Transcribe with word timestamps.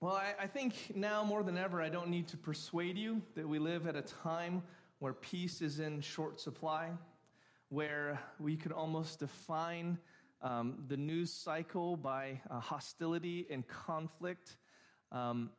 well, 0.00 0.14
I, 0.14 0.34
I 0.44 0.46
think 0.46 0.74
now 0.94 1.24
more 1.24 1.42
than 1.42 1.58
ever, 1.58 1.82
I 1.82 1.88
don't 1.88 2.08
need 2.08 2.28
to 2.28 2.36
persuade 2.36 2.96
you 2.96 3.22
that 3.34 3.48
we 3.48 3.58
live 3.58 3.86
at 3.86 3.96
a 3.96 4.02
time 4.02 4.62
where 4.98 5.12
peace 5.12 5.62
is 5.62 5.80
in 5.80 6.00
short 6.00 6.40
supply, 6.40 6.90
where 7.68 8.20
we 8.38 8.56
could 8.56 8.72
almost 8.72 9.20
define 9.20 9.98
um, 10.42 10.84
the 10.88 10.96
news 10.96 11.32
cycle 11.32 11.96
by 11.96 12.40
uh, 12.50 12.60
hostility 12.60 13.46
and 13.50 13.66
conflict. 13.66 14.56
Um, 15.12 15.50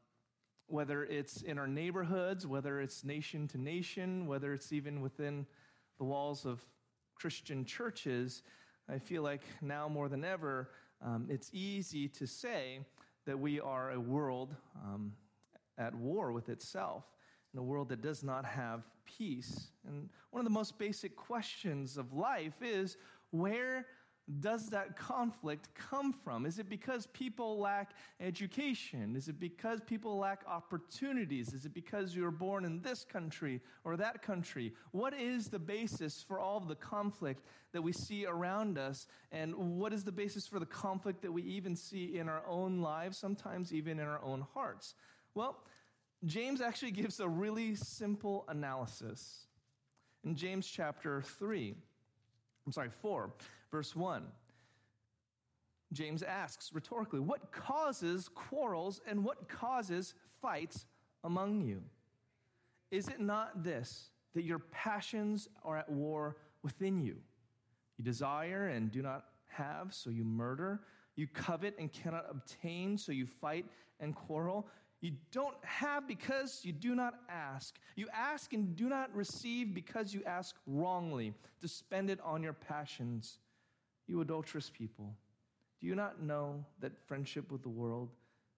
whether 0.68 1.04
it's 1.06 1.42
in 1.42 1.58
our 1.58 1.68
neighborhoods, 1.68 2.46
whether 2.46 2.80
it's 2.80 3.04
nation 3.04 3.48
to 3.48 3.58
nation, 3.58 4.28
whether 4.28 4.54
it's 4.54 4.72
even 4.72 5.02
within 5.02 5.46
the 5.98 6.04
walls 6.04 6.46
of 6.46 6.64
Christian 7.16 7.66
churches, 7.66 8.44
I 8.88 9.00
feel 9.00 9.24
like 9.24 9.42
now 9.62 9.88
more 9.88 10.10
than 10.10 10.24
ever, 10.24 10.70
um, 11.04 11.28
it's 11.30 11.50
easy 11.54 12.08
to 12.10 12.28
say 12.28 12.80
that 13.30 13.38
we 13.38 13.60
are 13.60 13.92
a 13.92 14.00
world 14.00 14.56
um, 14.84 15.14
at 15.78 15.94
war 15.94 16.32
with 16.32 16.50
itself, 16.50 17.04
in 17.54 17.60
a 17.60 17.64
world 17.64 17.90
that 17.90 18.02
does 18.02 18.24
not 18.24 18.44
have 18.44 18.82
peace. 19.06 19.68
And 19.88 20.10
one 20.32 20.40
of 20.40 20.46
the 20.46 20.50
most 20.50 20.80
basic 20.80 21.16
questions 21.16 21.96
of 21.96 22.12
life 22.12 22.56
is 22.64 22.98
where 23.30 23.86
does 24.40 24.70
that 24.70 24.96
conflict 24.96 25.70
come 25.74 26.14
from? 26.14 26.46
Is 26.46 26.60
it 26.60 26.70
because 26.70 27.08
people 27.08 27.58
lack 27.58 27.94
education? 28.20 29.16
Is 29.16 29.28
it 29.28 29.40
because 29.40 29.82
people 29.82 30.18
lack 30.18 30.44
opportunities? 30.48 31.54
Is 31.54 31.66
it 31.66 31.74
because 31.74 32.16
you 32.16 32.24
were 32.24 32.32
born 32.32 32.64
in 32.64 32.82
this 32.82 33.04
country 33.04 33.60
or 33.84 33.98
that 33.98 34.22
country? 34.22 34.74
What 34.92 35.14
is 35.14 35.48
the 35.48 35.58
basis 35.58 36.22
for 36.22 36.40
all 36.40 36.58
of 36.58 36.68
the 36.68 36.76
conflict 36.76 37.44
that 37.72 37.82
we 37.82 37.92
see 37.92 38.28
around 38.28 38.78
us? 38.78 39.08
And 39.32 39.56
what 39.56 39.94
is 39.94 40.04
the 40.04 40.12
basis 40.12 40.48
for 40.48 40.60
the 40.60 40.66
conflict 40.66 41.24
that 41.24 41.32
we 41.32 41.42
even 41.44 41.76
see 41.76 42.18
in 42.18 42.30
our 42.30 42.44
own 42.48 42.82
lives, 42.82 43.18
sometimes 43.18 43.74
even 43.74 44.00
in 44.00 44.06
our 44.06 44.22
own 44.24 44.46
hearts? 44.54 44.94
Well, 45.34 45.64
James 46.26 46.62
actually 46.62 46.92
gives 46.92 47.20
a 47.20 47.28
really 47.28 47.76
simple 47.76 48.46
analysis. 48.48 49.48
In 50.24 50.36
James 50.36 50.68
chapter 50.68 51.22
3, 51.22 51.74
I'm 52.66 52.72
sorry, 52.72 52.90
4, 53.02 53.32
verse 53.72 53.96
1. 53.96 54.24
James 55.92 56.22
asks 56.22 56.72
rhetorically, 56.74 57.20
What 57.20 57.52
causes 57.52 58.30
quarrels 58.30 59.02
and 59.08 59.24
what 59.24 59.50
causes 59.50 60.14
fights 60.42 60.86
among 61.24 61.62
you? 61.62 61.82
Is 62.92 63.08
it 63.08 63.20
not 63.20 63.64
this, 63.64 64.12
that 64.36 64.44
your 64.44 64.60
passions 64.60 65.48
are 65.64 65.78
at 65.78 65.90
war 65.90 66.38
within 66.64 67.00
you? 67.00 67.18
You 67.98 68.04
desire 68.04 68.68
and 68.68 68.92
do 68.92 69.02
not 69.02 69.26
have, 69.48 69.94
so 69.94 70.10
you 70.10 70.24
murder. 70.24 70.82
You 71.16 71.28
covet 71.28 71.76
and 71.78 71.92
cannot 71.92 72.26
obtain, 72.30 72.98
so 72.98 73.12
you 73.12 73.26
fight 73.26 73.66
and 74.00 74.16
quarrel. 74.16 74.68
You 75.02 75.14
don't 75.32 75.56
have 75.64 76.08
because 76.08 76.62
you 76.64 76.72
do 76.72 76.96
not 76.96 77.16
ask. 77.30 77.76
You 77.96 78.08
ask 78.14 78.54
and 78.54 78.76
do 78.76 78.90
not 78.90 79.14
receive 79.16 79.74
because 79.74 80.14
you 80.14 80.24
ask 80.26 80.56
wrongly 80.68 81.34
to 81.62 81.68
spend 81.68 82.10
it 82.10 82.20
on 82.22 82.44
your 82.44 82.54
passions. 82.54 83.40
You 84.10 84.22
adulterous 84.22 84.72
people, 84.72 85.14
do 85.80 85.86
you 85.86 85.94
not 85.94 86.20
know 86.20 86.66
that 86.80 86.98
friendship 87.06 87.52
with 87.52 87.62
the 87.62 87.70
world 87.70 88.10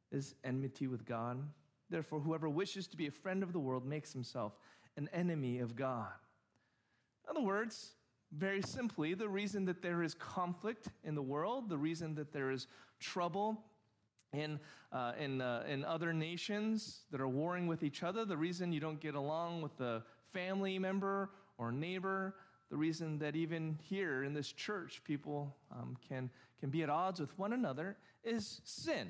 is 0.09 0.33
enmity 0.45 0.87
with 0.87 1.05
God? 1.05 1.43
Therefore, 1.89 2.21
whoever 2.21 2.47
wishes 2.47 2.87
to 2.87 2.95
be 2.95 3.07
a 3.07 3.11
friend 3.11 3.43
of 3.43 3.51
the 3.51 3.59
world 3.59 3.85
makes 3.85 4.13
himself 4.13 4.53
an 4.95 5.09
enemy 5.11 5.59
of 5.59 5.75
God. 5.75 6.13
In 7.25 7.31
other 7.31 7.45
words, 7.45 7.95
very 8.31 8.61
simply, 8.61 9.13
the 9.13 9.27
reason 9.27 9.65
that 9.65 9.81
there 9.81 10.03
is 10.03 10.13
conflict 10.13 10.87
in 11.03 11.15
the 11.15 11.21
world, 11.21 11.67
the 11.67 11.77
reason 11.77 12.15
that 12.15 12.31
there 12.31 12.49
is 12.49 12.67
trouble 13.01 13.61
in, 14.31 14.57
uh, 14.93 15.11
in, 15.19 15.41
uh, 15.41 15.65
in 15.67 15.83
other 15.83 16.13
nations 16.13 17.01
that 17.11 17.19
are 17.19 17.27
warring 17.27 17.67
with 17.67 17.83
each 17.83 18.03
other, 18.03 18.23
the 18.23 18.37
reason 18.37 18.71
you 18.71 18.79
don't 18.79 19.01
get 19.01 19.15
along 19.15 19.61
with 19.61 19.77
a 19.81 20.01
family 20.31 20.79
member 20.79 21.31
or 21.57 21.73
neighbor, 21.73 22.35
the 22.71 22.77
reason 22.77 23.19
that 23.19 23.35
even 23.35 23.77
here 23.83 24.23
in 24.23 24.33
this 24.33 24.51
church 24.51 25.01
people 25.03 25.53
um, 25.73 25.97
can, 26.07 26.29
can 26.61 26.69
be 26.69 26.83
at 26.83 26.89
odds 26.89 27.19
with 27.19 27.37
one 27.37 27.51
another 27.51 27.97
is 28.23 28.61
sin. 28.63 29.09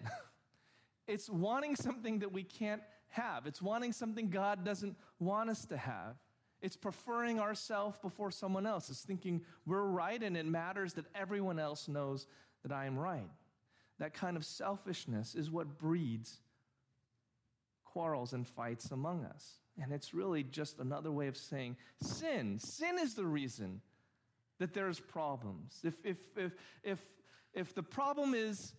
it's 1.08 1.30
wanting 1.30 1.76
something 1.76 2.20
that 2.20 2.34
we 2.34 2.44
can't 2.44 2.82
have, 3.10 3.46
it's 3.46 3.62
wanting 3.62 3.94
something 3.94 4.30
God 4.30 4.66
doesn't 4.66 4.98
want 5.20 5.50
us 5.50 5.66
to 5.66 5.78
have. 5.78 6.16
It's 6.62 6.76
preferring 6.76 7.40
ourselves 7.40 7.98
before 8.02 8.32
someone 8.32 8.66
else. 8.66 8.90
It's 8.90 9.02
thinking 9.02 9.42
we're 9.66 9.84
right 9.84 10.22
and 10.22 10.38
it 10.38 10.46
matters 10.46 10.94
that 10.94 11.06
everyone 11.16 11.60
else 11.60 11.88
knows 11.88 12.28
that 12.64 12.72
I 12.72 12.86
am 12.86 12.98
right. 12.98 13.30
That 14.00 14.14
kind 14.14 14.38
of 14.38 14.46
selfishness 14.46 15.36
is 15.36 15.52
what 15.52 15.78
breeds 15.78 16.40
quarrels 17.84 18.34
and 18.34 18.48
fights 18.48 18.92
among 18.92 19.26
us. 19.26 19.60
And 19.82 19.92
it's 19.92 20.14
really 20.14 20.44
just 20.44 20.80
another 20.80 21.12
way 21.12 21.28
of 21.28 21.36
saying 21.36 21.78
sin. 22.02 22.60
Sin 22.60 22.98
is 23.00 23.16
the 23.16 23.26
reason 23.26 23.82
that 24.60 24.74
there's 24.74 25.00
problems. 25.00 25.80
If, 25.84 25.96
if, 26.04 26.18
if, 26.38 26.52
if, 26.84 27.00
if 27.54 27.74
the 27.74 27.84
problem 27.84 28.34
is, 28.34 28.74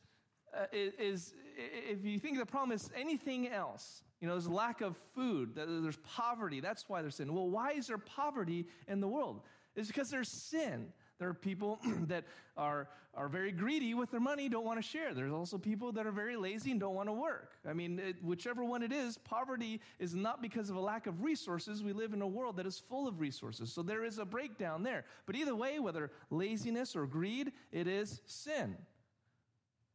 uh, 0.57 0.67
is, 0.73 1.35
if 1.57 2.05
you 2.05 2.19
think 2.19 2.39
the 2.39 2.47
problem 2.47 2.73
is 2.73 2.91
anything 2.97 3.49
else, 3.49 4.03
you 4.21 4.29
know, 4.29 4.35
there's 4.35 4.49
lack 4.49 4.81
of 4.81 4.97
food, 5.15 5.57
there's 5.57 5.97
poverty, 5.97 6.61
that's 6.61 6.89
why 6.89 7.03
there's 7.03 7.17
sin. 7.17 7.35
Well, 7.35 7.51
why 7.51 7.73
is 7.73 7.89
there 7.89 7.99
poverty 7.99 8.67
in 8.87 9.01
the 9.01 9.09
world? 9.09 9.41
It's 9.75 9.89
because 9.89 10.11
there's 10.11 10.29
sin. 10.29 10.93
There 11.23 11.31
are 11.31 11.35
people 11.35 11.79
that 12.09 12.25
are, 12.57 12.89
are 13.15 13.29
very 13.29 13.53
greedy 13.53 13.95
with 13.95 14.11
their 14.11 14.19
money, 14.19 14.49
don't 14.49 14.65
want 14.65 14.83
to 14.83 14.83
share. 14.83 15.15
There's 15.15 15.33
also 15.33 15.57
people 15.57 15.93
that 15.93 16.05
are 16.05 16.11
very 16.11 16.35
lazy 16.35 16.73
and 16.73 16.81
don't 16.81 16.97
want 16.97 17.09
to 17.09 17.13
work. 17.13 17.53
I 17.65 17.73
mean, 17.73 18.01
it, 18.01 18.17
whichever 18.25 18.65
one 18.65 18.83
it 18.83 18.91
is, 18.91 19.19
poverty 19.19 19.81
is 20.01 20.17
not 20.17 20.43
because 20.43 20.69
of 20.69 20.75
a 20.75 20.81
lack 20.81 21.07
of 21.07 21.23
resources. 21.23 21.81
We 21.81 21.93
live 21.93 22.13
in 22.13 22.23
a 22.23 22.27
world 22.27 22.57
that 22.57 22.67
is 22.67 22.77
full 22.77 23.07
of 23.07 23.21
resources. 23.21 23.73
So 23.73 23.83
there 23.85 24.05
is 24.05 24.19
a 24.19 24.25
breakdown 24.25 24.83
there. 24.83 25.05
But 25.25 25.37
either 25.37 25.55
way, 25.55 25.79
whether 25.79 26.11
laziness 26.31 26.97
or 26.97 27.07
greed, 27.07 27.53
it 27.71 27.87
is 27.87 28.21
sin. 28.27 28.77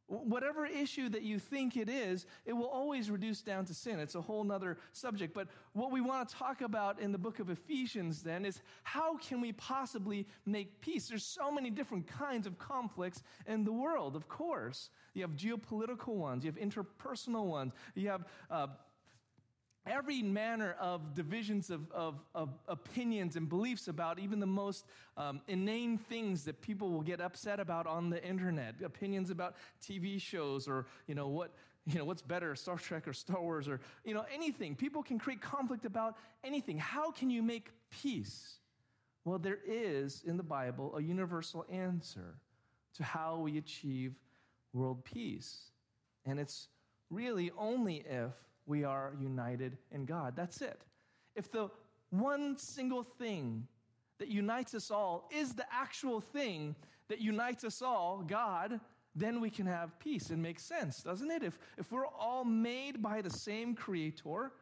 Whatever 0.08 0.64
issue 0.64 1.10
that 1.10 1.22
you 1.22 1.38
think 1.38 1.76
it 1.76 1.90
is, 1.90 2.24
it 2.46 2.54
will 2.54 2.68
always 2.68 3.10
reduce 3.10 3.42
down 3.42 3.66
to 3.66 3.74
sin. 3.74 4.00
It's 4.00 4.14
a 4.14 4.22
whole 4.22 4.42
nother 4.42 4.78
subject. 4.92 5.34
But 5.34 5.48
what 5.74 5.92
we 5.92 6.00
want 6.00 6.26
to 6.26 6.34
talk 6.34 6.62
about 6.62 6.98
in 6.98 7.12
the 7.12 7.18
book 7.18 7.40
of 7.40 7.50
Ephesians 7.50 8.22
then 8.22 8.46
is 8.46 8.62
how 8.84 9.18
can 9.18 9.42
we 9.42 9.52
possibly 9.52 10.26
make 10.46 10.80
peace? 10.80 11.08
There's 11.08 11.26
so 11.26 11.50
many 11.50 11.68
different 11.68 12.06
kinds 12.06 12.46
of 12.46 12.58
conflicts 12.58 13.22
in 13.46 13.64
the 13.64 13.72
world, 13.72 14.16
of 14.16 14.28
course. 14.28 14.88
You 15.12 15.22
have 15.22 15.32
geopolitical 15.32 16.14
ones, 16.14 16.42
you 16.42 16.50
have 16.50 16.58
interpersonal 16.58 17.44
ones, 17.44 17.74
you 17.94 18.08
have 18.08 18.24
uh, 18.50 18.68
every 19.88 20.22
manner 20.22 20.76
of 20.80 21.14
divisions 21.14 21.70
of, 21.70 21.90
of, 21.92 22.20
of, 22.34 22.50
opinions 22.68 23.36
and 23.36 23.48
beliefs 23.48 23.88
about 23.88 24.18
even 24.18 24.38
the 24.40 24.46
most 24.46 24.84
um, 25.16 25.40
inane 25.48 25.98
things 25.98 26.44
that 26.44 26.60
people 26.60 26.90
will 26.90 27.02
get 27.02 27.20
upset 27.20 27.58
about 27.58 27.86
on 27.86 28.10
the 28.10 28.22
internet. 28.24 28.74
Opinions 28.84 29.30
about 29.30 29.56
tv 29.82 30.20
shows 30.20 30.68
or 30.68 30.86
you 31.06 31.14
know 31.14 31.28
what 31.28 31.52
you 31.86 31.98
know 31.98 32.04
what's 32.04 32.22
better 32.22 32.54
star 32.54 32.76
trek 32.76 33.08
or 33.08 33.12
star 33.12 33.40
wars 33.40 33.68
or 33.68 33.80
you 34.04 34.14
know 34.14 34.24
anything. 34.32 34.74
People 34.74 35.02
can 35.02 35.18
create 35.18 35.40
conflict 35.40 35.84
about 35.84 36.16
anything. 36.44 36.78
How 36.78 37.10
can 37.10 37.30
you 37.30 37.42
make 37.42 37.70
peace? 37.90 38.58
Well 39.24 39.38
there 39.38 39.58
is 39.66 40.22
in 40.26 40.36
the 40.36 40.42
bible 40.42 40.94
a 40.96 41.02
universal 41.02 41.64
answer 41.70 42.36
to 42.94 43.04
how 43.04 43.38
we 43.38 43.58
achieve 43.58 44.14
world 44.72 45.04
peace. 45.04 45.70
And 46.26 46.38
it's 46.38 46.68
really 47.10 47.50
only 47.56 48.04
if 48.08 48.32
we 48.68 48.84
are 48.84 49.14
united 49.20 49.76
in 49.90 50.04
God. 50.04 50.34
That's 50.36 50.60
it. 50.60 50.82
If 51.34 51.50
the 51.50 51.70
one 52.10 52.56
single 52.56 53.02
thing 53.02 53.66
that 54.18 54.28
unites 54.28 54.74
us 54.74 54.90
all 54.90 55.28
is 55.34 55.54
the 55.54 55.66
actual 55.72 56.20
thing 56.20 56.74
that 57.08 57.20
unites 57.20 57.64
us 57.64 57.80
all, 57.82 58.22
God, 58.26 58.80
then 59.14 59.40
we 59.40 59.50
can 59.50 59.66
have 59.66 59.98
peace. 59.98 60.30
It 60.30 60.38
makes 60.38 60.62
sense, 60.62 61.02
doesn't 61.02 61.30
it? 61.30 61.42
If, 61.42 61.58
if 61.78 61.90
we're 61.90 62.06
all 62.06 62.44
made 62.44 63.02
by 63.02 63.22
the 63.22 63.30
same 63.30 63.74
Creator, 63.74 64.52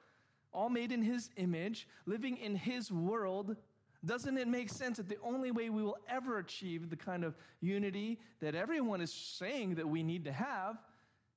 all 0.52 0.70
made 0.70 0.92
in 0.92 1.02
His 1.02 1.30
image, 1.36 1.88
living 2.06 2.36
in 2.36 2.54
His 2.54 2.92
world, 2.92 3.56
doesn't 4.04 4.38
it 4.38 4.46
make 4.46 4.70
sense 4.70 4.98
that 4.98 5.08
the 5.08 5.18
only 5.22 5.50
way 5.50 5.68
we 5.68 5.82
will 5.82 5.98
ever 6.08 6.38
achieve 6.38 6.90
the 6.90 6.96
kind 6.96 7.24
of 7.24 7.36
unity 7.60 8.20
that 8.40 8.54
everyone 8.54 9.00
is 9.00 9.12
saying 9.12 9.74
that 9.74 9.88
we 9.88 10.02
need 10.02 10.24
to 10.24 10.32
have 10.32 10.78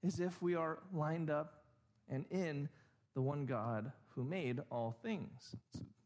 is 0.03 0.19
if 0.19 0.41
we 0.41 0.55
are 0.55 0.79
lined 0.93 1.29
up 1.29 1.59
and 2.09 2.25
in 2.31 2.69
the 3.13 3.21
one 3.21 3.45
God 3.45 3.91
who 4.15 4.23
made 4.23 4.59
all 4.71 4.95
things. 5.03 5.55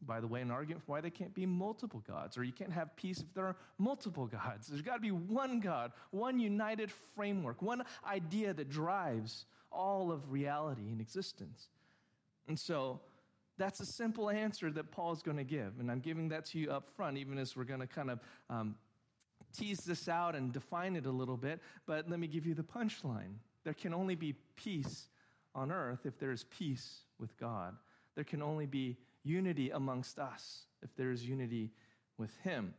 By 0.02 0.20
the 0.20 0.26
way, 0.26 0.40
an 0.40 0.50
argument 0.50 0.84
for 0.84 0.92
why 0.92 1.00
there 1.00 1.10
can't 1.10 1.34
be 1.34 1.46
multiple 1.46 2.02
gods, 2.06 2.36
or 2.36 2.44
you 2.44 2.52
can't 2.52 2.72
have 2.72 2.94
peace 2.96 3.20
if 3.20 3.32
there 3.34 3.46
are 3.46 3.56
multiple 3.78 4.26
gods. 4.26 4.68
There's 4.68 4.82
got 4.82 4.94
to 4.94 5.00
be 5.00 5.10
one 5.10 5.60
God, 5.60 5.92
one 6.10 6.38
united 6.38 6.90
framework, 7.14 7.62
one 7.62 7.84
idea 8.06 8.52
that 8.52 8.68
drives 8.68 9.46
all 9.72 10.12
of 10.12 10.30
reality 10.30 10.88
and 10.88 11.00
existence. 11.00 11.68
And 12.46 12.58
so, 12.58 13.00
that's 13.56 13.80
a 13.80 13.86
simple 13.86 14.30
answer 14.30 14.70
that 14.72 14.90
Paul 14.90 15.12
is 15.12 15.22
going 15.22 15.36
to 15.36 15.44
give. 15.44 15.78
And 15.78 15.90
I'm 15.90 16.00
giving 16.00 16.28
that 16.30 16.44
to 16.46 16.58
you 16.58 16.70
up 16.70 16.88
front, 16.96 17.18
even 17.18 17.38
as 17.38 17.56
we're 17.56 17.64
going 17.64 17.80
to 17.80 17.86
kind 17.86 18.10
of 18.10 18.20
um, 18.50 18.74
tease 19.56 19.80
this 19.80 20.08
out 20.08 20.34
and 20.34 20.52
define 20.52 20.96
it 20.96 21.06
a 21.06 21.10
little 21.10 21.36
bit. 21.36 21.60
But 21.86 22.08
let 22.10 22.18
me 22.18 22.26
give 22.26 22.46
you 22.46 22.54
the 22.54 22.64
punchline 22.64 23.34
There 23.62 23.74
can 23.74 23.94
only 23.94 24.14
be 24.16 24.34
peace 24.56 25.08
on 25.54 25.70
earth 25.72 26.00
if 26.04 26.18
there 26.18 26.32
is 26.32 26.44
peace 26.44 27.00
with 27.18 27.36
God. 27.38 27.74
There 28.14 28.24
can 28.24 28.42
only 28.42 28.66
be 28.66 28.96
unity 29.22 29.70
amongst 29.70 30.18
us 30.18 30.66
if 30.82 30.94
there 30.96 31.10
is 31.10 31.26
unity 31.26 31.72
with 32.18 32.36
Him. 32.42 32.74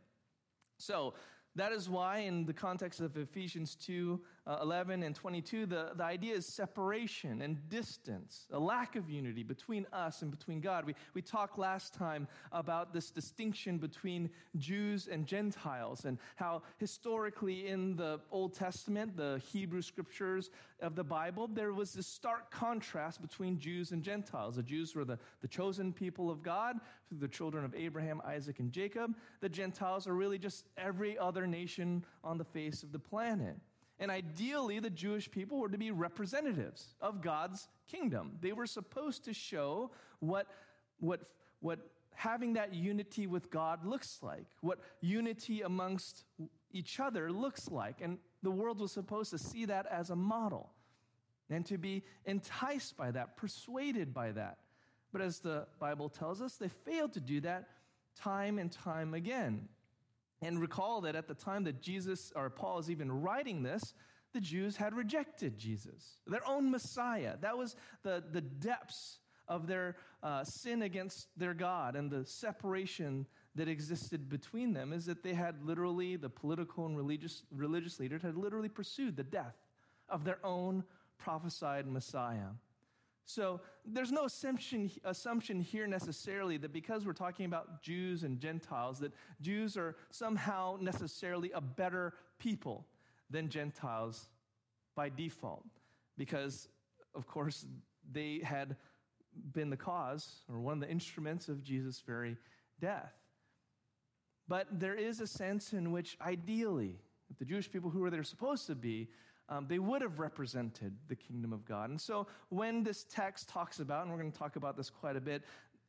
So, 0.78 1.14
that 1.54 1.72
is 1.72 1.88
why, 1.88 2.18
in 2.18 2.44
the 2.44 2.52
context 2.52 3.00
of 3.00 3.16
Ephesians 3.16 3.76
2 3.76 4.20
uh, 4.46 4.58
11 4.62 5.02
and 5.02 5.14
22, 5.14 5.66
the, 5.66 5.90
the 5.96 6.04
idea 6.04 6.34
is 6.34 6.46
separation 6.46 7.42
and 7.42 7.68
distance, 7.68 8.46
a 8.52 8.58
lack 8.58 8.94
of 8.94 9.10
unity 9.10 9.42
between 9.42 9.86
us 9.92 10.22
and 10.22 10.30
between 10.30 10.60
God. 10.60 10.84
We, 10.84 10.94
we 11.14 11.22
talked 11.22 11.58
last 11.58 11.94
time 11.94 12.28
about 12.52 12.92
this 12.92 13.10
distinction 13.10 13.78
between 13.78 14.30
Jews 14.56 15.08
and 15.10 15.26
Gentiles 15.26 16.04
and 16.04 16.18
how 16.36 16.62
historically 16.78 17.66
in 17.66 17.96
the 17.96 18.20
Old 18.30 18.54
Testament, 18.54 19.16
the 19.16 19.42
Hebrew 19.52 19.82
scriptures 19.82 20.50
of 20.80 20.94
the 20.94 21.04
Bible, 21.04 21.48
there 21.48 21.72
was 21.72 21.92
this 21.92 22.06
stark 22.06 22.50
contrast 22.50 23.20
between 23.20 23.58
Jews 23.58 23.92
and 23.92 24.02
Gentiles. 24.02 24.56
The 24.56 24.62
Jews 24.62 24.94
were 24.94 25.04
the, 25.04 25.18
the 25.40 25.48
chosen 25.48 25.92
people 25.92 26.30
of 26.30 26.42
God, 26.42 26.76
through 27.08 27.18
the 27.18 27.28
children 27.28 27.64
of 27.64 27.74
Abraham, 27.74 28.20
Isaac, 28.24 28.58
and 28.58 28.72
Jacob. 28.72 29.14
The 29.40 29.48
Gentiles 29.48 30.06
are 30.06 30.14
really 30.14 30.38
just 30.38 30.66
every 30.76 31.18
other 31.18 31.46
nation 31.46 32.04
on 32.24 32.38
the 32.38 32.44
face 32.44 32.82
of 32.82 32.92
the 32.92 32.98
planet. 32.98 33.56
And 33.98 34.10
ideally, 34.10 34.78
the 34.78 34.90
Jewish 34.90 35.30
people 35.30 35.58
were 35.58 35.68
to 35.68 35.78
be 35.78 35.90
representatives 35.90 36.94
of 37.00 37.22
God's 37.22 37.68
kingdom. 37.90 38.38
They 38.40 38.52
were 38.52 38.66
supposed 38.66 39.24
to 39.24 39.32
show 39.32 39.90
what, 40.20 40.46
what, 41.00 41.22
what 41.60 41.78
having 42.14 42.54
that 42.54 42.74
unity 42.74 43.26
with 43.26 43.50
God 43.50 43.84
looks 43.86 44.18
like, 44.22 44.46
what 44.60 44.80
unity 45.00 45.62
amongst 45.62 46.24
each 46.72 47.00
other 47.00 47.30
looks 47.32 47.70
like. 47.70 48.00
And 48.02 48.18
the 48.42 48.50
world 48.50 48.80
was 48.80 48.92
supposed 48.92 49.30
to 49.30 49.38
see 49.38 49.64
that 49.66 49.86
as 49.86 50.10
a 50.10 50.16
model 50.16 50.70
and 51.48 51.64
to 51.66 51.78
be 51.78 52.02
enticed 52.24 52.96
by 52.96 53.10
that, 53.12 53.36
persuaded 53.36 54.12
by 54.12 54.32
that. 54.32 54.58
But 55.12 55.22
as 55.22 55.38
the 55.38 55.66
Bible 55.78 56.08
tells 56.08 56.42
us, 56.42 56.56
they 56.56 56.68
failed 56.68 57.12
to 57.14 57.20
do 57.20 57.40
that 57.42 57.68
time 58.16 58.58
and 58.58 58.70
time 58.70 59.14
again. 59.14 59.68
And 60.42 60.60
recall 60.60 61.00
that 61.02 61.16
at 61.16 61.28
the 61.28 61.34
time 61.34 61.64
that 61.64 61.80
Jesus 61.80 62.32
or 62.36 62.50
Paul 62.50 62.78
is 62.78 62.90
even 62.90 63.10
writing 63.10 63.62
this, 63.62 63.94
the 64.34 64.40
Jews 64.40 64.76
had 64.76 64.94
rejected 64.94 65.58
Jesus, 65.58 66.18
their 66.26 66.46
own 66.46 66.70
Messiah. 66.70 67.36
That 67.40 67.56
was 67.56 67.74
the, 68.02 68.22
the 68.32 68.42
depths 68.42 69.18
of 69.48 69.66
their 69.66 69.96
uh, 70.22 70.44
sin 70.44 70.82
against 70.82 71.28
their 71.36 71.54
God 71.54 71.96
and 71.96 72.10
the 72.10 72.24
separation 72.24 73.26
that 73.54 73.68
existed 73.68 74.28
between 74.28 74.74
them 74.74 74.92
is 74.92 75.06
that 75.06 75.22
they 75.22 75.32
had 75.32 75.62
literally, 75.64 76.16
the 76.16 76.28
political 76.28 76.84
and 76.86 76.96
religious, 76.96 77.42
religious 77.50 77.98
leaders 77.98 78.22
had 78.22 78.36
literally 78.36 78.68
pursued 78.68 79.16
the 79.16 79.24
death 79.24 79.56
of 80.08 80.24
their 80.24 80.44
own 80.44 80.84
prophesied 81.18 81.86
Messiah. 81.86 82.50
So 83.26 83.60
there's 83.84 84.12
no 84.12 84.24
assumption, 84.24 84.88
assumption 85.04 85.60
here 85.60 85.88
necessarily 85.88 86.56
that 86.58 86.72
because 86.72 87.04
we're 87.04 87.12
talking 87.12 87.44
about 87.44 87.82
Jews 87.82 88.22
and 88.22 88.38
Gentiles, 88.38 89.00
that 89.00 89.12
Jews 89.40 89.76
are 89.76 89.96
somehow 90.10 90.78
necessarily 90.80 91.50
a 91.50 91.60
better 91.60 92.14
people 92.38 92.86
than 93.28 93.48
Gentiles 93.48 94.28
by 94.94 95.08
default. 95.08 95.66
Because, 96.16 96.68
of 97.16 97.26
course, 97.26 97.66
they 98.10 98.40
had 98.44 98.76
been 99.52 99.70
the 99.70 99.76
cause 99.76 100.44
or 100.48 100.60
one 100.60 100.74
of 100.74 100.80
the 100.80 100.88
instruments 100.88 101.48
of 101.48 101.64
Jesus' 101.64 102.00
very 102.06 102.36
death. 102.80 103.12
But 104.46 104.68
there 104.70 104.94
is 104.94 105.20
a 105.20 105.26
sense 105.26 105.72
in 105.72 105.90
which, 105.90 106.16
ideally, 106.20 107.00
if 107.28 107.38
the 107.38 107.44
Jewish 107.44 107.70
people 107.70 107.90
who 107.90 107.98
were 107.98 108.10
there 108.10 108.22
supposed 108.22 108.68
to 108.68 108.76
be 108.76 109.08
um, 109.48 109.66
they 109.68 109.78
would 109.78 110.02
have 110.02 110.18
represented 110.18 110.96
the 111.08 111.16
kingdom 111.16 111.52
of 111.52 111.64
God. 111.64 111.90
And 111.90 112.00
so 112.00 112.26
when 112.48 112.82
this 112.82 113.04
text 113.04 113.48
talks 113.48 113.80
about, 113.80 114.02
and 114.02 114.10
we're 114.10 114.20
going 114.20 114.32
to 114.32 114.38
talk 114.38 114.56
about 114.56 114.76
this 114.76 114.90
quite 114.90 115.16
a 115.16 115.20
bit, 115.20 115.42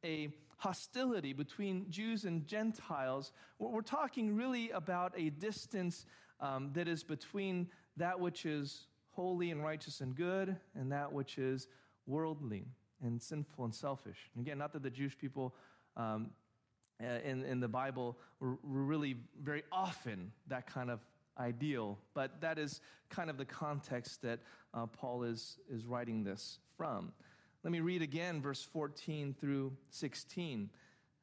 a 0.06 0.30
hostility 0.58 1.34
between 1.34 1.90
Jews 1.90 2.26
and 2.26 2.46
Gentiles, 2.46 3.32
we're 3.60 3.82
talking 3.82 4.36
really 4.36 4.72
about 4.72 5.14
a 5.18 5.30
distance 5.30 6.06
um, 6.40 6.72
that 6.74 6.88
is 6.88 7.04
between 7.04 7.68
that 7.98 8.20
which 8.20 8.46
is 8.46 8.88
holy 9.12 9.50
and 9.50 9.64
righteous 9.64 10.02
and 10.02 10.16
good 10.16 10.56
and 10.76 10.92
that 10.92 11.12
which 11.12 11.40
is 11.40 11.68
worldly 12.06 12.66
and 13.02 13.22
sinful 13.22 13.66
and 13.66 13.74
selfish. 13.74 14.30
And 14.36 14.46
again, 14.46 14.60
not 14.60 14.74
that 14.74 14.84
the 14.84 14.90
Jewish 14.90 15.18
people 15.18 15.56
um, 15.96 16.30
in, 17.00 17.44
in 17.44 17.60
the 17.60 17.68
Bible 17.68 18.18
were 18.40 18.58
really 18.64 19.18
very 19.42 19.64
often 19.72 20.32
that 20.48 20.68
kind 20.68 20.90
of 20.90 21.00
ideal, 21.40 21.98
but 22.14 22.42
that 22.42 22.58
is 22.58 22.82
kind 23.10 23.30
of 23.30 23.38
the 23.38 23.46
context 23.46 24.22
that 24.22 24.40
uh, 24.74 24.86
Paul 24.86 25.24
is, 25.24 25.58
is 25.70 25.86
writing 25.86 26.24
this 26.24 26.60
from. 26.76 27.12
Let 27.64 27.72
me 27.72 27.80
read 27.80 28.02
again 28.02 28.42
verse 28.42 28.64
14 28.64 29.36
through 29.40 29.74
16. 29.90 30.70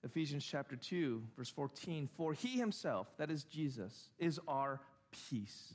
Ephesians 0.04 0.44
chapter 0.44 0.76
2, 0.76 1.22
verse 1.36 1.48
14. 1.48 2.08
For 2.16 2.34
he 2.34 2.58
himself, 2.58 3.08
that 3.16 3.30
is 3.30 3.44
Jesus, 3.44 4.10
is 4.18 4.38
our 4.46 4.80
peace 5.10 5.74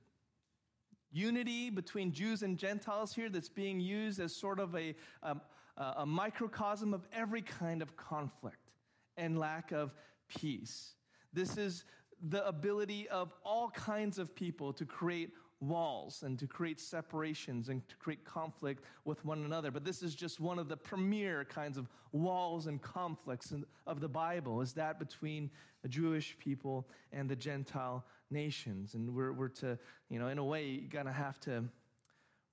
unity 1.11 1.69
between 1.69 2.11
Jews 2.11 2.43
and 2.43 2.57
Gentiles 2.57 3.13
here 3.13 3.29
that's 3.29 3.49
being 3.49 3.79
used 3.79 4.19
as 4.19 4.35
sort 4.35 4.59
of 4.59 4.75
a, 4.75 4.95
um, 5.23 5.41
a 5.77 6.05
microcosm 6.05 6.93
of 6.93 7.07
every 7.13 7.41
kind 7.41 7.81
of 7.81 7.95
conflict 7.97 8.71
and 9.17 9.37
lack 9.37 9.71
of 9.71 9.93
peace. 10.27 10.95
This 11.33 11.57
is 11.57 11.83
the 12.29 12.45
ability 12.47 13.09
of 13.09 13.33
all 13.43 13.69
kinds 13.71 14.19
of 14.19 14.35
people 14.35 14.71
to 14.73 14.85
create 14.85 15.31
walls 15.59 16.23
and 16.23 16.39
to 16.39 16.47
create 16.47 16.79
separations 16.79 17.69
and 17.69 17.87
to 17.87 17.95
create 17.97 18.25
conflict 18.25 18.83
with 19.05 19.23
one 19.23 19.43
another. 19.43 19.71
But 19.71 19.85
this 19.85 20.01
is 20.01 20.15
just 20.15 20.39
one 20.39 20.59
of 20.59 20.67
the 20.67 20.77
premier 20.77 21.45
kinds 21.45 21.77
of 21.77 21.87
walls 22.11 22.67
and 22.67 22.81
conflicts 22.81 23.53
of 23.85 24.01
the 24.01 24.09
Bible, 24.09 24.61
is 24.61 24.73
that 24.73 24.99
between 24.99 25.49
the 25.83 25.87
Jewish 25.87 26.37
people 26.39 26.87
and 27.11 27.29
the 27.29 27.35
Gentile 27.35 28.03
nations. 28.31 28.93
And 28.93 29.13
we're, 29.13 29.33
we're 29.33 29.49
to, 29.49 29.77
you 30.09 30.19
know, 30.19 30.27
in 30.27 30.37
a 30.37 30.43
way, 30.43 30.65
you're 30.65 30.89
going 30.89 31.05
to 31.05 31.11
have 31.11 31.39
to 31.41 31.65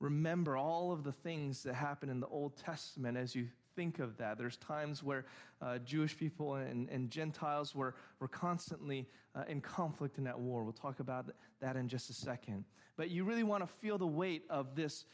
remember 0.01 0.57
all 0.57 0.93
of 0.93 1.05
the 1.05 1.13
things 1.13 1.63
that 1.65 1.75
happen 1.75 2.09
in 2.09 2.21
the 2.21 2.27
Old 2.29 2.57
Testament 2.57 3.17
as 3.17 3.35
you 3.35 3.49
think 3.75 3.99
of 3.99 4.17
that. 4.19 4.39
There's 4.39 4.57
times 4.57 5.03
where 5.03 5.25
uh, 5.63 5.79
Jewish 5.79 6.17
people 6.17 6.57
and, 6.57 6.89
and, 6.89 7.11
Gentiles 7.11 7.75
were, 7.75 7.95
were 8.21 8.29
constantly 8.29 9.07
uh, 9.35 9.45
in 9.49 9.61
conflict 9.61 10.19
in 10.19 10.25
that 10.25 10.39
war. 10.39 10.65
We'll 10.65 10.73
talk 10.73 11.01
about 11.01 11.31
that 11.61 11.77
in 11.77 11.89
just 11.89 12.11
a 12.11 12.13
second. 12.13 12.65
But 12.97 13.11
you 13.11 13.25
really 13.25 13.45
want 13.45 13.63
to 13.63 13.73
feel 13.81 13.97
the 13.99 14.07
weight 14.07 14.43
of 14.51 14.75
this, 14.75 15.05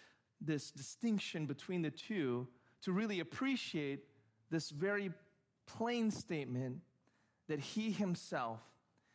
this 0.41 0.71
distinction 0.71 1.47
between 1.47 1.83
the 1.83 1.91
two 1.91 2.49
to 2.83 2.93
really 2.93 3.21
appreciate 3.21 4.05
this 4.51 4.71
very 4.71 5.11
plain 5.67 6.11
statement 6.11 6.79
that 7.49 7.61
he 7.61 7.91
himself 7.91 8.61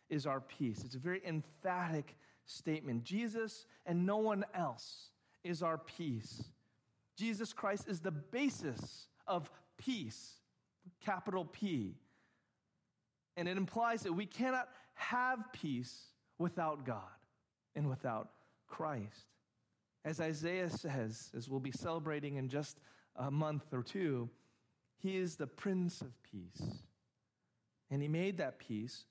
is 0.10 0.26
our 0.26 0.42
peace. 0.42 0.84
It's 0.84 0.96
a 0.96 1.00
very 1.00 1.22
emphatic 1.26 2.16
statement. 2.46 3.04
Jesus 3.04 3.66
and 3.86 4.06
no 4.06 4.18
one 4.18 4.46
else 4.54 5.12
is 5.44 5.62
our 5.62 5.78
peace. 5.78 6.44
Jesus 7.16 7.54
Christ 7.54 7.88
is 7.88 8.00
the 8.00 8.12
basis 8.12 9.08
of 9.28 9.50
peace, 9.78 10.36
capital 11.04 11.46
P. 11.46 11.96
And 13.38 13.48
it 13.48 13.58
implies 13.58 14.02
that 14.04 14.14
we 14.14 14.26
cannot 14.26 14.70
have 14.96 15.40
peace 15.54 16.12
without 16.38 16.86
God 16.86 17.04
and 17.76 17.90
without 17.90 18.30
Christ. 18.68 19.28
As 20.06 20.20
Isaiah 20.20 20.70
says, 20.70 21.30
as 21.36 21.50
we'll 21.50 21.60
be 21.60 21.72
celebrating 21.72 22.38
in 22.38 22.50
just 22.50 22.80
a 23.16 23.30
month 23.30 23.74
or 23.74 23.84
two, 23.84 24.30
he 24.98 25.18
is 25.18 25.36
the 25.36 25.48
Prince 25.48 26.02
of 26.02 26.12
Peace. 26.24 26.84
And 27.92 28.02
he 28.02 28.08
made 28.08 28.38
that 28.38 28.60
peace 28.60 29.06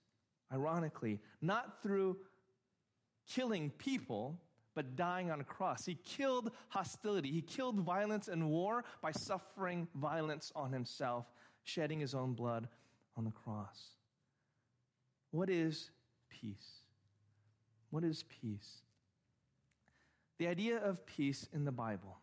ironically, 0.52 1.20
not 1.40 1.82
through 1.82 2.16
killing 3.28 3.70
people, 3.70 4.40
but 4.74 4.96
dying 4.96 5.30
on 5.30 5.40
a 5.40 5.44
cross. 5.44 5.84
He 5.84 5.96
killed 6.04 6.52
hostility, 6.68 7.30
he 7.30 7.42
killed 7.42 7.80
violence 7.80 8.28
and 8.28 8.48
war 8.48 8.84
by 9.02 9.12
suffering 9.12 9.88
violence 9.94 10.52
on 10.54 10.72
himself, 10.72 11.26
shedding 11.64 12.00
his 12.00 12.14
own 12.14 12.34
blood 12.34 12.68
on 13.16 13.24
the 13.24 13.30
cross. 13.30 13.94
What 15.30 15.50
is 15.50 15.90
peace? 16.30 16.82
What 17.90 18.04
is 18.04 18.24
peace? 18.40 18.82
The 20.38 20.46
idea 20.46 20.78
of 20.78 21.04
peace 21.04 21.48
in 21.52 21.64
the 21.64 21.72
Bible 21.72 22.18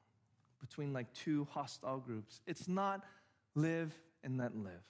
between 0.61 0.93
like 0.93 1.13
two 1.13 1.47
hostile 1.51 1.99
groups. 1.99 2.41
It's 2.47 2.67
not 2.67 3.03
live 3.55 3.93
and 4.23 4.37
let 4.37 4.55
live. 4.55 4.83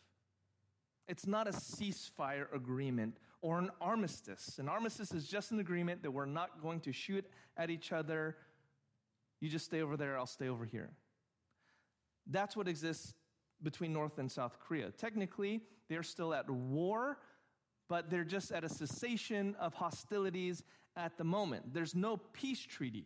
It's 1.08 1.28
not 1.28 1.48
a 1.48 1.52
ceasefire 1.52 2.54
agreement 2.54 3.18
or 3.46 3.60
an 3.60 3.70
armistice. 3.80 4.58
An 4.58 4.68
armistice 4.68 5.12
is 5.12 5.28
just 5.28 5.52
an 5.52 5.60
agreement 5.60 6.02
that 6.02 6.10
we're 6.10 6.26
not 6.26 6.64
going 6.64 6.80
to 6.80 6.92
shoot 6.92 7.24
at 7.58 7.70
each 7.70 7.92
other. 7.92 8.38
You 9.40 9.50
just 9.50 9.66
stay 9.66 9.84
over 9.84 9.96
there, 9.96 10.18
I'll 10.18 10.26
stay 10.26 10.50
over 10.50 10.66
here. 10.66 10.90
That's 12.26 12.58
what 12.58 12.68
exists 12.68 13.14
between 13.62 13.94
North 13.94 14.18
and 14.18 14.32
South 14.32 14.58
Korea. 14.60 14.90
Technically, 14.90 15.62
they're 15.90 16.02
still 16.02 16.34
at 16.34 16.50
war, 16.50 17.20
but 17.88 18.10
they're 18.10 18.24
just 18.24 18.52
at 18.52 18.64
a 18.64 18.70
cessation 18.70 19.56
of 19.60 19.76
hostilities 19.76 20.64
at 20.96 21.16
the 21.16 21.24
moment. 21.24 21.72
There's 21.72 21.94
no 21.94 22.18
peace 22.18 22.62
treaty 22.62 23.06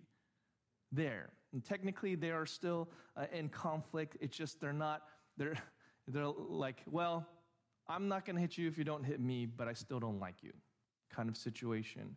there. 0.90 1.32
And 1.52 1.66
technically, 1.66 2.16
they 2.16 2.32
are 2.32 2.46
still 2.46 2.88
uh, 3.18 3.26
in 3.34 3.50
conflict. 3.50 4.16
It's 4.22 4.38
just 4.38 4.62
they're 4.62 4.72
not, 4.72 5.02
they're, 5.36 5.58
they're 6.08 6.28
like, 6.28 6.82
well, 6.90 7.28
I'm 7.90 8.08
not 8.08 8.26
going 8.26 8.36
to 8.36 8.42
hit 8.42 8.58
you 8.58 8.68
if 8.68 8.78
you 8.78 8.84
don't 8.84 9.04
hit 9.04 9.20
me, 9.20 9.48
but 9.48 9.68
I 9.68 9.74
still 9.74 10.00
don't 10.00 10.20
like 10.20 10.36
you 10.42 10.54
kind 11.10 11.28
of 11.28 11.36
situation. 11.36 12.16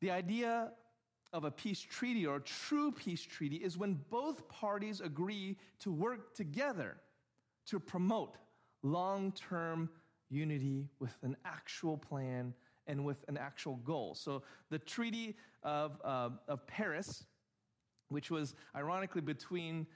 The 0.00 0.12
idea 0.12 0.70
of 1.32 1.44
a 1.44 1.50
peace 1.50 1.80
treaty 1.80 2.24
or 2.24 2.36
a 2.36 2.40
true 2.40 2.92
peace 2.92 3.22
treaty 3.22 3.56
is 3.56 3.76
when 3.76 3.98
both 4.10 4.48
parties 4.48 5.00
agree 5.00 5.56
to 5.80 5.90
work 5.90 6.34
together 6.34 6.96
to 7.66 7.80
promote 7.80 8.36
long 8.82 9.32
term 9.32 9.90
unity 10.30 10.88
with 11.00 11.16
an 11.22 11.36
actual 11.44 11.96
plan 11.96 12.54
and 12.86 13.04
with 13.04 13.24
an 13.28 13.36
actual 13.36 13.76
goal. 13.76 14.14
So 14.14 14.42
the 14.70 14.78
Treaty 14.78 15.36
of, 15.62 16.00
uh, 16.04 16.30
of 16.46 16.66
Paris, 16.66 17.24
which 18.08 18.30
was 18.30 18.54
ironically 18.74 19.20
between 19.20 19.86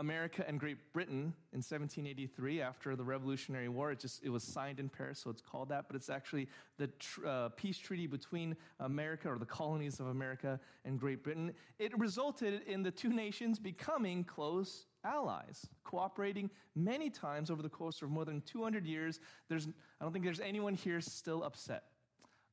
America 0.00 0.42
and 0.48 0.58
Great 0.58 0.78
Britain 0.94 1.34
in 1.52 1.58
1783 1.58 2.62
after 2.62 2.96
the 2.96 3.04
Revolutionary 3.04 3.68
War. 3.68 3.92
It 3.92 4.00
just 4.00 4.24
it 4.24 4.30
was 4.30 4.42
signed 4.42 4.80
in 4.80 4.88
Paris, 4.88 5.20
so 5.22 5.28
it's 5.28 5.42
called 5.42 5.68
that. 5.68 5.84
But 5.88 5.94
it's 5.94 6.08
actually 6.08 6.48
the 6.78 6.86
tr- 6.86 7.26
uh, 7.26 7.48
peace 7.50 7.76
treaty 7.76 8.06
between 8.06 8.56
America 8.80 9.28
or 9.28 9.38
the 9.38 9.44
colonies 9.44 10.00
of 10.00 10.06
America 10.06 10.58
and 10.86 10.98
Great 10.98 11.22
Britain. 11.22 11.52
It 11.78 11.96
resulted 11.98 12.62
in 12.66 12.82
the 12.82 12.90
two 12.90 13.10
nations 13.10 13.58
becoming 13.58 14.24
close 14.24 14.86
allies, 15.04 15.66
cooperating 15.84 16.48
many 16.74 17.10
times 17.10 17.50
over 17.50 17.60
the 17.60 17.68
course 17.68 18.00
of 18.00 18.10
more 18.10 18.24
than 18.24 18.40
200 18.40 18.86
years. 18.86 19.20
There's 19.50 19.68
I 20.00 20.04
don't 20.04 20.12
think 20.12 20.24
there's 20.24 20.40
anyone 20.40 20.74
here 20.74 21.02
still 21.02 21.44
upset 21.44 21.84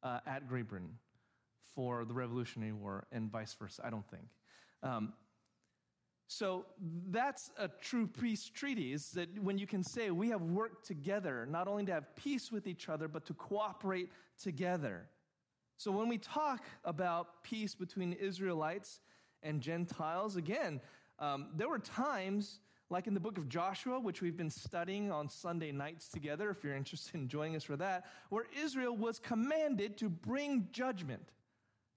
uh, 0.04 0.20
at 0.28 0.50
Great 0.50 0.68
Britain 0.68 0.92
for 1.74 2.04
the 2.04 2.14
Revolutionary 2.14 2.74
War 2.74 3.08
and 3.14 3.32
vice 3.32 3.54
versa. 3.54 3.84
I 3.86 3.90
don't 3.90 4.08
think. 4.10 4.28
Um, 4.84 5.14
so 6.28 6.66
that's 7.10 7.52
a 7.58 7.70
true 7.70 8.06
peace 8.06 8.50
treaty, 8.50 8.92
is 8.92 9.12
that 9.12 9.30
when 9.42 9.58
you 9.58 9.66
can 9.66 9.82
say 9.82 10.12
we 10.12 10.30
have 10.30 10.42
worked 10.42 10.86
together, 10.86 11.48
not 11.50 11.70
only 11.70 11.86
to 11.86 11.94
have 11.94 12.16
peace 12.16 12.52
with 12.52 12.68
each 12.68 12.90
other, 12.90 13.08
but 13.08 13.26
to 13.28 13.34
cooperate 13.34 14.12
together. 14.42 15.08
So 15.78 15.92
when 15.92 16.10
we 16.10 16.18
talk 16.18 16.66
about 16.84 17.44
peace 17.44 17.76
between 17.76 18.12
Israelites 18.14 19.00
and 19.42 19.62
Gentiles, 19.62 20.36
again, 20.36 20.82
um, 21.20 21.48
there 21.56 21.70
were 21.70 21.80
times, 21.80 22.60
like 22.90 23.08
in 23.08 23.14
the 23.14 23.22
book 23.22 23.38
of 23.38 23.48
Joshua, 23.48 23.98
which 23.98 24.22
we've 24.22 24.36
been 24.36 24.50
studying 24.50 25.12
on 25.12 25.30
Sunday 25.30 25.72
nights 25.72 26.10
together, 26.10 26.50
if 26.50 26.62
you're 26.62 26.76
interested 26.76 27.16
in 27.16 27.30
joining 27.30 27.56
us 27.56 27.64
for 27.64 27.78
that, 27.78 28.06
where 28.30 28.48
Israel 28.62 28.98
was 28.98 29.18
commanded 29.18 29.98
to 30.00 30.10
bring 30.10 30.68
judgment, 30.74 31.32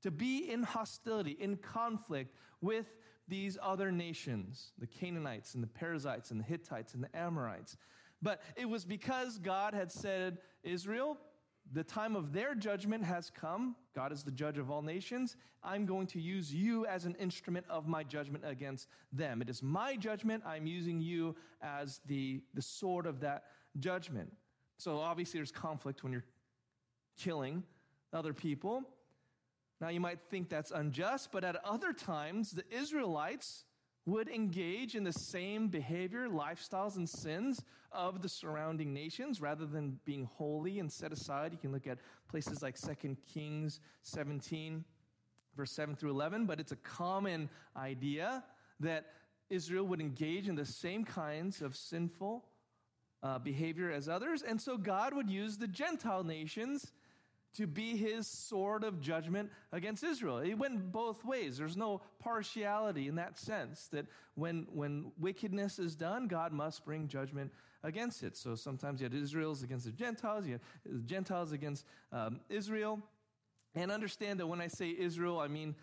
to 0.03 0.13
be 0.13 0.51
in 0.51 0.63
hostility, 0.63 1.33
in 1.33 1.57
conflict 1.57 2.33
with 2.61 2.87
these 3.31 3.57
other 3.63 3.91
nations, 3.91 4.73
the 4.79 4.87
Canaanites 4.87 5.55
and 5.55 5.63
the 5.63 5.69
Perizzites 5.69 6.31
and 6.31 6.39
the 6.39 6.45
Hittites 6.45 6.93
and 6.93 7.03
the 7.03 7.17
Amorites. 7.17 7.79
But 8.21 8.43
it 8.57 8.69
was 8.69 8.85
because 8.85 9.39
God 9.39 9.73
had 9.73 9.91
said, 9.91 10.39
Israel, 10.63 11.17
the 11.73 11.85
time 11.85 12.17
of 12.17 12.33
their 12.33 12.55
judgment 12.55 13.05
has 13.05 13.31
come. 13.31 13.77
God 13.95 14.13
is 14.13 14.23
the 14.25 14.31
judge 14.31 14.59
of 14.59 14.71
all 14.71 14.83
nations. 14.83 15.37
I'm 15.63 15.87
going 15.87 16.07
to 16.09 16.21
use 16.21 16.53
you 16.53 16.85
as 16.87 17.05
an 17.05 17.15
instrument 17.15 17.65
of 17.71 17.87
my 17.87 18.03
judgment 18.03 18.45
against 18.47 18.89
them. 19.13 19.41
It 19.41 19.49
is 19.49 19.63
my 19.63 19.97
judgment. 19.97 20.43
I'm 20.45 20.67
using 20.67 21.01
you 21.01 21.37
as 21.63 22.01
the, 22.07 22.43
the 22.55 22.63
sword 22.63 23.07
of 23.07 23.21
that 23.21 23.45
judgment. 23.79 24.33
So 24.79 24.99
obviously, 24.99 25.39
there's 25.39 25.53
conflict 25.53 26.03
when 26.03 26.13
you're 26.13 26.25
killing 27.17 27.63
other 28.13 28.33
people. 28.33 28.83
Now, 29.81 29.89
you 29.89 30.01
might 30.01 30.21
think 30.31 30.49
that's 30.49 30.71
unjust, 30.71 31.31
but 31.33 31.43
at 31.43 31.57
other 31.65 31.93
times, 31.93 32.51
the 32.51 32.65
Israelites 32.71 33.65
would 34.07 34.29
engage 34.29 34.95
in 34.95 35.05
the 35.05 35.13
same 35.13 35.69
behavior, 35.69 36.29
lifestyles, 36.29 36.97
and 36.97 37.09
sins 37.09 37.63
of 37.93 38.23
the 38.23 38.29
surrounding 38.29 38.93
nations 38.93 39.41
rather 39.41 39.67
than 39.67 39.99
being 40.05 40.29
holy 40.37 40.79
and 40.79 40.91
set 40.91 41.13
aside. 41.13 41.53
You 41.53 41.59
can 41.59 41.73
look 41.73 41.87
at 41.87 41.99
places 42.29 42.63
like 42.63 42.77
2 42.79 43.17
Kings 43.33 43.81
17, 44.03 44.85
verse 45.57 45.73
7 45.73 45.97
through 45.97 46.11
11, 46.11 46.47
but 46.47 46.61
it's 46.61 46.73
a 46.73 46.77
common 46.77 47.49
idea 47.77 48.45
that 48.81 49.07
Israel 49.49 49.87
would 49.87 50.01
engage 50.01 50.49
in 50.49 50.55
the 50.55 50.67
same 50.67 51.05
kinds 51.05 51.61
of 51.61 51.77
sinful 51.77 52.45
uh, 53.23 53.39
behavior 53.39 53.91
as 53.91 54.09
others. 54.09 54.43
And 54.43 54.61
so 54.61 54.77
God 54.77 55.15
would 55.15 55.29
use 55.29 55.59
the 55.59 55.69
Gentile 55.69 56.25
nations 56.25 56.93
to 57.57 57.67
be 57.67 57.97
his 57.97 58.27
sword 58.27 58.85
of 58.85 59.01
judgment 59.01 59.51
against 59.73 60.05
Israel. 60.05 60.39
It 60.39 60.55
went 60.55 60.93
both 60.93 61.25
ways. 61.25 61.59
There's 61.59 61.77
no 61.77 62.01
partiality 62.21 63.09
in 63.09 63.17
that 63.17 63.39
sense 63.39 63.89
that 63.89 64.07
when, 64.35 64.67
when 64.73 65.13
wickedness 65.19 65.79
is 65.79 65.97
done, 65.97 66.29
God 66.29 66.53
must 66.53 66.85
bring 66.85 67.09
judgment 67.09 67.53
against 67.83 68.23
it. 68.23 68.37
So 68.37 68.55
sometimes 68.55 69.01
you 69.01 69.05
had 69.05 69.15
Israel's 69.15 69.63
against 69.63 69.87
the 69.87 69.93
Gentiles, 69.93 70.47
you 70.47 70.53
had 70.53 70.61
the 70.85 71.03
Gentiles 71.03 71.53
against 71.53 71.85
um, 72.13 72.41
Israel. 72.49 73.01
And 73.75 73.91
understand 73.91 74.41
that 74.41 74.47
when 74.47 74.61
I 74.61 74.67
say 74.67 74.95
Israel, 74.97 75.39
I 75.39 75.49
mean 75.49 75.75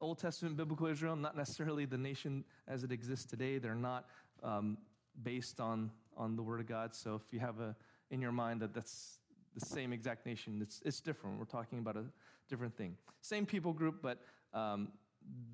Old 0.00 0.18
Testament 0.18 0.56
biblical 0.56 0.86
Israel, 0.86 1.16
not 1.16 1.36
necessarily 1.36 1.84
the 1.84 1.98
nation 1.98 2.44
as 2.68 2.84
it 2.84 2.92
exists 2.92 3.24
today. 3.24 3.58
They're 3.58 3.74
not 3.74 4.06
um, 4.42 4.78
based 5.22 5.60
on, 5.60 5.90
on 6.16 6.36
the 6.36 6.42
Word 6.42 6.60
of 6.60 6.66
God. 6.66 6.94
So 6.94 7.16
if 7.16 7.32
you 7.32 7.40
have 7.40 7.58
a, 7.58 7.74
in 8.10 8.20
your 8.20 8.32
mind 8.32 8.60
that 8.60 8.74
that's 8.74 9.17
the 9.54 9.64
same 9.64 9.92
exact 9.92 10.26
nation. 10.26 10.60
It's, 10.62 10.80
it's 10.84 11.00
different. 11.00 11.38
We're 11.38 11.44
talking 11.44 11.78
about 11.78 11.96
a 11.96 12.04
different 12.48 12.76
thing. 12.76 12.96
Same 13.20 13.46
people 13.46 13.72
group, 13.72 13.96
but 14.02 14.20
um, 14.54 14.88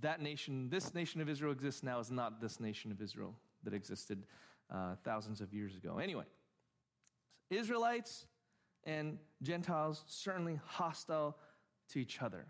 that 0.00 0.20
nation, 0.20 0.68
this 0.68 0.94
nation 0.94 1.20
of 1.20 1.28
Israel 1.28 1.52
exists 1.52 1.82
now, 1.82 1.98
is 1.98 2.10
not 2.10 2.40
this 2.40 2.60
nation 2.60 2.90
of 2.92 3.00
Israel 3.00 3.34
that 3.64 3.74
existed 3.74 4.24
uh, 4.72 4.94
thousands 5.04 5.40
of 5.40 5.52
years 5.52 5.76
ago. 5.76 5.98
Anyway, 5.98 6.24
Israelites 7.50 8.26
and 8.84 9.18
Gentiles 9.42 10.04
certainly 10.06 10.60
hostile 10.66 11.36
to 11.90 11.98
each 11.98 12.20
other. 12.22 12.46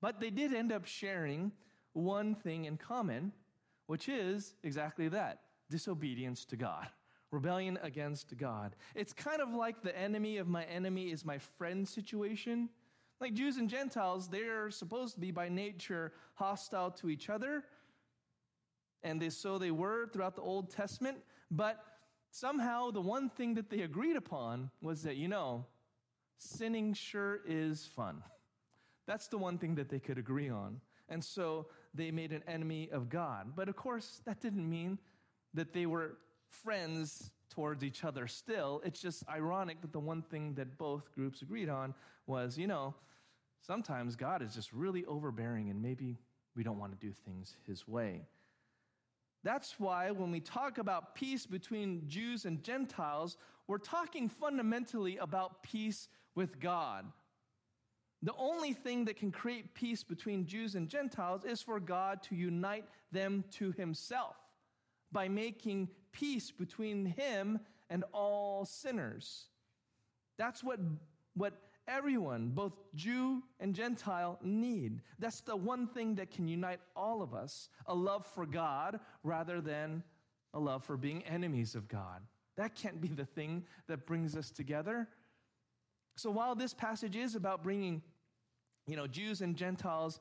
But 0.00 0.20
they 0.20 0.30
did 0.30 0.52
end 0.52 0.72
up 0.72 0.84
sharing 0.84 1.52
one 1.92 2.34
thing 2.34 2.64
in 2.64 2.76
common, 2.76 3.32
which 3.86 4.08
is 4.08 4.54
exactly 4.62 5.08
that 5.08 5.40
disobedience 5.70 6.44
to 6.46 6.56
God 6.56 6.88
rebellion 7.34 7.78
against 7.82 8.36
God. 8.36 8.76
It's 8.94 9.12
kind 9.12 9.42
of 9.42 9.52
like 9.52 9.82
the 9.82 9.96
enemy 9.98 10.38
of 10.38 10.48
my 10.48 10.64
enemy 10.64 11.10
is 11.10 11.24
my 11.24 11.38
friend 11.38 11.86
situation. 11.86 12.70
Like 13.20 13.34
Jews 13.34 13.56
and 13.56 13.68
Gentiles, 13.68 14.28
they're 14.28 14.70
supposed 14.70 15.14
to 15.14 15.20
be 15.20 15.30
by 15.30 15.48
nature 15.48 16.12
hostile 16.34 16.90
to 16.92 17.10
each 17.10 17.28
other. 17.28 17.64
And 19.02 19.20
they, 19.20 19.30
so 19.30 19.58
they 19.58 19.70
were 19.70 20.06
throughout 20.06 20.36
the 20.36 20.42
Old 20.42 20.70
Testament. 20.70 21.18
But 21.50 21.82
somehow 22.30 22.90
the 22.90 23.00
one 23.00 23.28
thing 23.28 23.54
that 23.54 23.68
they 23.68 23.80
agreed 23.80 24.16
upon 24.16 24.70
was 24.80 25.02
that, 25.02 25.16
you 25.16 25.28
know, 25.28 25.66
sinning 26.38 26.94
sure 26.94 27.40
is 27.46 27.84
fun. 27.84 28.22
That's 29.06 29.28
the 29.28 29.38
one 29.38 29.58
thing 29.58 29.74
that 29.74 29.90
they 29.90 29.98
could 29.98 30.18
agree 30.18 30.48
on. 30.48 30.80
And 31.08 31.22
so 31.22 31.66
they 31.92 32.10
made 32.10 32.32
an 32.32 32.42
enemy 32.48 32.88
of 32.90 33.08
God. 33.08 33.52
But 33.54 33.68
of 33.68 33.76
course, 33.76 34.22
that 34.24 34.40
didn't 34.40 34.68
mean 34.68 34.98
that 35.52 35.72
they 35.72 35.86
were 35.86 36.16
friends 36.48 37.30
towards 37.50 37.84
each 37.84 38.04
other 38.04 38.26
still. 38.26 38.82
It's 38.84 39.00
just 39.00 39.28
ironic 39.28 39.80
that 39.82 39.92
the 39.92 40.00
one 40.00 40.22
thing 40.22 40.54
that 40.54 40.76
both 40.78 41.12
groups 41.14 41.42
agreed 41.42 41.68
on 41.68 41.94
was, 42.26 42.58
you 42.58 42.66
know, 42.66 42.94
sometimes 43.60 44.16
God 44.16 44.42
is 44.42 44.54
just 44.54 44.72
really 44.72 45.04
overbearing 45.04 45.70
and 45.70 45.80
maybe 45.80 46.18
we 46.56 46.62
don't 46.62 46.78
want 46.78 46.98
to 46.98 47.06
do 47.06 47.12
things 47.12 47.56
his 47.66 47.86
way. 47.86 48.22
That's 49.42 49.78
why 49.78 50.10
when 50.10 50.30
we 50.30 50.40
talk 50.40 50.78
about 50.78 51.14
peace 51.14 51.46
between 51.46 52.08
Jews 52.08 52.46
and 52.46 52.62
Gentiles, 52.62 53.36
we're 53.66 53.78
talking 53.78 54.28
fundamentally 54.28 55.18
about 55.18 55.62
peace 55.62 56.08
with 56.34 56.58
God. 56.60 57.04
The 58.22 58.34
only 58.38 58.72
thing 58.72 59.04
that 59.04 59.16
can 59.16 59.30
create 59.30 59.74
peace 59.74 60.02
between 60.02 60.46
Jews 60.46 60.76
and 60.76 60.88
Gentiles 60.88 61.44
is 61.44 61.60
for 61.60 61.78
God 61.78 62.22
to 62.24 62.34
unite 62.34 62.86
them 63.12 63.44
to 63.52 63.72
himself 63.72 64.36
by 65.12 65.28
making 65.28 65.90
peace 66.14 66.50
between 66.50 67.04
him 67.04 67.60
and 67.90 68.04
all 68.12 68.64
sinners. 68.64 69.48
That's 70.38 70.64
what, 70.64 70.80
what 71.34 71.52
everyone, 71.86 72.50
both 72.54 72.72
Jew 72.94 73.42
and 73.60 73.74
Gentile, 73.74 74.38
need. 74.42 75.02
That's 75.18 75.42
the 75.42 75.56
one 75.56 75.86
thing 75.86 76.14
that 76.14 76.30
can 76.30 76.48
unite 76.48 76.80
all 76.96 77.20
of 77.20 77.34
us 77.34 77.68
a 77.86 77.94
love 77.94 78.26
for 78.34 78.46
God 78.46 79.00
rather 79.22 79.60
than 79.60 80.02
a 80.54 80.58
love 80.58 80.84
for 80.84 80.96
being 80.96 81.22
enemies 81.24 81.74
of 81.74 81.88
God. 81.88 82.22
That 82.56 82.74
can't 82.74 83.00
be 83.00 83.08
the 83.08 83.24
thing 83.24 83.64
that 83.88 84.06
brings 84.06 84.36
us 84.36 84.50
together. 84.50 85.08
So 86.16 86.30
while 86.30 86.54
this 86.54 86.72
passage 86.72 87.16
is 87.16 87.34
about 87.34 87.64
bringing, 87.64 88.02
you 88.86 88.96
know, 88.96 89.08
Jews 89.08 89.40
and 89.40 89.56
Gentiles 89.56 90.20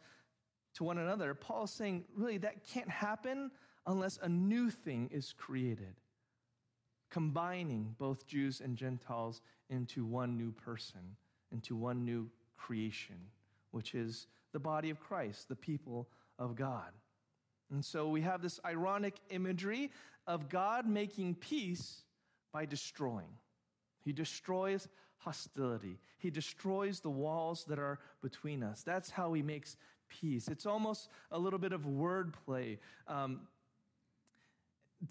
to 0.75 0.83
one 0.83 0.97
another, 0.97 1.35
Paul's 1.35 1.71
saying, 1.71 2.05
really, 2.15 2.39
that 2.39 2.67
can't 2.67 2.89
happen 2.89 3.51
unless 3.85 4.19
a 4.21 4.29
new 4.29 4.69
thing 4.69 5.09
is 5.11 5.33
created, 5.37 5.95
combining 7.09 7.95
both 7.97 8.27
Jews 8.27 8.61
and 8.61 8.77
Gentiles 8.77 9.41
into 9.69 10.05
one 10.05 10.37
new 10.37 10.51
person, 10.51 11.17
into 11.51 11.75
one 11.75 12.05
new 12.05 12.29
creation, 12.57 13.17
which 13.71 13.93
is 13.93 14.27
the 14.51 14.59
body 14.59 14.89
of 14.89 14.99
Christ, 14.99 15.49
the 15.49 15.55
people 15.55 16.07
of 16.39 16.55
God. 16.55 16.91
And 17.71 17.83
so 17.83 18.07
we 18.09 18.21
have 18.21 18.41
this 18.41 18.59
ironic 18.65 19.15
imagery 19.29 19.91
of 20.27 20.49
God 20.49 20.87
making 20.87 21.35
peace 21.35 22.03
by 22.51 22.65
destroying. 22.65 23.37
He 24.03 24.13
destroys 24.13 24.87
hostility. 25.17 25.99
He 26.17 26.29
destroys 26.29 26.99
the 26.99 27.09
walls 27.09 27.65
that 27.65 27.79
are 27.79 27.99
between 28.21 28.63
us. 28.63 28.83
That's 28.83 29.09
how 29.09 29.33
he 29.33 29.41
makes 29.41 29.77
peace. 30.07 30.47
It's 30.47 30.65
almost 30.65 31.09
a 31.31 31.39
little 31.39 31.59
bit 31.59 31.73
of 31.73 31.81
wordplay 31.81 32.77
um, 33.07 33.41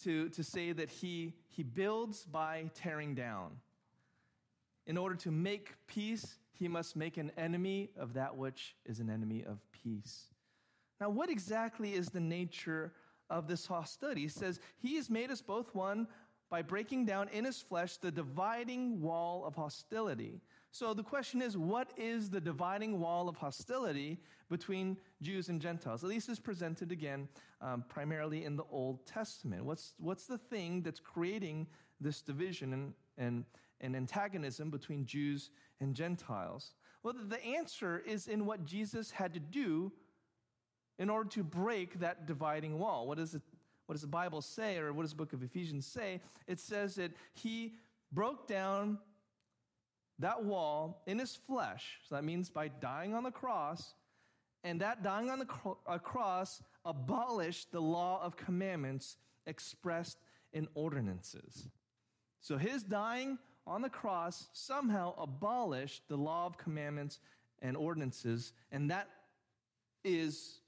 to, 0.04 0.28
to 0.30 0.42
say 0.42 0.72
that 0.72 0.90
he, 0.90 1.34
he 1.48 1.62
builds 1.62 2.24
by 2.24 2.70
tearing 2.74 3.14
down. 3.14 3.52
In 4.86 4.96
order 4.96 5.14
to 5.16 5.30
make 5.30 5.74
peace, 5.86 6.38
he 6.52 6.68
must 6.68 6.96
make 6.96 7.16
an 7.16 7.30
enemy 7.36 7.90
of 7.96 8.14
that 8.14 8.36
which 8.36 8.76
is 8.84 9.00
an 9.00 9.08
enemy 9.10 9.44
of 9.44 9.60
peace. 9.72 10.26
Now, 11.00 11.10
what 11.10 11.30
exactly 11.30 11.94
is 11.94 12.08
the 12.08 12.20
nature 12.20 12.92
of 13.30 13.48
this 13.48 13.66
hostility? 13.66 14.22
He 14.22 14.28
says, 14.28 14.60
He 14.78 14.96
has 14.96 15.10
made 15.10 15.30
us 15.30 15.42
both 15.42 15.74
one 15.74 16.06
by 16.50 16.62
breaking 16.62 17.06
down 17.06 17.28
in 17.30 17.44
his 17.44 17.60
flesh 17.60 17.96
the 17.96 18.10
dividing 18.10 19.00
wall 19.00 19.44
of 19.44 19.54
hostility. 19.54 20.40
So 20.74 20.94
the 20.94 21.02
question 21.02 21.42
is, 21.42 21.54
what 21.54 21.92
is 21.98 22.30
the 22.30 22.40
dividing 22.40 22.98
wall 22.98 23.28
of 23.28 23.36
hostility 23.36 24.18
between 24.48 24.96
Jews 25.20 25.50
and 25.50 25.60
Gentiles? 25.60 26.02
At 26.02 26.08
least 26.08 26.30
is 26.30 26.40
presented 26.40 26.90
again 26.90 27.28
um, 27.60 27.84
primarily 27.90 28.46
in 28.46 28.56
the 28.56 28.64
Old 28.70 29.04
Testament. 29.04 29.66
What's, 29.66 29.92
what's 29.98 30.24
the 30.24 30.38
thing 30.38 30.80
that's 30.80 30.98
creating 30.98 31.66
this 32.00 32.22
division 32.22 32.72
and, 32.72 32.94
and, 33.18 33.44
and 33.82 33.94
antagonism 33.94 34.70
between 34.70 35.04
Jews 35.04 35.50
and 35.80 35.94
Gentiles? 35.94 36.72
Well, 37.02 37.14
the 37.28 37.44
answer 37.44 38.02
is 38.06 38.26
in 38.26 38.46
what 38.46 38.64
Jesus 38.64 39.10
had 39.10 39.34
to 39.34 39.40
do 39.40 39.92
in 40.98 41.10
order 41.10 41.28
to 41.30 41.44
break 41.44 42.00
that 42.00 42.24
dividing 42.24 42.78
wall. 42.78 43.06
What, 43.06 43.18
is 43.18 43.34
it, 43.34 43.42
what 43.84 43.92
does 43.92 44.02
the 44.02 44.08
Bible 44.08 44.40
say, 44.40 44.78
or 44.78 44.94
what 44.94 45.02
does 45.02 45.10
the 45.10 45.16
book 45.16 45.34
of 45.34 45.42
Ephesians 45.42 45.86
say? 45.86 46.22
It 46.46 46.58
says 46.58 46.94
that 46.94 47.12
he 47.34 47.74
broke 48.10 48.48
down 48.48 48.98
that 50.22 50.44
wall 50.44 51.02
in 51.06 51.18
his 51.18 51.36
flesh. 51.36 51.98
So 52.08 52.14
that 52.14 52.24
means 52.24 52.50
by 52.50 52.68
dying 52.68 53.14
on 53.14 53.22
the 53.22 53.30
cross. 53.30 53.94
And 54.64 54.80
that 54.80 55.02
dying 55.02 55.30
on 55.30 55.40
the 55.40 55.46
uh, 55.86 55.98
cross 55.98 56.62
abolished 56.84 57.72
the 57.72 57.80
law 57.80 58.22
of 58.22 58.36
commandments 58.36 59.16
expressed 59.46 60.18
in 60.52 60.68
ordinances. 60.74 61.68
So 62.40 62.56
his 62.56 62.82
dying 62.82 63.38
on 63.66 63.82
the 63.82 63.88
cross 63.88 64.48
somehow 64.52 65.14
abolished 65.18 66.02
the 66.08 66.16
law 66.16 66.46
of 66.46 66.58
commandments 66.58 67.20
and 67.60 67.76
ordinances, 67.76 68.52
and 68.72 68.90
that 68.90 69.08
is 70.04 70.60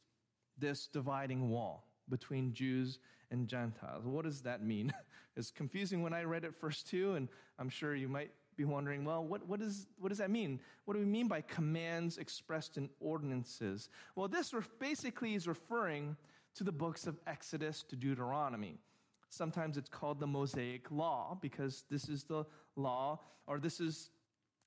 this 0.58 0.86
dividing 0.86 1.50
wall 1.50 1.88
between 2.08 2.52
Jews 2.52 3.00
and 3.30 3.48
Gentiles. 3.48 4.04
What 4.04 4.24
does 4.24 4.42
that 4.42 4.62
mean? 4.62 4.92
It's 5.36 5.50
confusing 5.50 6.00
when 6.00 6.12
I 6.12 6.22
read 6.22 6.44
it 6.44 6.54
first 6.54 6.88
too, 6.88 7.16
and 7.16 7.28
I'm 7.58 7.68
sure 7.68 7.96
you 7.96 8.06
might 8.06 8.30
be 8.56 8.64
wondering, 8.64 9.04
well, 9.04 9.24
what, 9.24 9.46
what, 9.46 9.60
is, 9.60 9.86
what 9.98 10.08
does 10.08 10.18
that 10.18 10.30
mean? 10.30 10.60
What 10.84 10.94
do 10.94 11.00
we 11.00 11.06
mean 11.06 11.28
by 11.28 11.40
commands 11.42 12.18
expressed 12.18 12.76
in 12.76 12.88
ordinances? 13.00 13.88
Well, 14.16 14.28
this 14.28 14.54
basically 14.78 15.34
is 15.34 15.46
referring 15.46 16.16
to 16.56 16.64
the 16.64 16.72
books 16.72 17.06
of 17.06 17.18
Exodus 17.26 17.82
to 17.84 17.96
Deuteronomy. 17.96 18.78
Sometimes 19.28 19.76
it's 19.76 19.88
called 19.88 20.20
the 20.20 20.26
Mosaic 20.26 20.90
Law 20.90 21.36
because 21.40 21.84
this 21.90 22.08
is 22.08 22.24
the 22.24 22.44
law, 22.76 23.20
or 23.46 23.58
this 23.58 23.80
is 23.80 24.10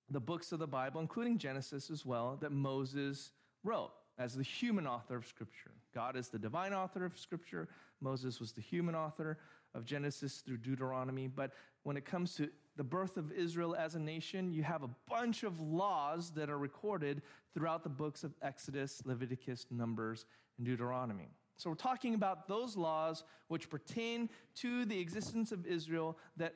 the 0.10 0.19
books 0.19 0.52
of 0.52 0.60
the 0.60 0.67
Bible, 0.67 1.00
including 1.02 1.38
Genesis 1.38 1.89
as 1.89 2.06
well, 2.06 2.38
that 2.41 2.52
Moses 2.52 3.32
wrote 3.63 3.91
as 4.17 4.36
the 4.36 4.43
human 4.43 4.88
author 4.88 5.15
of 5.15 5.26
Scripture. 5.26 5.71
God 5.93 6.15
is 6.15 6.30
the 6.30 6.39
divine 6.39 6.73
author 6.73 7.06
of 7.06 7.17
Scripture. 7.17 7.69
Moses 8.02 8.39
was 8.39 8.52
the 8.52 8.62
human 8.62 8.95
author 8.95 9.38
of 9.73 9.86
Genesis 9.86 10.38
through 10.38 10.58
Deuteronomy. 10.58 11.28
But 11.28 11.52
when 11.84 11.97
it 11.97 12.06
comes 12.06 12.36
to 12.36 12.50
the 12.77 12.83
birth 12.83 13.17
of 13.17 13.31
Israel 13.31 13.75
as 13.75 13.95
a 13.95 13.99
nation, 13.99 14.53
you 14.53 14.63
have 14.63 14.83
a 14.83 14.89
bunch 15.09 15.43
of 15.43 15.59
laws 15.59 16.31
that 16.31 16.49
are 16.49 16.57
recorded 16.57 17.21
throughout 17.53 17.83
the 17.83 17.89
books 17.89 18.23
of 18.23 18.33
Exodus, 18.41 19.01
Leviticus, 19.05 19.65
Numbers, 19.71 20.25
and 20.57 20.65
Deuteronomy. 20.65 21.29
So 21.57 21.71
we're 21.71 21.75
talking 21.75 22.13
about 22.13 22.47
those 22.47 22.77
laws 22.77 23.23
which 23.47 23.69
pertain 23.69 24.29
to 24.55 24.85
the 24.85 24.99
existence 24.99 25.51
of 25.51 25.65
Israel 25.65 26.17
that 26.37 26.53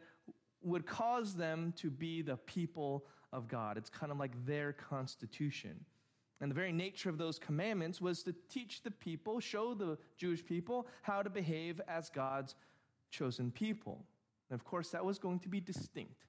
would 0.62 0.86
cause 0.86 1.34
them 1.34 1.74
to 1.78 1.90
be 1.90 2.22
the 2.22 2.38
people 2.38 3.06
of 3.34 3.48
God. 3.48 3.78
It's 3.78 3.90
kind 3.90 4.12
of 4.12 4.20
like 4.20 4.46
their 4.46 4.74
constitution. 4.74 5.84
And 6.40 6.50
the 6.50 6.56
very 6.56 6.72
nature 6.72 7.10
of 7.10 7.18
those 7.18 7.40
commandments 7.40 8.02
was 8.02 8.24
to 8.24 8.36
teach 8.50 8.84
the 8.84 8.92
people, 8.92 9.40
show 9.40 9.74
the 9.74 9.98
Jewish 10.18 10.46
people 10.46 10.88
how 11.02 11.24
to 11.24 11.30
behave 11.30 11.82
as 11.88 12.10
God's 12.10 12.56
chosen 13.10 13.52
people. 13.52 14.06
And 14.52 14.60
of 14.60 14.66
course, 14.66 14.90
that 14.90 15.04
was 15.04 15.18
going 15.18 15.40
to 15.40 15.50
be 15.50 15.62
distinct 15.62 16.26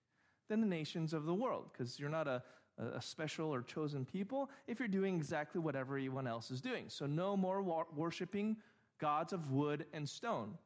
than 0.49 0.61
the 0.61 0.67
nations 0.67 1.13
of 1.13 1.25
the 1.25 1.35
world, 1.35 1.67
because 1.73 1.99
you're 1.99 2.09
not 2.09 2.29
a, 2.29 2.41
a 2.79 3.03
special 3.03 3.53
or 3.53 3.63
chosen 3.63 4.05
people 4.05 4.49
if 4.69 4.79
you're 4.79 4.89
doing 4.89 5.17
exactly 5.17 5.61
what 5.61 5.75
everyone 5.75 6.29
else 6.29 6.53
is 6.53 6.61
doing. 6.61 6.85
So, 6.87 7.05
no 7.05 7.37
more 7.37 7.85
worshiping 7.95 8.57
gods 9.01 9.33
of 9.33 9.51
wood 9.51 9.87
and 9.93 10.09
stone, 10.09 10.57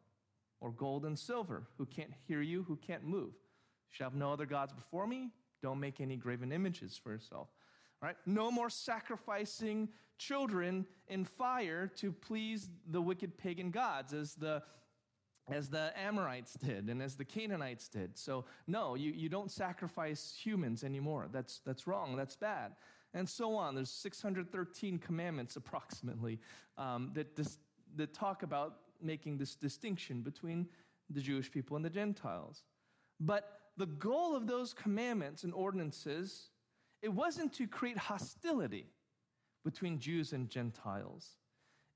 or 0.61 0.71
gold 0.71 1.07
and 1.07 1.19
silver, 1.19 1.67
who 1.79 1.87
can't 1.87 2.13
hear 2.29 2.43
you, 2.43 2.63
who 2.63 2.77
can't 2.77 3.05
move. 3.05 3.33
You 3.33 3.93
shall 3.93 4.11
have 4.11 4.19
no 4.19 4.33
other 4.33 4.47
gods 4.47 4.75
before 4.75 5.07
me. 5.07 5.31
Don't 5.63 5.81
make 5.81 6.01
any 6.01 6.17
graven 6.17 6.53
images 6.53 7.01
for 7.03 7.11
yourself. 7.11 7.49
Right? 8.03 8.17
No 8.27 8.51
more 8.51 8.69
sacrificing 8.69 9.89
children 10.19 10.87
in 11.09 11.25
fire 11.25 11.91
to 11.97 12.13
please 12.13 12.69
the 12.91 13.01
wicked 13.01 13.39
pagan 13.39 13.71
gods 13.71 14.13
as 14.13 14.35
the 14.35 14.63
as 15.49 15.69
the 15.69 15.93
Amorites 15.99 16.55
did 16.55 16.89
and 16.89 17.01
as 17.01 17.15
the 17.15 17.25
Canaanites 17.25 17.89
did. 17.89 18.19
So, 18.19 18.45
no, 18.67 18.95
you, 18.95 19.13
you 19.13 19.29
don't 19.29 19.51
sacrifice 19.51 20.37
humans 20.37 20.83
anymore. 20.83 21.29
That's, 21.31 21.61
that's 21.65 21.87
wrong. 21.87 22.17
That's 22.17 22.37
bad. 22.37 22.73
And 23.15 23.29
so 23.29 23.55
on. 23.55 23.75
There's 23.75 23.91
613 23.91 24.99
commandments 24.99 25.57
approximately 25.57 26.41
um, 26.77 27.11
that, 27.15 27.37
dis, 27.37 27.59
that 27.97 28.13
talk 28.13 28.43
about 28.43 28.77
making 29.01 29.39
this 29.39 29.55
distinction 29.55 30.23
between 30.23 30.67
the 31.11 31.21
Jewish 31.21 31.51
people 31.51 31.77
and 31.77 31.85
the 31.85 31.91
Gentiles. 31.91 32.65
But 33.21 33.61
the 33.77 33.87
goal 33.87 34.35
of 34.35 34.47
those 34.47 34.75
commandments 34.75 35.45
and 35.45 35.55
ordinances 35.55 36.51
it 37.03 37.13
wasn't 37.13 37.53
to 37.55 37.67
create 37.67 37.99
hostility 37.99 38.87
between 39.65 39.99
Jews 39.99 40.33
and 40.33 40.49
Gentiles. 40.49 41.37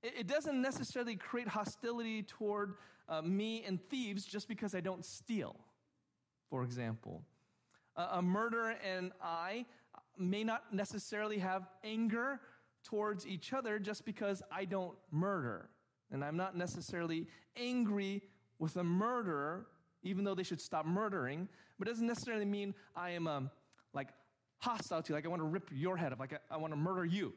It, 0.02 0.12
it 0.20 0.26
doesn't 0.26 0.60
necessarily 0.60 1.16
create 1.16 1.48
hostility 1.48 2.22
toward 2.22 2.74
uh, 3.10 3.20
me 3.22 3.64
and 3.66 3.80
thieves 3.90 4.24
just 4.24 4.48
because 4.48 4.74
I 4.74 4.80
don't 4.80 5.04
steal, 5.04 5.56
for 6.48 6.62
example. 6.62 7.22
Uh, 7.96 8.08
a 8.12 8.22
murderer 8.22 8.76
and 8.88 9.10
I 9.20 9.66
may 10.16 10.44
not 10.44 10.72
necessarily 10.72 11.38
have 11.38 11.66
anger 11.84 12.40
towards 12.84 13.26
each 13.26 13.52
other 13.52 13.78
just 13.78 14.04
because 14.04 14.42
I 14.50 14.64
don't 14.64 14.96
murder. 15.10 15.68
And 16.12 16.24
I'm 16.24 16.36
not 16.36 16.56
necessarily 16.56 17.26
angry 17.56 18.22
with 18.58 18.76
a 18.76 18.84
murderer, 18.84 19.66
even 20.02 20.24
though 20.24 20.34
they 20.34 20.42
should 20.42 20.60
stop 20.60 20.86
murdering, 20.86 21.48
but 21.78 21.88
it 21.88 21.90
doesn't 21.90 22.06
necessarily 22.06 22.44
mean 22.44 22.74
I 22.94 23.10
am 23.10 23.26
um, 23.26 23.50
like 23.92 24.08
hostile 24.58 25.02
to 25.02 25.08
you, 25.10 25.14
like 25.14 25.24
I 25.24 25.28
want 25.28 25.42
to 25.42 25.48
rip 25.48 25.68
your 25.72 25.96
head 25.96 26.12
off, 26.12 26.20
like 26.20 26.32
I, 26.32 26.54
I 26.54 26.56
want 26.58 26.72
to 26.72 26.76
murder 26.76 27.04
you 27.04 27.32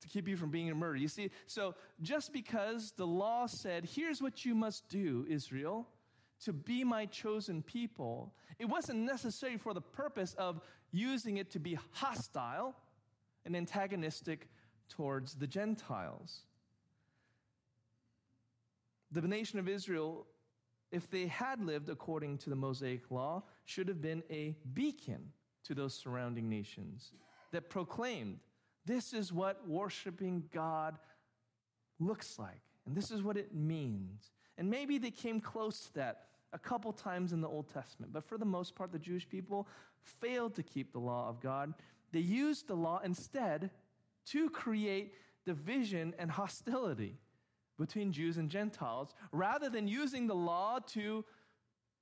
to 0.00 0.08
keep 0.08 0.28
you 0.28 0.36
from 0.36 0.50
being 0.50 0.70
a 0.70 0.74
murderer. 0.74 0.96
You 0.96 1.08
see, 1.08 1.30
so 1.46 1.74
just 2.02 2.32
because 2.32 2.92
the 2.96 3.06
law 3.06 3.46
said, 3.46 3.84
here's 3.84 4.22
what 4.22 4.44
you 4.44 4.54
must 4.54 4.88
do, 4.88 5.26
Israel, 5.28 5.88
to 6.44 6.52
be 6.52 6.84
my 6.84 7.06
chosen 7.06 7.62
people, 7.62 8.32
it 8.58 8.66
wasn't 8.66 9.00
necessary 9.00 9.56
for 9.56 9.74
the 9.74 9.80
purpose 9.80 10.34
of 10.34 10.60
using 10.92 11.38
it 11.38 11.50
to 11.50 11.58
be 11.58 11.78
hostile 11.92 12.76
and 13.44 13.56
antagonistic 13.56 14.48
towards 14.88 15.34
the 15.34 15.46
Gentiles. 15.46 16.42
The 19.10 19.22
nation 19.22 19.58
of 19.58 19.68
Israel, 19.68 20.26
if 20.92 21.10
they 21.10 21.26
had 21.26 21.60
lived 21.64 21.88
according 21.88 22.38
to 22.38 22.50
the 22.50 22.56
Mosaic 22.56 23.10
law, 23.10 23.42
should 23.64 23.88
have 23.88 24.00
been 24.00 24.22
a 24.30 24.54
beacon 24.74 25.32
to 25.64 25.74
those 25.74 25.94
surrounding 25.94 26.48
nations. 26.48 27.12
that 27.52 27.70
proclaimed 27.70 28.38
this 28.88 29.12
is 29.12 29.32
what 29.32 29.68
worshiping 29.68 30.42
God 30.52 30.98
looks 32.00 32.38
like, 32.38 32.62
and 32.86 32.96
this 32.96 33.10
is 33.10 33.22
what 33.22 33.36
it 33.36 33.54
means. 33.54 34.32
And 34.56 34.68
maybe 34.70 34.98
they 34.98 35.10
came 35.10 35.40
close 35.40 35.80
to 35.82 35.94
that 35.94 36.24
a 36.52 36.58
couple 36.58 36.92
times 36.92 37.32
in 37.32 37.42
the 37.42 37.48
Old 37.48 37.68
Testament, 37.68 38.12
but 38.12 38.24
for 38.24 38.38
the 38.38 38.46
most 38.46 38.74
part, 38.74 38.90
the 38.90 38.98
Jewish 38.98 39.28
people 39.28 39.68
failed 40.00 40.54
to 40.54 40.62
keep 40.62 40.92
the 40.92 40.98
law 40.98 41.28
of 41.28 41.40
God. 41.40 41.74
They 42.12 42.20
used 42.20 42.66
the 42.66 42.74
law 42.74 43.00
instead 43.04 43.70
to 44.28 44.48
create 44.48 45.12
division 45.44 46.14
and 46.18 46.30
hostility 46.30 47.18
between 47.78 48.10
Jews 48.10 48.38
and 48.38 48.50
Gentiles, 48.50 49.14
rather 49.30 49.68
than 49.68 49.86
using 49.86 50.26
the 50.26 50.34
law 50.34 50.78
to 50.88 51.24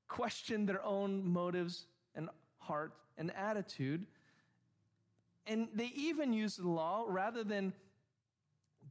question 0.08 0.64
their 0.64 0.82
own 0.84 1.26
motives 1.26 1.86
and 2.14 2.30
heart 2.58 2.94
and 3.18 3.34
attitude. 3.34 4.06
And 5.46 5.68
they 5.74 5.92
even 5.94 6.32
used 6.32 6.62
the 6.62 6.68
law 6.68 7.04
rather 7.08 7.44
than 7.44 7.72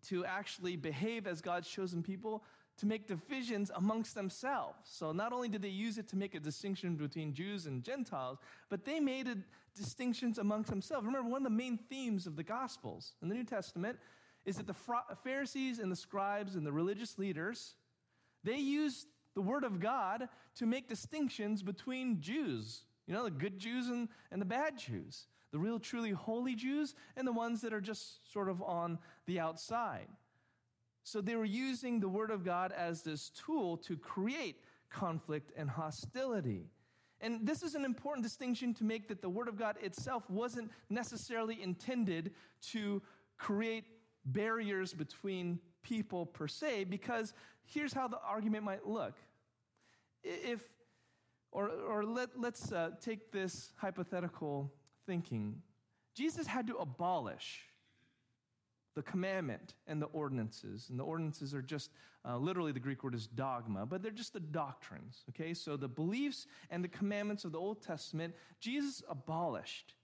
to 0.08 0.26
actually 0.26 0.76
behave 0.76 1.28
as 1.28 1.42
God's 1.42 1.68
chosen 1.68 2.04
people 2.04 2.44
to 2.78 2.86
make 2.86 3.08
divisions 3.08 3.72
amongst 3.76 4.16
themselves. 4.16 4.78
So 4.84 5.12
not 5.12 5.32
only 5.32 5.48
did 5.48 5.62
they 5.62 5.70
use 5.70 5.98
it 5.98 6.08
to 6.10 6.18
make 6.18 6.36
a 6.36 6.40
distinction 6.40 6.96
between 6.96 7.34
Jews 7.34 7.66
and 7.66 7.84
Gentiles, 7.84 8.40
but 8.70 8.84
they 8.84 9.00
made 9.00 9.28
a 9.28 9.38
distinctions 9.76 10.38
amongst 10.38 10.70
themselves. 10.70 11.06
Remember, 11.06 11.30
one 11.30 11.46
of 11.46 11.52
the 11.52 11.58
main 11.58 11.78
themes 11.78 12.28
of 12.28 12.36
the 12.36 12.44
Gospels 12.44 13.14
in 13.22 13.30
the 13.30 13.36
New 13.36 13.44
Testament 13.44 14.00
is 14.46 14.58
that 14.58 14.68
the 14.68 14.76
Pharisees 15.24 15.80
and 15.80 15.92
the 15.92 15.96
scribes 15.96 16.56
and 16.56 16.66
the 16.66 16.72
religious 16.72 17.18
leaders, 17.18 17.76
they 18.44 18.58
used 18.58 19.08
the 19.34 19.42
word 19.42 19.64
of 19.64 19.80
God 19.80 20.30
to 20.56 20.66
make 20.66 20.88
distinctions 20.88 21.62
between 21.62 22.22
Jews, 22.22 22.84
you 23.08 23.14
know, 23.14 23.26
the 23.26 23.32
good 23.32 23.60
Jews 23.60 23.88
and, 23.88 24.08
and 24.32 24.42
the 24.42 24.46
bad 24.46 24.78
Jews, 24.78 25.28
the 25.56 25.60
real, 25.60 25.80
truly 25.80 26.12
holy 26.12 26.54
Jews 26.54 26.96
and 27.16 27.26
the 27.26 27.32
ones 27.32 27.62
that 27.62 27.72
are 27.72 27.80
just 27.80 28.30
sort 28.34 28.50
of 28.50 28.62
on 28.62 29.00
the 29.26 29.40
outside. 29.40 30.10
So 31.04 31.22
they 31.22 31.38
were 31.38 31.46
using 31.46 32.02
the 32.02 32.10
Word 32.10 32.30
of 32.30 32.44
God 32.44 32.74
as 32.74 33.04
this 33.04 33.30
tool 33.30 33.78
to 33.78 33.96
create 33.96 34.58
conflict 34.90 35.54
and 35.56 35.70
hostility. 35.70 36.68
And 37.22 37.48
this 37.48 37.64
is 37.64 37.74
an 37.74 37.86
important 37.86 38.26
distinction 38.26 38.74
to 38.74 38.84
make 38.84 39.08
that 39.08 39.22
the 39.22 39.30
Word 39.30 39.48
of 39.48 39.56
God 39.56 39.78
itself 39.82 40.30
wasn't 40.30 40.72
necessarily 40.90 41.64
intended 41.64 42.34
to 42.72 43.02
create 43.38 43.86
barriers 44.26 44.94
between 44.94 45.58
people 45.84 46.26
per 46.26 46.50
se, 46.50 46.84
because 46.84 47.34
here's 47.64 47.94
how 47.94 48.10
the 48.10 48.20
argument 48.28 48.66
might 48.66 48.86
look. 48.86 49.14
If, 50.22 50.60
or, 51.54 51.70
or 51.70 52.04
let, 52.04 52.38
let's 52.38 52.74
uh, 52.74 52.90
take 53.00 53.32
this 53.32 53.72
hypothetical 53.78 54.70
thinking. 55.06 55.62
Jesus 56.16 56.48
had 56.48 56.68
to 56.68 56.76
abolish 56.78 57.62
the 58.96 59.02
commandment 59.02 59.76
and 59.88 60.02
the 60.02 60.08
ordinances. 60.08 60.88
And 60.90 60.98
the 60.98 61.04
ordinances 61.04 61.54
are 61.54 61.62
just, 61.62 61.92
uh, 62.28 62.38
literally, 62.38 62.72
the 62.72 62.80
Greek 62.80 63.04
word 63.04 63.14
is 63.14 63.28
dogma, 63.28 63.86
but 63.86 64.02
they're 64.02 64.12
just 64.12 64.34
the 64.34 64.40
doctrines, 64.40 65.26
okay? 65.30 65.54
So 65.54 65.76
the 65.76 65.90
beliefs 65.90 66.48
and 66.70 66.84
the 66.84 66.88
commandments 66.88 67.44
of 67.44 67.52
the 67.52 67.60
Old 67.60 67.82
Testament, 67.82 68.34
Jesus 68.62 69.04
abolished 69.10 69.96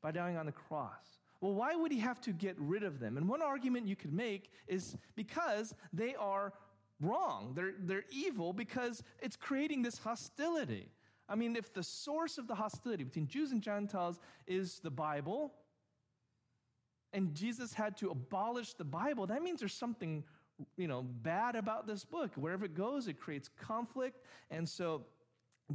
by 0.00 0.12
dying 0.12 0.36
on 0.36 0.46
the 0.46 0.52
cross. 0.52 1.18
Well, 1.40 1.54
why 1.54 1.74
would 1.74 1.90
he 1.90 1.98
have 1.98 2.20
to 2.22 2.32
get 2.32 2.54
rid 2.58 2.84
of 2.84 3.00
them? 3.00 3.16
And 3.16 3.28
one 3.28 3.42
argument 3.42 3.88
you 3.88 3.96
could 3.96 4.12
make 4.12 4.50
is 4.68 4.96
because 5.16 5.74
they 5.92 6.14
are 6.14 6.52
wrong. 7.00 7.52
They're, 7.54 7.72
they're 7.78 8.04
evil 8.10 8.52
because 8.52 9.02
it's 9.20 9.36
creating 9.36 9.82
this 9.82 9.98
hostility. 9.98 10.90
I 11.30 11.36
mean, 11.36 11.54
if 11.54 11.72
the 11.72 11.82
source 11.82 12.38
of 12.38 12.48
the 12.48 12.56
hostility 12.56 13.04
between 13.04 13.28
Jews 13.28 13.52
and 13.52 13.62
Gentiles 13.62 14.18
is 14.48 14.80
the 14.80 14.90
Bible, 14.90 15.52
and 17.12 17.34
Jesus 17.34 17.72
had 17.72 17.96
to 17.98 18.10
abolish 18.10 18.74
the 18.74 18.84
Bible, 18.84 19.28
that 19.28 19.40
means 19.40 19.60
there's 19.60 19.72
something, 19.72 20.24
you 20.76 20.88
know, 20.88 21.02
bad 21.02 21.54
about 21.54 21.86
this 21.86 22.04
book. 22.04 22.32
Wherever 22.34 22.64
it 22.64 22.74
goes, 22.74 23.06
it 23.06 23.20
creates 23.20 23.48
conflict. 23.60 24.20
And 24.50 24.68
so 24.68 25.06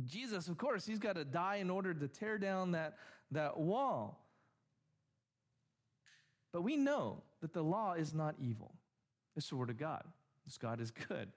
Jesus, 0.04 0.50
of 0.50 0.58
course, 0.58 0.86
he's 0.86 1.00
got 1.00 1.16
to 1.16 1.24
die 1.24 1.56
in 1.56 1.70
order 1.70 1.94
to 1.94 2.08
tear 2.10 2.38
down 2.38 2.72
that, 2.72 2.98
that 3.32 3.58
wall. 3.58 4.22
But 6.52 6.64
we 6.64 6.76
know 6.76 7.24
that 7.42 7.54
the 7.54 7.64
law 7.64 7.94
is 7.94 8.14
not 8.14 8.36
evil. 8.40 8.76
It's 9.36 9.50
the 9.50 9.56
word 9.56 9.70
of 9.70 9.78
God. 9.78 10.04
This 10.46 10.58
God 10.58 10.80
is 10.82 10.92
good. 10.92 11.30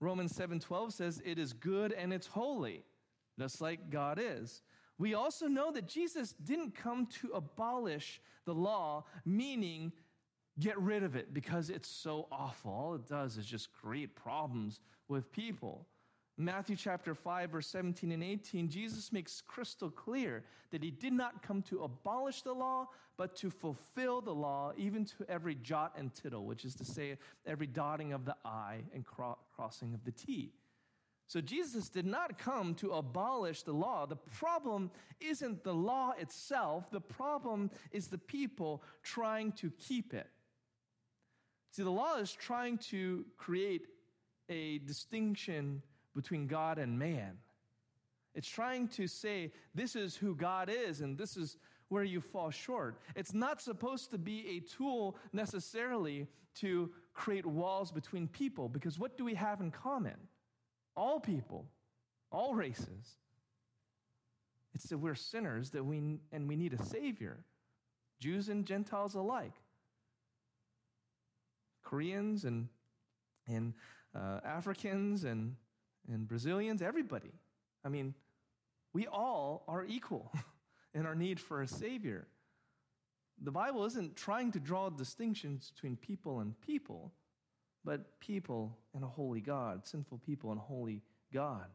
Romans 0.00 0.32
7:12 0.36 0.92
says 0.92 1.22
it 1.24 1.38
is 1.38 1.52
good 1.52 1.92
and 1.92 2.12
it's 2.12 2.26
holy, 2.26 2.84
just 3.38 3.60
like 3.60 3.90
God 3.90 4.18
is. 4.20 4.62
We 4.98 5.14
also 5.14 5.46
know 5.46 5.70
that 5.72 5.86
Jesus 5.86 6.32
didn't 6.32 6.74
come 6.74 7.06
to 7.20 7.30
abolish 7.34 8.20
the 8.46 8.54
law, 8.54 9.04
meaning 9.24 9.92
get 10.58 10.78
rid 10.80 11.02
of 11.02 11.16
it 11.16 11.34
because 11.34 11.68
it's 11.68 11.88
so 11.88 12.28
awful. 12.32 12.72
All 12.72 12.94
it 12.94 13.06
does 13.06 13.36
is 13.36 13.44
just 13.44 13.72
create 13.72 14.14
problems 14.14 14.80
with 15.08 15.30
people. 15.32 15.86
Matthew 16.38 16.76
chapter 16.76 17.14
5, 17.14 17.50
verse 17.50 17.66
17 17.68 18.12
and 18.12 18.22
18, 18.22 18.68
Jesus 18.68 19.10
makes 19.10 19.40
crystal 19.40 19.90
clear 19.90 20.44
that 20.70 20.82
he 20.82 20.90
did 20.90 21.14
not 21.14 21.42
come 21.42 21.62
to 21.62 21.82
abolish 21.82 22.42
the 22.42 22.52
law, 22.52 22.88
but 23.16 23.34
to 23.36 23.48
fulfill 23.48 24.20
the 24.20 24.34
law, 24.34 24.72
even 24.76 25.06
to 25.06 25.24
every 25.30 25.54
jot 25.54 25.94
and 25.96 26.14
tittle, 26.14 26.44
which 26.44 26.66
is 26.66 26.74
to 26.74 26.84
say, 26.84 27.16
every 27.46 27.66
dotting 27.66 28.12
of 28.12 28.26
the 28.26 28.36
I 28.44 28.80
and 28.94 29.04
cro- 29.04 29.38
crossing 29.54 29.94
of 29.94 30.04
the 30.04 30.12
T. 30.12 30.52
So 31.28 31.40
Jesus 31.40 31.88
did 31.88 32.06
not 32.06 32.38
come 32.38 32.74
to 32.76 32.92
abolish 32.92 33.62
the 33.62 33.72
law. 33.72 34.06
The 34.06 34.16
problem 34.16 34.90
isn't 35.20 35.64
the 35.64 35.74
law 35.74 36.12
itself, 36.18 36.90
the 36.90 37.00
problem 37.00 37.70
is 37.90 38.06
the 38.06 38.18
people 38.18 38.82
trying 39.02 39.52
to 39.52 39.70
keep 39.70 40.14
it. 40.14 40.28
See, 41.72 41.82
the 41.82 41.90
law 41.90 42.16
is 42.16 42.32
trying 42.32 42.78
to 42.90 43.26
create 43.36 43.86
a 44.48 44.78
distinction 44.78 45.82
between 46.14 46.46
God 46.46 46.78
and 46.78 46.98
man. 46.98 47.38
It's 48.34 48.48
trying 48.48 48.88
to 48.88 49.08
say, 49.08 49.52
this 49.74 49.96
is 49.96 50.14
who 50.14 50.34
God 50.34 50.70
is, 50.70 51.00
and 51.00 51.18
this 51.18 51.36
is 51.36 51.56
where 51.88 52.04
you 52.04 52.20
fall 52.20 52.50
short. 52.50 53.00
It's 53.14 53.34
not 53.34 53.60
supposed 53.60 54.10
to 54.12 54.18
be 54.18 54.46
a 54.56 54.60
tool 54.60 55.16
necessarily 55.32 56.26
to 56.56 56.90
create 57.14 57.46
walls 57.46 57.90
between 57.90 58.28
people, 58.28 58.68
because 58.68 58.98
what 58.98 59.18
do 59.18 59.24
we 59.24 59.34
have 59.34 59.60
in 59.60 59.70
common? 59.70 60.16
All 60.96 61.20
people, 61.20 61.66
all 62.30 62.54
races. 62.54 63.16
It's 64.74 64.88
that 64.88 64.98
we're 64.98 65.14
sinners 65.14 65.70
that 65.70 65.84
we, 65.84 66.18
and 66.32 66.48
we 66.48 66.56
need 66.56 66.74
a 66.74 66.82
Savior, 66.82 67.38
Jews 68.20 68.48
and 68.48 68.66
Gentiles 68.66 69.14
alike, 69.14 69.54
Koreans 71.82 72.44
and, 72.44 72.68
and 73.46 73.74
uh, 74.14 74.40
Africans 74.44 75.24
and, 75.24 75.56
and 76.12 76.26
Brazilians, 76.26 76.82
everybody. 76.82 77.32
I 77.84 77.88
mean, 77.88 78.14
we 78.92 79.06
all 79.06 79.64
are 79.68 79.84
equal 79.84 80.32
in 80.94 81.06
our 81.06 81.14
need 81.14 81.38
for 81.38 81.62
a 81.62 81.68
Savior. 81.68 82.26
The 83.42 83.50
Bible 83.50 83.84
isn't 83.84 84.16
trying 84.16 84.52
to 84.52 84.60
draw 84.60 84.88
distinctions 84.88 85.70
between 85.74 85.96
people 85.96 86.40
and 86.40 86.58
people 86.60 87.12
but 87.86 88.18
people 88.18 88.76
and 88.94 89.04
a 89.04 89.06
holy 89.06 89.40
God, 89.40 89.86
sinful 89.86 90.18
people 90.18 90.50
and 90.50 90.60
holy 90.60 91.02
God. 91.32 91.66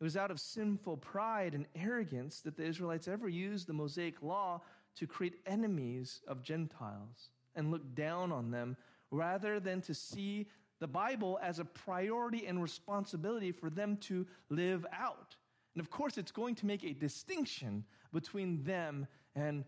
It 0.00 0.02
was 0.02 0.16
out 0.16 0.30
of 0.30 0.40
sinful 0.40 0.96
pride 0.96 1.54
and 1.54 1.66
arrogance 1.76 2.40
that 2.40 2.56
the 2.56 2.64
Israelites 2.64 3.06
ever 3.06 3.28
used 3.28 3.66
the 3.66 3.74
Mosaic 3.74 4.22
law 4.22 4.62
to 4.96 5.06
create 5.06 5.34
enemies 5.46 6.22
of 6.26 6.42
Gentiles 6.42 7.30
and 7.54 7.70
look 7.70 7.94
down 7.94 8.32
on 8.32 8.50
them 8.50 8.76
rather 9.10 9.60
than 9.60 9.82
to 9.82 9.94
see 9.94 10.46
the 10.80 10.88
Bible 10.88 11.38
as 11.42 11.58
a 11.58 11.64
priority 11.64 12.46
and 12.46 12.60
responsibility 12.62 13.52
for 13.52 13.68
them 13.68 13.98
to 13.98 14.26
live 14.48 14.86
out. 14.92 15.36
And 15.74 15.80
of 15.80 15.90
course, 15.90 16.16
it's 16.16 16.32
going 16.32 16.54
to 16.56 16.66
make 16.66 16.84
a 16.84 16.94
distinction 16.94 17.84
between 18.12 18.64
them 18.64 19.06
and 19.36 19.64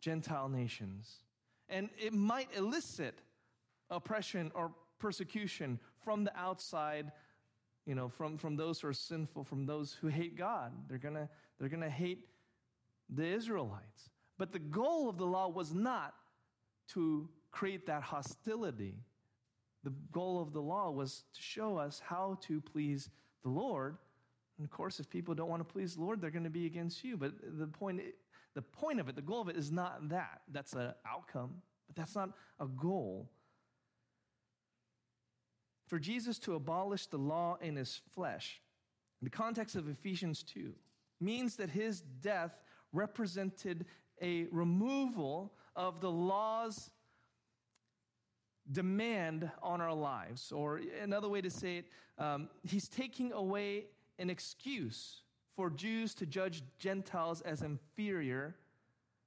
Gentile 0.00 0.48
nations. 0.48 1.18
And 1.68 1.88
it 1.98 2.12
might 2.12 2.48
elicit 2.56 3.20
oppression 3.92 4.50
or 4.54 4.72
persecution 4.98 5.78
from 6.04 6.24
the 6.24 6.36
outside, 6.36 7.12
you 7.86 7.94
know, 7.94 8.08
from, 8.08 8.38
from 8.38 8.56
those 8.56 8.80
who 8.80 8.88
are 8.88 8.92
sinful, 8.92 9.44
from 9.44 9.66
those 9.66 9.92
who 10.00 10.08
hate 10.08 10.36
God. 10.36 10.72
They're 10.88 10.98
gonna, 10.98 11.28
they're 11.58 11.68
gonna 11.68 11.90
hate 11.90 12.26
the 13.08 13.26
Israelites. 13.26 14.10
But 14.38 14.52
the 14.52 14.58
goal 14.58 15.08
of 15.08 15.18
the 15.18 15.26
law 15.26 15.48
was 15.48 15.74
not 15.74 16.14
to 16.88 17.28
create 17.50 17.86
that 17.86 18.02
hostility. 18.02 18.96
The 19.84 19.92
goal 20.12 20.40
of 20.40 20.52
the 20.52 20.62
law 20.62 20.90
was 20.90 21.24
to 21.34 21.42
show 21.42 21.76
us 21.76 22.00
how 22.04 22.38
to 22.42 22.60
please 22.60 23.10
the 23.42 23.50
Lord. 23.50 23.96
And 24.58 24.64
of 24.64 24.70
course, 24.70 25.00
if 25.00 25.10
people 25.10 25.34
don't 25.34 25.48
want 25.48 25.66
to 25.66 25.72
please 25.72 25.96
the 25.96 26.02
Lord, 26.02 26.20
they're 26.20 26.30
going 26.30 26.44
to 26.44 26.50
be 26.50 26.66
against 26.66 27.04
you. 27.04 27.16
But 27.16 27.32
the 27.58 27.66
point, 27.66 28.00
the 28.54 28.62
point 28.62 29.00
of 29.00 29.08
it, 29.08 29.16
the 29.16 29.22
goal 29.22 29.40
of 29.40 29.48
it 29.48 29.56
is 29.56 29.72
not 29.72 30.08
that. 30.08 30.42
That's 30.50 30.72
an 30.74 30.92
outcome, 31.06 31.54
but 31.88 31.96
that's 31.96 32.14
not 32.14 32.30
a 32.60 32.66
goal. 32.66 33.30
For 35.92 35.98
Jesus 35.98 36.38
to 36.38 36.54
abolish 36.54 37.04
the 37.04 37.18
law 37.18 37.58
in 37.60 37.76
his 37.76 38.00
flesh, 38.14 38.62
in 39.20 39.26
the 39.26 39.30
context 39.30 39.76
of 39.76 39.90
Ephesians 39.90 40.42
2, 40.42 40.72
means 41.20 41.56
that 41.56 41.68
his 41.68 42.00
death 42.00 42.62
represented 42.94 43.84
a 44.22 44.44
removal 44.44 45.52
of 45.76 46.00
the 46.00 46.10
law's 46.10 46.88
demand 48.72 49.50
on 49.62 49.82
our 49.82 49.92
lives. 49.92 50.50
Or 50.50 50.80
another 51.02 51.28
way 51.28 51.42
to 51.42 51.50
say 51.50 51.76
it, 51.76 51.88
um, 52.16 52.48
he's 52.62 52.88
taking 52.88 53.34
away 53.34 53.84
an 54.18 54.30
excuse 54.30 55.24
for 55.56 55.68
Jews 55.68 56.14
to 56.14 56.24
judge 56.24 56.62
Gentiles 56.78 57.42
as 57.42 57.60
inferior 57.60 58.56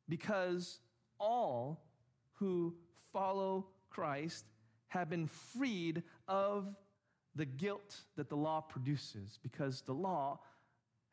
because 0.09 0.79
all 1.19 1.85
who 2.33 2.73
follow 3.13 3.67
Christ 3.91 4.45
have 4.87 5.09
been 5.09 5.27
freed 5.27 6.01
of 6.27 6.75
the 7.35 7.45
guilt 7.45 8.01
that 8.15 8.29
the 8.29 8.37
law 8.37 8.61
produces 8.61 9.39
because 9.41 9.81
the 9.81 9.93
law 9.93 10.39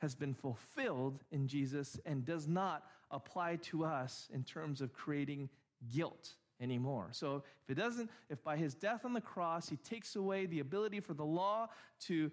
has 0.01 0.14
been 0.14 0.35
fulfilled 0.35 1.22
in 1.31 1.46
Jesus 1.46 1.98
and 2.07 2.25
does 2.25 2.48
not 2.48 2.85
apply 3.11 3.57
to 3.57 3.85
us 3.85 4.29
in 4.33 4.42
terms 4.42 4.81
of 4.81 4.92
creating 4.92 5.48
guilt 5.92 6.35
anymore. 6.61 7.09
So 7.12 7.42
if 7.62 7.70
it 7.70 7.81
doesn't, 7.81 8.11
if 8.31 8.42
by 8.42 8.57
his 8.57 8.75
death 8.75 9.05
on 9.05 9.12
the 9.12 9.20
cross 9.20 9.68
he 9.68 9.77
takes 9.77 10.16
away 10.16 10.46
the 10.46 10.61
ability 10.61 11.01
for 11.01 11.14
the 11.14 11.25
law 11.25 11.68
to 12.07 12.31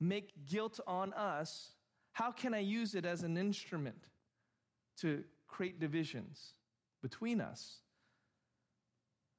make 0.00 0.46
guilt 0.46 0.80
on 0.86 1.12
us, 1.12 1.70
how 2.12 2.30
can 2.30 2.54
I 2.54 2.58
use 2.58 2.94
it 2.94 3.04
as 3.04 3.22
an 3.22 3.36
instrument 3.36 4.08
to 4.98 5.24
create 5.46 5.80
divisions 5.80 6.54
between 7.02 7.40
us? 7.40 7.78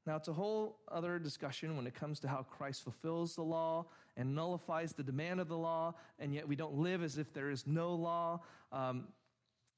Now, 0.06 0.18
it's 0.18 0.28
a 0.28 0.34
whole 0.34 0.80
other 0.89 1.18
discussion 1.18 1.78
when 1.78 1.88
it 1.88 1.96
comes 1.96 2.20
to 2.22 2.28
how 2.28 2.44
Christ 2.44 2.84
fulfills 2.84 3.36
the 3.36 3.42
law 3.42 3.86
and 4.18 4.36
nullifies 4.36 4.94
the 4.94 5.04
demand 5.04 5.39
of 5.39 5.48
the 5.48 5.58
law, 5.58 5.96
and 6.20 6.34
yet 6.34 6.48
we 6.48 6.56
don't 6.56 6.76
live 6.76 7.02
as 7.04 7.18
if 7.18 7.34
there 7.34 7.50
is 7.50 7.66
no 7.66 7.96
law. 7.96 8.42
Um, 8.72 9.08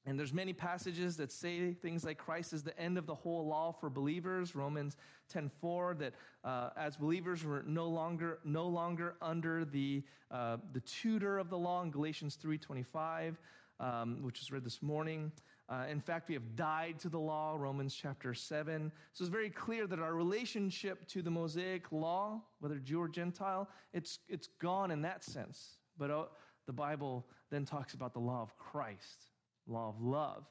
and 0.04 0.18
there's 0.18 0.32
many 0.32 0.52
passages 0.52 1.16
that 1.16 1.32
say 1.32 1.72
things 1.72 2.04
like 2.04 2.16
Christ 2.16 2.52
is 2.52 2.62
the 2.62 2.78
end 2.78 2.96
of 2.96 3.06
the 3.06 3.14
whole 3.14 3.46
law 3.46 3.72
for 3.72 3.90
believers. 3.90 4.54
Romans 4.54 4.96
10:4 5.34 5.98
that 5.98 6.14
uh, 6.44 6.70
as 6.76 6.96
believers 6.96 7.44
we're 7.44 7.62
no 7.62 7.88
longer 7.88 8.38
no 8.44 8.68
longer 8.68 9.16
under 9.20 9.64
the 9.64 10.04
uh, 10.30 10.58
the 10.72 10.80
tutor 10.80 11.38
of 11.38 11.50
the 11.50 11.58
law. 11.58 11.82
In 11.82 11.90
Galatians 11.90 12.38
3:25, 12.40 13.36
um, 13.80 14.22
which 14.22 14.38
was 14.38 14.52
read 14.52 14.64
this 14.64 14.80
morning. 14.80 15.32
Uh, 15.68 15.84
in 15.90 16.00
fact, 16.00 16.28
we 16.28 16.34
have 16.34 16.54
died 16.54 16.98
to 17.00 17.08
the 17.08 17.18
law, 17.18 17.56
Romans 17.58 17.94
chapter 17.94 18.32
7. 18.34 18.92
So 19.12 19.24
it's 19.24 19.32
very 19.32 19.50
clear 19.50 19.86
that 19.88 19.98
our 19.98 20.14
relationship 20.14 21.06
to 21.08 21.22
the 21.22 21.30
Mosaic 21.30 21.90
law, 21.90 22.40
whether 22.60 22.78
Jew 22.78 23.00
or 23.00 23.08
Gentile, 23.08 23.68
it's, 23.92 24.20
it's 24.28 24.48
gone 24.60 24.92
in 24.92 25.02
that 25.02 25.24
sense. 25.24 25.78
But 25.98 26.10
uh, 26.10 26.24
the 26.66 26.72
Bible 26.72 27.26
then 27.50 27.64
talks 27.64 27.94
about 27.94 28.12
the 28.12 28.20
law 28.20 28.42
of 28.42 28.56
Christ 28.56 29.26
law 29.66 29.88
of 29.88 30.00
love. 30.00 30.44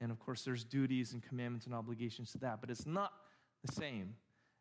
And 0.00 0.10
of 0.10 0.18
course, 0.18 0.42
there's 0.42 0.64
duties 0.64 1.12
and 1.12 1.22
commandments 1.22 1.66
and 1.66 1.74
obligations 1.74 2.32
to 2.32 2.38
that, 2.38 2.60
but 2.60 2.70
it's 2.70 2.86
not 2.86 3.12
the 3.64 3.72
same 3.72 4.14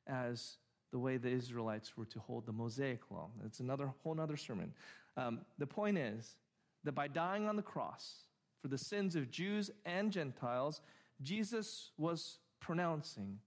as 0.07 0.57
the 0.91 0.99
way 0.99 1.17
the 1.17 1.29
Israelites 1.29 1.97
were 1.97 2.05
to 2.05 2.19
hold 2.19 2.45
the 2.45 2.51
Mosaic 2.51 3.09
law. 3.09 3.29
It's 3.45 3.59
another 3.59 3.91
whole 4.03 4.19
other 4.19 4.37
sermon. 4.37 4.73
Um, 5.17 5.41
the 5.57 5.67
point 5.67 5.97
is 5.97 6.35
that 6.83 6.93
by 6.93 7.07
dying 7.07 7.47
on 7.47 7.55
the 7.55 7.63
cross 7.63 8.22
for 8.63 8.69
the 8.69 8.77
sins 8.77 9.15
of 9.15 9.29
Jews 9.29 9.69
and 9.85 10.09
Gentiles, 10.09 10.81
Jesus 11.21 11.91
was 11.97 12.39
pronouncing 12.59 13.37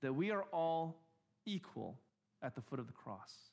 that 0.00 0.14
we 0.14 0.30
are 0.30 0.44
all 0.52 1.02
equal 1.44 1.98
at 2.40 2.54
the 2.54 2.62
foot 2.62 2.78
of 2.78 2.86
the 2.86 2.92
cross 2.92 3.50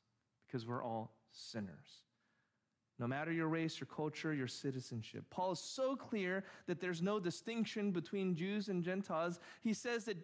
because 0.47 0.65
we're 0.65 0.83
all 0.83 1.11
sinners 1.31 2.03
no 2.99 3.07
matter 3.07 3.31
your 3.31 3.47
race, 3.47 3.79
your 3.79 3.87
culture, 3.87 4.33
your 4.33 4.47
citizenship. 4.47 5.23
Paul 5.29 5.53
is 5.53 5.59
so 5.59 5.95
clear 5.95 6.43
that 6.67 6.81
there's 6.81 7.01
no 7.01 7.19
distinction 7.19 7.91
between 7.91 8.35
Jews 8.35 8.67
and 8.67 8.83
Gentiles. 8.83 9.39
He 9.61 9.73
says 9.73 10.05
that 10.05 10.17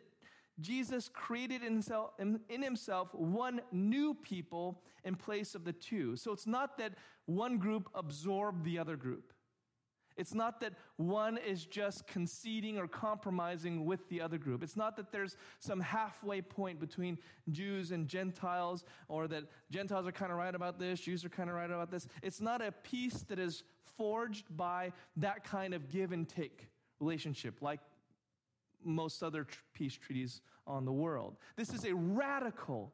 Jesus 0.60 1.10
created 1.14 1.64
in 1.64 2.62
himself, 2.62 3.16
one 3.16 3.62
new 3.72 4.14
people 4.14 4.82
in 5.06 5.16
place 5.16 5.56
of 5.56 5.64
the 5.64 5.74
two. 5.74 6.16
So 6.18 6.32
it's 6.34 6.48
not 6.48 6.78
that 6.78 6.94
one 7.26 7.58
group 7.58 7.90
absorbed 7.96 8.64
the 8.66 8.78
other 8.78 8.98
group. 8.98 9.32
It's 10.18 10.34
not 10.34 10.60
that 10.62 10.74
one 10.96 11.38
is 11.38 11.66
just 11.66 12.08
conceding 12.08 12.78
or 12.78 12.88
compromising 12.88 13.86
with 13.86 14.08
the 14.10 14.22
other 14.22 14.38
group. 14.38 14.64
It's 14.64 14.78
not 14.78 14.96
that 14.96 15.12
there's 15.12 15.36
some 15.60 15.80
halfway 15.80 16.42
point 16.42 16.80
between 16.80 17.18
Jews 17.52 17.92
and 17.92 18.08
Gentiles, 18.08 18.86
or 19.10 19.28
that 19.28 19.44
Gentiles 19.72 20.08
are 20.08 20.12
kind 20.12 20.32
of 20.32 20.38
right 20.38 20.56
about 20.56 20.80
this, 20.80 21.02
Jews 21.02 21.26
are 21.26 21.30
kind 21.30 21.50
of 21.50 21.56
right 21.56 21.70
about 21.70 21.92
this. 21.92 22.08
It's 22.24 22.40
not 22.40 22.62
a 22.62 22.72
peace 22.72 23.26
that 23.28 23.40
is 23.40 23.64
forged 23.98 24.46
by 24.56 24.94
that 25.18 25.44
kind 25.44 25.74
of 25.74 25.90
give 25.90 26.12
and 26.12 26.28
take 26.28 26.70
relationship, 27.00 27.62
like 27.62 27.82
most 28.84 29.22
other 29.24 29.44
tr- 29.44 29.60
peace 29.74 29.96
treaties 29.96 30.42
on 30.68 30.86
the 30.86 30.94
world. 30.94 31.38
This 31.56 31.74
is 31.74 31.86
a 31.86 31.94
radical 31.94 32.94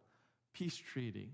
peace 0.54 0.76
treaty 0.76 1.34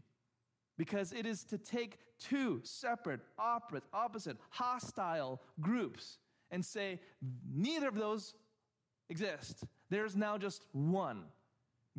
because 0.77 1.13
it 1.13 1.25
is 1.25 1.43
to 1.45 1.57
take 1.57 1.99
two 2.19 2.61
separate, 2.63 3.21
opposite, 3.37 4.37
hostile 4.49 5.41
groups 5.59 6.17
and 6.51 6.63
say, 6.63 6.99
neither 7.53 7.87
of 7.87 7.95
those 7.95 8.33
exist. 9.09 9.63
There's 9.89 10.15
now 10.15 10.37
just 10.37 10.63
one 10.71 11.23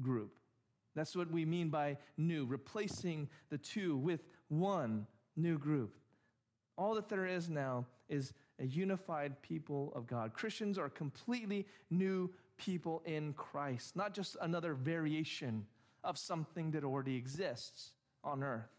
group. 0.00 0.38
That's 0.94 1.14
what 1.14 1.30
we 1.30 1.44
mean 1.44 1.68
by 1.68 1.96
new, 2.16 2.44
replacing 2.46 3.28
the 3.50 3.58
two 3.58 3.96
with 3.96 4.24
one 4.48 5.06
new 5.36 5.58
group. 5.58 5.94
All 6.76 6.94
that 6.94 7.08
there 7.08 7.26
is 7.26 7.48
now 7.48 7.86
is 8.08 8.32
a 8.58 8.66
unified 8.66 9.40
people 9.42 9.92
of 9.94 10.06
God. 10.06 10.32
Christians 10.32 10.78
are 10.78 10.88
completely 10.88 11.66
new 11.90 12.30
people 12.56 13.02
in 13.04 13.32
Christ, 13.34 13.94
not 13.94 14.14
just 14.14 14.36
another 14.40 14.74
variation 14.74 15.66
of 16.02 16.18
something 16.18 16.70
that 16.72 16.84
already 16.84 17.16
exists 17.16 17.92
on 18.24 18.42
earth. 18.42 18.77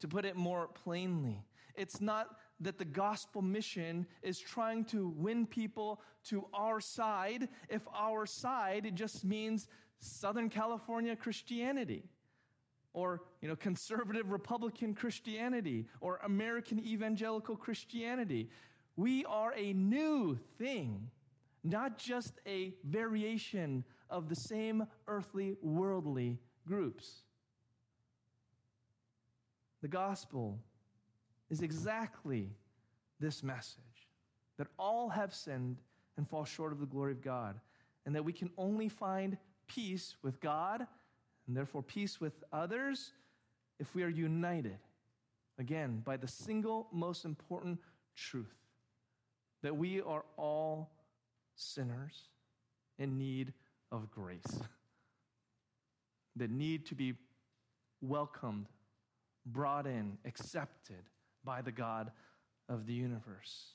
To 0.00 0.08
put 0.08 0.24
it 0.24 0.36
more 0.36 0.68
plainly, 0.68 1.44
it's 1.74 2.00
not 2.00 2.36
that 2.60 2.78
the 2.78 2.84
gospel 2.84 3.42
mission 3.42 4.06
is 4.22 4.38
trying 4.38 4.84
to 4.86 5.08
win 5.16 5.46
people 5.46 6.00
to 6.24 6.46
our 6.52 6.80
side 6.80 7.48
if 7.68 7.82
our 7.94 8.26
side 8.26 8.86
it 8.86 8.94
just 8.94 9.24
means 9.24 9.68
Southern 10.00 10.48
California 10.48 11.14
Christianity 11.16 12.04
or 12.92 13.22
you 13.40 13.48
know 13.48 13.56
conservative 13.56 14.30
republican 14.32 14.94
christianity 14.94 15.86
or 16.00 16.18
american 16.24 16.78
evangelical 16.84 17.56
christianity. 17.56 18.50
We 18.96 19.24
are 19.26 19.54
a 19.56 19.72
new 19.72 20.38
thing 20.58 21.10
not 21.64 21.98
just 21.98 22.34
a 22.46 22.74
variation 22.84 23.84
of 24.10 24.28
the 24.28 24.34
same 24.34 24.86
earthly 25.06 25.56
worldly 25.62 26.38
groups 26.66 27.22
the 29.82 29.88
gospel 29.88 30.58
is 31.50 31.62
exactly 31.62 32.50
this 33.20 33.42
message 33.42 34.08
that 34.58 34.66
all 34.78 35.08
have 35.08 35.34
sinned 35.34 35.78
and 36.16 36.28
fall 36.28 36.44
short 36.44 36.72
of 36.72 36.80
the 36.80 36.86
glory 36.86 37.12
of 37.12 37.22
God, 37.22 37.60
and 38.04 38.14
that 38.14 38.24
we 38.24 38.32
can 38.32 38.50
only 38.58 38.88
find 38.88 39.38
peace 39.68 40.16
with 40.22 40.40
God 40.40 40.86
and 41.46 41.56
therefore 41.56 41.82
peace 41.82 42.20
with 42.20 42.32
others 42.52 43.12
if 43.78 43.94
we 43.94 44.02
are 44.02 44.08
united, 44.08 44.78
again, 45.58 46.02
by 46.04 46.16
the 46.16 46.26
single 46.26 46.88
most 46.92 47.24
important 47.24 47.78
truth 48.16 48.54
that 49.62 49.76
we 49.76 50.00
are 50.00 50.24
all 50.36 50.90
sinners 51.54 52.28
in 52.98 53.18
need 53.18 53.52
of 53.90 54.10
grace, 54.10 54.60
that 56.36 56.50
need 56.50 56.86
to 56.86 56.94
be 56.94 57.14
welcomed 58.00 58.66
brought 59.52 59.86
in, 59.86 60.18
accepted 60.24 61.04
by 61.44 61.62
the 61.62 61.72
God 61.72 62.10
of 62.68 62.86
the 62.86 62.92
universe. 62.92 63.72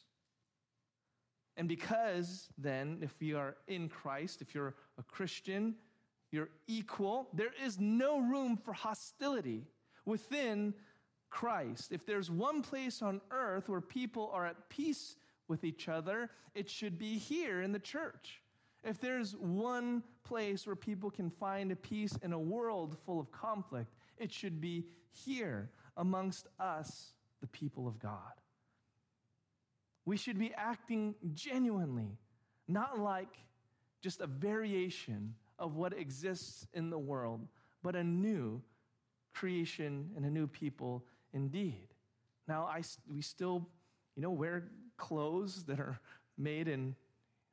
And 1.56 1.68
because 1.68 2.50
then, 2.58 2.98
if 3.02 3.14
we 3.20 3.34
are 3.34 3.56
in 3.68 3.90
Christ, 3.90 4.42
if 4.42 4.56
you're 4.56 4.76
a 4.98 5.04
Christian, 5.04 5.76
you're 6.32 6.50
equal, 6.68 7.28
there 7.34 7.52
is 7.64 7.80
no 7.80 8.20
room 8.20 8.58
for 8.58 8.74
hostility 8.74 9.68
within 10.06 10.74
Christ. 11.30 11.92
If 11.92 12.06
there's 12.06 12.32
one 12.32 12.62
place 12.62 13.02
on 13.02 13.22
earth 13.32 13.70
where 13.70 13.82
people 13.82 14.32
are 14.34 14.46
at 14.46 14.70
peace 14.70 15.16
with 15.48 15.64
each 15.64 15.90
other, 15.90 16.30
it 16.56 16.70
should 16.70 16.98
be 16.98 17.18
here 17.18 17.62
in 17.62 17.72
the 17.72 17.80
church. 17.80 18.42
If 18.84 19.00
there's 19.00 19.36
one 19.36 20.04
place 20.24 20.66
where 20.66 20.76
people 20.76 21.10
can 21.10 21.30
find 21.30 21.72
a 21.72 21.76
peace 21.76 22.18
in 22.22 22.34
a 22.34 22.40
world 22.40 22.98
full 23.06 23.20
of 23.20 23.32
conflict, 23.32 23.94
it 24.24 24.32
should 24.32 24.60
be 24.62 24.86
here 25.12 25.70
amongst 25.98 26.48
us, 26.60 27.12
the 27.42 27.48
people 27.48 27.88
of 27.88 28.00
God. 28.00 28.34
We 30.06 30.18
should 30.18 30.40
be 30.40 30.54
acting 30.56 31.16
genuinely, 31.34 32.18
not 32.68 33.00
like 33.00 33.38
just 34.02 34.22
a 34.22 34.28
variation 34.28 35.36
of 35.60 35.76
what 35.76 35.94
exists 35.94 36.68
in 36.74 36.90
the 36.90 36.98
world, 36.98 37.48
but 37.84 37.96
a 37.96 38.04
new 38.04 38.62
creation 39.34 40.10
and 40.16 40.26
a 40.26 40.30
new 40.30 40.48
people 40.48 41.06
indeed. 41.34 41.88
Now, 42.48 42.66
I, 42.66 42.82
we 43.14 43.22
still, 43.22 43.68
you 44.16 44.22
know, 44.22 44.32
wear 44.32 44.70
clothes 44.98 45.66
that 45.66 45.80
are 45.80 46.00
made 46.38 46.68
in 46.68 46.96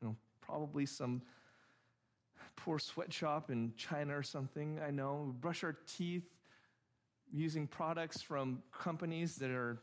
you 0.00 0.08
know, 0.08 0.16
probably 0.40 0.86
some 0.86 1.22
poor 2.56 2.78
sweatshop 2.78 3.50
in 3.50 3.72
China 3.76 4.16
or 4.16 4.22
something. 4.22 4.80
I 4.86 4.90
know. 4.90 5.24
We 5.26 5.32
brush 5.32 5.64
our 5.64 5.76
teeth 5.86 6.28
using 7.32 7.66
products 7.66 8.20
from 8.20 8.62
companies 8.72 9.36
that 9.36 9.50
are 9.50 9.80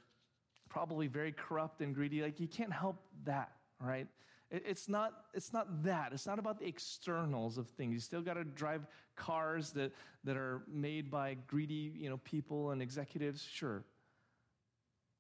probably 0.69 1.07
very 1.07 1.31
corrupt 1.31 1.81
and 1.81 1.95
greedy. 1.95 2.21
Like, 2.21 2.39
you 2.39 2.47
can't 2.47 2.71
help 2.71 3.01
that, 3.25 3.51
right? 3.79 4.07
It's 4.49 4.87
not, 4.87 5.11
it's 5.33 5.51
not 5.51 5.83
that. 5.83 6.13
It's 6.13 6.25
not 6.25 6.39
about 6.39 6.59
the 6.59 6.67
externals 6.67 7.57
of 7.57 7.67
things. 7.67 7.93
You 7.93 7.99
still 7.99 8.21
got 8.21 8.35
to 8.35 8.45
drive 8.45 8.87
cars 9.15 9.71
that, 9.71 9.91
that 10.23 10.37
are 10.37 10.61
made 10.71 11.11
by 11.11 11.35
greedy 11.47 11.91
you 11.97 12.09
know, 12.09 12.17
people 12.17 12.71
and 12.71 12.81
executives, 12.81 13.41
sure. 13.43 13.83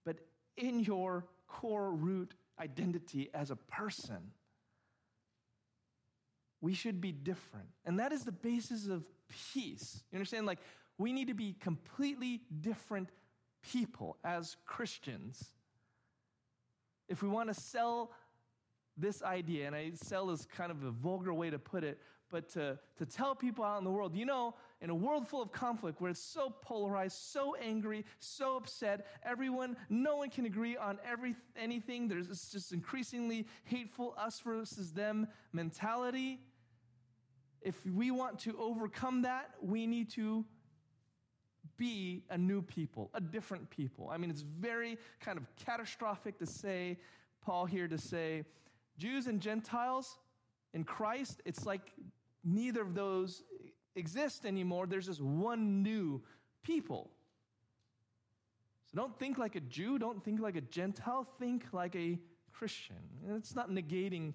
But 0.05 0.19
in 0.55 0.79
your 0.79 1.25
core 1.47 1.91
root 1.91 2.35
identity 2.59 3.29
as 3.33 3.51
a 3.51 3.57
person, 3.57 4.31
we 6.61 6.73
should 6.73 7.01
be 7.01 7.11
different. 7.11 7.67
And 7.85 7.99
that 7.99 8.13
is 8.13 8.23
the 8.23 8.31
basis 8.31 8.87
of 8.87 9.03
peace. 9.53 10.03
You 10.11 10.17
understand? 10.17 10.45
Like, 10.45 10.59
we 10.97 11.13
need 11.13 11.27
to 11.27 11.33
be 11.33 11.55
completely 11.59 12.41
different 12.61 13.09
people 13.71 14.17
as 14.23 14.57
Christians. 14.65 15.43
If 17.07 17.21
we 17.21 17.29
want 17.29 17.49
to 17.49 17.53
sell 17.53 18.11
this 18.97 19.21
idea, 19.21 19.67
and 19.67 19.75
I 19.75 19.91
sell 19.93 20.31
is 20.31 20.45
kind 20.45 20.71
of 20.71 20.83
a 20.83 20.91
vulgar 20.91 21.33
way 21.33 21.49
to 21.49 21.59
put 21.59 21.83
it, 21.83 21.99
but 22.29 22.49
to, 22.49 22.77
to 22.97 23.05
tell 23.05 23.35
people 23.35 23.63
out 23.63 23.77
in 23.77 23.83
the 23.83 23.91
world, 23.91 24.15
you 24.15 24.25
know, 24.25 24.55
in 24.81 24.89
a 24.89 24.95
world 24.95 25.27
full 25.27 25.41
of 25.41 25.51
conflict 25.51 26.01
where 26.01 26.11
it's 26.11 26.19
so 26.19 26.53
polarized, 26.61 27.17
so 27.17 27.55
angry, 27.55 28.03
so 28.19 28.57
upset, 28.57 29.07
everyone, 29.23 29.77
no 29.89 30.17
one 30.17 30.29
can 30.29 30.45
agree 30.45 30.75
on 30.75 30.99
every, 31.09 31.35
anything. 31.55 32.07
There's 32.07 32.27
it's 32.27 32.51
just 32.51 32.73
increasingly 32.73 33.47
hateful 33.63 34.13
us 34.17 34.41
versus 34.41 34.91
them 34.91 35.27
mentality. 35.53 36.41
If 37.61 37.85
we 37.85 38.11
want 38.11 38.39
to 38.39 38.57
overcome 38.59 39.21
that, 39.21 39.51
we 39.61 39.87
need 39.87 40.09
to 40.11 40.45
be 41.77 42.23
a 42.29 42.37
new 42.37 42.61
people, 42.61 43.09
a 43.13 43.21
different 43.21 43.69
people. 43.69 44.09
I 44.11 44.17
mean, 44.17 44.29
it's 44.29 44.41
very 44.41 44.97
kind 45.19 45.37
of 45.37 45.45
catastrophic 45.55 46.39
to 46.39 46.45
say, 46.45 46.97
Paul 47.41 47.65
here 47.65 47.87
to 47.87 47.97
say, 47.97 48.43
Jews 48.97 49.27
and 49.27 49.39
Gentiles 49.39 50.17
in 50.73 50.83
Christ, 50.83 51.41
it's 51.45 51.65
like 51.65 51.91
neither 52.43 52.81
of 52.81 52.95
those 52.95 53.43
exist 53.95 54.45
anymore. 54.45 54.87
There's 54.87 55.05
just 55.05 55.21
one 55.21 55.83
new 55.83 56.21
people. 56.63 57.09
So 58.85 58.97
don't 58.97 59.17
think 59.19 59.37
like 59.37 59.55
a 59.55 59.59
Jew, 59.61 59.99
don't 59.99 60.23
think 60.23 60.39
like 60.39 60.55
a 60.55 60.61
Gentile, 60.61 61.27
think 61.39 61.65
like 61.73 61.95
a 61.95 62.17
Christian. 62.51 62.95
And 63.27 63.37
it's 63.37 63.55
not 63.55 63.69
negating, 63.69 64.33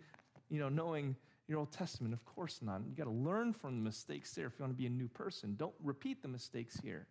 you 0.49 0.59
know, 0.59 0.69
knowing 0.69 1.17
your 1.49 1.59
Old 1.59 1.73
Testament. 1.73 2.13
Of 2.15 2.25
course 2.25 2.61
not. 2.63 2.83
You 2.89 2.95
got 2.95 3.05
to 3.05 3.11
learn 3.11 3.53
from 3.53 3.77
the 3.77 3.83
mistakes 3.83 4.35
there 4.35 4.47
if 4.47 4.53
you 4.59 4.63
want 4.63 4.73
to 4.73 4.79
be 4.79 4.87
a 4.87 4.91
new 4.91 5.09
person. 5.09 5.55
Don't 5.57 5.75
repeat 5.83 6.23
the 6.23 6.29
mistakes 6.29 6.79
here. 6.83 7.07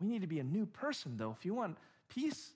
We 0.00 0.08
need 0.08 0.22
to 0.22 0.26
be 0.26 0.40
a 0.40 0.44
new 0.44 0.66
person, 0.66 1.16
though. 1.16 1.34
If 1.38 1.44
you 1.44 1.54
want 1.54 1.76
peace 2.08 2.52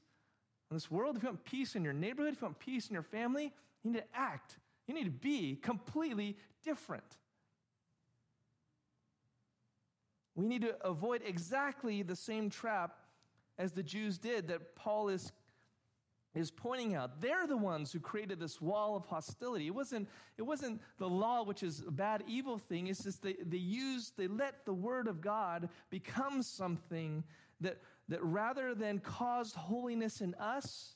in 0.71 0.77
this 0.77 0.91
world, 0.91 1.17
if 1.17 1.23
you 1.23 1.29
want 1.29 1.45
peace 1.45 1.77
in 1.77 1.85
your 1.85 1.93
neighborhood, 1.93 2.33
if 2.33 2.41
you 2.41 2.47
want 2.47 2.59
peace 2.59 2.89
in 2.89 2.95
your 2.95 3.03
family, 3.03 3.53
you 3.83 3.93
need 3.93 3.99
to 3.99 4.05
act. 4.15 4.59
You 4.87 4.95
need 4.95 5.05
to 5.05 5.11
be 5.11 5.57
completely 5.57 6.37
different. 6.65 7.05
We 10.35 10.47
need 10.47 10.63
to 10.63 10.75
avoid 10.85 11.23
exactly 11.25 12.03
the 12.03 12.17
same 12.17 12.51
trap 12.51 12.97
as 13.59 13.73
the 13.73 13.83
Jews 13.83 14.19
did 14.19 14.49
that 14.49 14.75
Paul 14.75 15.09
is, 15.09 15.33
is 16.35 16.51
pointing 16.51 16.95
out. 16.95 17.21
They're 17.21 17.47
the 17.47 17.57
ones 17.57 17.93
who 17.93 18.01
created 18.01 18.41
this 18.41 18.61
wall 18.61 18.97
of 18.97 19.07
hostility. 19.07 19.67
It 19.67 19.75
wasn't, 19.75 20.09
it 20.37 20.43
wasn't 20.43 20.81
the 20.99 21.09
law, 21.09 21.45
which 21.45 21.63
is 21.63 21.85
a 21.87 21.91
bad, 21.91 22.25
evil 22.27 22.59
thing. 22.59 22.89
It's 22.89 23.05
just 23.05 23.23
they, 23.23 23.37
they 23.47 23.57
used, 23.57 24.17
they 24.17 24.27
let 24.27 24.65
the 24.65 24.75
word 24.75 25.07
of 25.07 25.21
God 25.21 25.69
become 25.91 26.43
something 26.43 27.23
that, 27.61 27.79
that 28.09 28.23
rather 28.23 28.75
than 28.75 28.99
caused 28.99 29.55
holiness 29.55 30.21
in 30.21 30.35
us 30.35 30.95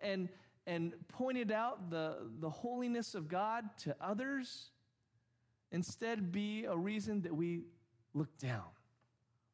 and, 0.00 0.28
and 0.66 0.92
pointed 1.06 1.52
out 1.52 1.90
the, 1.90 2.16
the 2.40 2.50
holiness 2.50 3.14
of 3.14 3.28
God 3.28 3.64
to 3.84 3.94
others, 4.00 4.70
instead 5.70 6.32
be 6.32 6.64
a 6.64 6.76
reason 6.76 7.22
that 7.22 7.34
we 7.34 7.62
look 8.12 8.36
down 8.38 8.64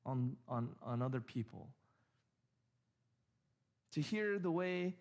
on, 0.06 0.36
on, 0.48 0.70
on 0.82 1.02
other 1.02 1.20
people. 1.20 1.68
To 3.94 4.00
hear 4.00 4.38
the 4.38 4.50
way 4.50 4.94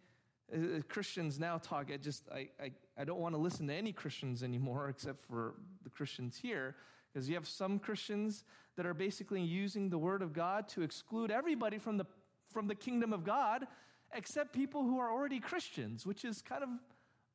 uh, 0.53 0.82
Christians 0.88 1.39
now 1.39 1.58
talk, 1.58 1.89
I 1.93 1.97
just, 1.97 2.23
I, 2.32 2.49
I, 2.62 2.71
I 2.97 3.03
don't 3.03 3.19
want 3.19 3.36
to 3.36 3.41
listen 3.41 3.67
to 3.67 3.73
any 3.73 3.91
Christians 3.91 4.43
anymore 4.43 4.89
except 4.89 5.23
for 5.25 5.56
the 5.84 5.89
Christians 5.89 6.38
here, 6.41 6.75
because 7.12 7.27
you 7.27 7.36
have 7.36 7.47
some 7.47 7.79
Christians 7.79 8.43
that 8.75 8.86
are 8.86 8.93
basically 8.93 9.41
using 9.41 9.89
the 9.89 9.97
Word 9.97 10.21
of 10.21 10.34
God 10.34 10.67
to 10.69 10.82
exclude 10.82 11.32
everybody 11.32 11.77
from 11.77 11.97
the, 11.97 12.06
from 12.51 12.67
the 12.67 12.75
kingdom 12.75 13.13
of 13.13 13.23
God 13.23 13.67
except 14.15 14.53
people 14.53 14.84
who 14.84 14.99
are 14.99 15.12
already 15.12 15.39
Christians, 15.39 16.06
which 16.06 16.23
is 16.23 16.41
kind 16.41 16.63
of 16.63 16.69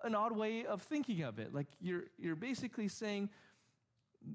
an 0.05 0.15
odd 0.15 0.37
way 0.37 0.65
of 0.65 0.83
thinking 0.83 1.23
of 1.23 1.39
it. 1.39 1.53
Like 1.53 1.67
you're, 1.81 2.05
you're 2.19 2.37
basically 2.37 2.89
saying, 2.89 3.31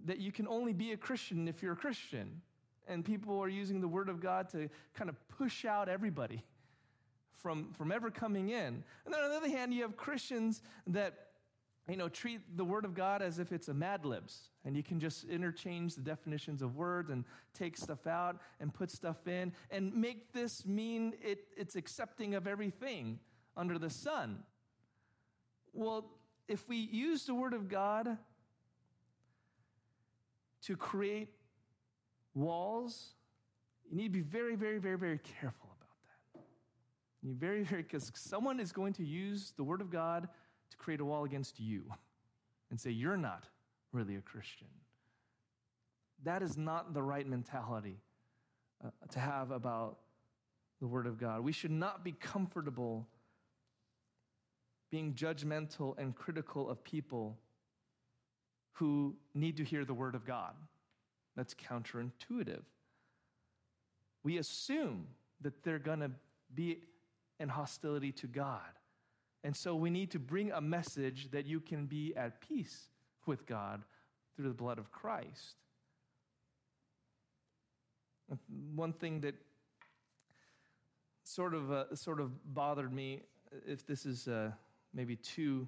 that 0.05 0.19
you 0.19 0.31
can 0.31 0.47
only 0.47 0.73
be 0.73 0.93
a 0.93 0.97
Christian 0.97 1.47
if 1.47 1.61
you're 1.61 1.73
a 1.73 1.77
Christian. 1.77 2.41
And 2.87 3.03
people 3.05 3.39
are 3.39 3.49
using 3.49 3.81
the 3.81 3.87
Word 3.87 4.09
of 4.09 4.21
God 4.21 4.49
to 4.49 4.69
kind 4.93 5.09
of 5.09 5.15
push 5.29 5.65
out 5.65 5.87
everybody 5.87 6.43
from, 7.41 7.71
from 7.73 7.91
ever 7.91 8.09
coming 8.11 8.49
in. 8.49 8.83
And 9.05 9.13
then 9.13 9.21
on 9.21 9.29
the 9.29 9.37
other 9.37 9.49
hand, 9.49 9.73
you 9.73 9.81
have 9.81 9.97
Christians 9.97 10.61
that 10.87 11.13
you 11.89 11.97
know, 11.97 12.07
treat 12.07 12.39
the 12.55 12.63
Word 12.63 12.85
of 12.85 12.93
God 12.93 13.21
as 13.21 13.39
if 13.39 13.51
it's 13.51 13.67
a 13.67 13.73
Mad 13.73 14.05
Libs, 14.05 14.49
and 14.63 14.75
you 14.75 14.83
can 14.83 14.99
just 14.99 15.25
interchange 15.25 15.95
the 15.95 16.01
definitions 16.01 16.61
of 16.61 16.77
words 16.77 17.09
and 17.09 17.25
take 17.53 17.75
stuff 17.75 18.07
out 18.07 18.37
and 18.61 18.73
put 18.73 18.89
stuff 18.89 19.27
in 19.27 19.51
and 19.69 19.93
make 19.93 20.31
this 20.31 20.65
mean 20.65 21.13
it, 21.21 21.45
it's 21.57 21.75
accepting 21.75 22.35
of 22.35 22.47
everything 22.47 23.19
under 23.57 23.77
the 23.77 23.89
sun. 23.89 24.43
Well, 25.73 26.05
if 26.47 26.69
we 26.69 26.77
use 26.77 27.25
the 27.25 27.33
Word 27.33 27.53
of 27.53 27.67
God 27.67 28.17
to 30.61 30.77
create 30.77 31.29
walls, 32.33 33.09
you 33.89 33.97
need 33.97 34.05
to 34.05 34.09
be 34.09 34.21
very, 34.21 34.55
very, 34.55 34.79
very, 34.79 34.97
very 34.97 35.19
careful. 35.41 35.72
You 37.23 37.33
very, 37.33 37.63
very, 37.63 37.83
because 37.83 38.11
someone 38.15 38.59
is 38.59 38.71
going 38.71 38.93
to 38.93 39.05
use 39.05 39.53
the 39.55 39.63
Word 39.63 39.81
of 39.81 39.89
God 39.89 40.27
to 40.69 40.77
create 40.77 40.99
a 40.99 41.05
wall 41.05 41.23
against 41.23 41.59
you 41.59 41.83
and 42.69 42.79
say, 42.79 42.91
You're 42.91 43.17
not 43.17 43.45
really 43.91 44.15
a 44.15 44.21
Christian. 44.21 44.67
That 46.23 46.41
is 46.41 46.57
not 46.57 46.93
the 46.93 47.01
right 47.01 47.27
mentality 47.27 47.97
uh, 48.83 48.89
to 49.11 49.19
have 49.19 49.51
about 49.51 49.99
the 50.81 50.87
Word 50.87 51.07
of 51.07 51.17
God. 51.17 51.41
We 51.41 51.53
should 51.53 51.71
not 51.71 52.03
be 52.03 52.11
comfortable 52.11 53.07
being 54.93 55.13
judgmental 55.15 55.97
and 55.97 56.15
critical 56.15 56.69
of 56.69 56.83
people 56.83 57.35
who 58.73 59.15
need 59.33 59.57
to 59.57 59.63
hear 59.63 59.85
the 59.85 59.93
word 59.93 60.13
of 60.13 60.23
God. 60.23 60.53
That's 61.35 61.55
counterintuitive. 61.55 62.61
We 64.23 64.37
assume 64.37 65.07
that 65.41 65.63
they're 65.63 65.79
going 65.79 66.01
to 66.01 66.11
be 66.53 66.83
in 67.39 67.49
hostility 67.49 68.11
to 68.13 68.27
God. 68.27 68.61
And 69.43 69.55
so 69.55 69.75
we 69.75 69.89
need 69.89 70.11
to 70.11 70.19
bring 70.19 70.51
a 70.51 70.61
message 70.61 71.31
that 71.31 71.45
you 71.45 71.59
can 71.59 71.85
be 71.85 72.13
at 72.15 72.39
peace 72.41 72.89
with 73.25 73.45
God 73.45 73.83
through 74.35 74.47
the 74.47 74.53
blood 74.53 74.79
of 74.79 74.91
Christ. 74.91 75.55
One 78.73 78.93
thing 78.93 79.19
that 79.21 79.35
sort 81.23 81.53
of 81.53 81.71
uh, 81.71 81.95
sort 81.95 82.19
of 82.19 82.31
bothered 82.53 82.93
me, 82.93 83.21
if 83.67 83.85
this 83.85 84.05
is 84.05 84.27
uh, 84.27 84.51
maybe 84.93 85.15
too 85.17 85.67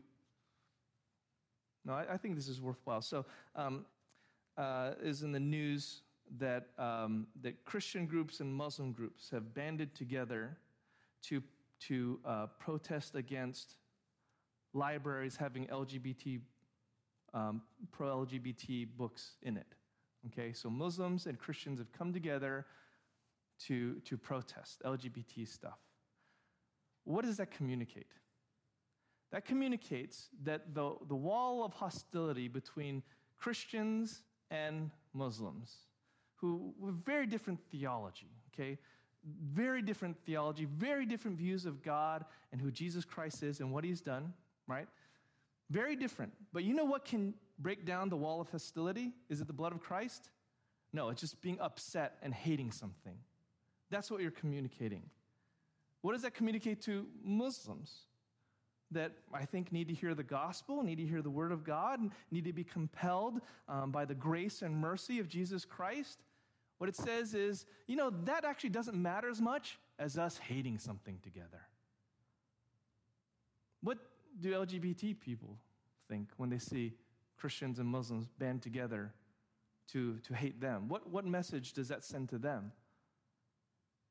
no, 1.86 1.94
I, 1.94 2.14
I 2.14 2.18
think 2.18 2.36
this 2.36 2.48
is 2.48 2.60
worthwhile. 2.60 3.02
So, 3.02 3.26
um, 3.56 3.86
uh, 4.58 4.92
is 5.02 5.22
in 5.22 5.32
the 5.32 5.40
news 5.40 6.02
that 6.40 6.68
um, 6.80 7.28
that 7.42 7.64
Christian 7.66 8.06
groups 8.06 8.40
and 8.40 8.54
Muslim 8.54 8.92
groups 8.92 9.30
have 9.30 9.54
banded 9.54 9.94
together 9.94 10.58
to 11.24 11.44
to 11.88 12.20
uh, 12.26 12.48
protest 12.60 13.16
against 13.16 13.76
libraries 14.74 15.36
having 15.36 15.68
LGBT 15.68 16.42
um, 17.34 17.62
pro 17.92 18.26
LGBT 18.26 18.88
books 18.98 19.36
in 19.42 19.58
it. 19.58 19.76
Okay, 20.28 20.54
so 20.54 20.70
Muslims 20.70 21.26
and 21.28 21.38
Christians 21.38 21.80
have 21.80 21.92
come 21.92 22.14
together 22.14 22.66
to 23.68 24.00
to 24.02 24.18
protest 24.18 24.82
LGBT 24.86 25.48
stuff. 25.48 25.80
What 27.04 27.24
does 27.24 27.38
that 27.38 27.52
communicate? 27.52 28.08
That 29.32 29.46
communicates 29.46 30.30
that 30.44 30.74
the, 30.74 30.96
the 31.08 31.16
wall 31.16 31.64
of 31.64 31.74
hostility 31.74 32.48
between 32.48 33.04
Christians 33.38 34.24
and 34.50 34.92
Muslims, 35.14 35.76
who 36.36 36.74
have 36.86 36.96
very 36.96 37.26
different 37.26 37.60
theology, 37.72 38.32
okay? 38.54 38.78
Very 39.26 39.82
different 39.82 40.18
theology, 40.26 40.66
very 40.66 41.06
different 41.06 41.38
views 41.38 41.66
of 41.66 41.82
God 41.82 42.26
and 42.52 42.62
who 42.62 42.70
Jesus 42.70 43.06
Christ 43.06 43.42
is 43.42 43.60
and 43.60 43.72
what 43.72 43.84
he's 43.84 44.02
done, 44.02 44.34
right? 44.68 44.88
Very 45.70 45.96
different. 45.96 46.32
But 46.54 46.64
you 46.64 46.74
know 46.74 46.86
what 46.86 47.06
can 47.06 47.34
break 47.58 47.86
down 47.86 48.10
the 48.10 48.18
wall 48.18 48.40
of 48.40 48.50
hostility? 48.50 49.14
Is 49.30 49.42
it 49.42 49.48
the 49.48 49.54
blood 49.54 49.72
of 49.72 49.82
Christ? 49.82 50.30
No, 50.94 51.10
it's 51.10 51.22
just 51.22 51.42
being 51.42 51.60
upset 51.60 52.18
and 52.22 52.34
hating 52.34 52.72
something. 52.72 53.18
That's 53.90 54.12
what 54.12 54.22
you're 54.22 54.32
communicating. 54.32 55.04
What 56.02 56.14
does 56.14 56.22
that 56.22 56.36
communicate 56.36 56.82
to 56.84 57.08
Muslims? 57.24 57.92
That 58.92 59.12
I 59.34 59.46
think 59.46 59.72
need 59.72 59.88
to 59.88 59.94
hear 59.96 60.14
the 60.14 60.24
gospel, 60.24 60.84
need 60.84 60.98
to 60.98 61.06
hear 61.06 61.22
the 61.22 61.30
word 61.30 61.52
of 61.52 61.64
God, 61.64 62.00
need 62.30 62.46
to 62.46 62.54
be 62.54 62.64
compelled 62.64 63.42
um, 63.68 63.92
by 63.92 64.06
the 64.06 64.14
grace 64.14 64.62
and 64.62 64.78
mercy 64.78 65.20
of 65.20 65.28
Jesus 65.28 65.66
Christ. 65.66 66.20
What 66.78 66.90
it 66.90 66.96
says 66.96 67.34
is, 67.34 67.66
you 67.88 67.96
know, 67.96 68.12
that 68.26 68.44
actually 68.44 68.72
doesn't 68.72 69.02
matter 69.02 69.30
as 69.30 69.40
much 69.40 69.80
as 69.98 70.18
us 70.18 70.38
hating 70.38 70.78
something 70.80 71.20
together. 71.24 71.62
What 73.82 73.98
do 74.40 74.52
LGBT 74.52 75.20
people 75.20 75.58
think 76.10 76.30
when 76.38 76.50
they 76.50 76.58
see 76.58 76.94
Christians 77.38 77.80
and 77.80 77.88
Muslims 77.88 78.28
band 78.40 78.62
together 78.62 79.14
to, 79.92 80.18
to 80.20 80.34
hate 80.34 80.60
them? 80.60 80.90
What, 80.90 81.10
what 81.10 81.26
message 81.26 81.74
does 81.74 81.88
that 81.90 82.04
send 82.04 82.30
to 82.30 82.38
them? 82.38 82.72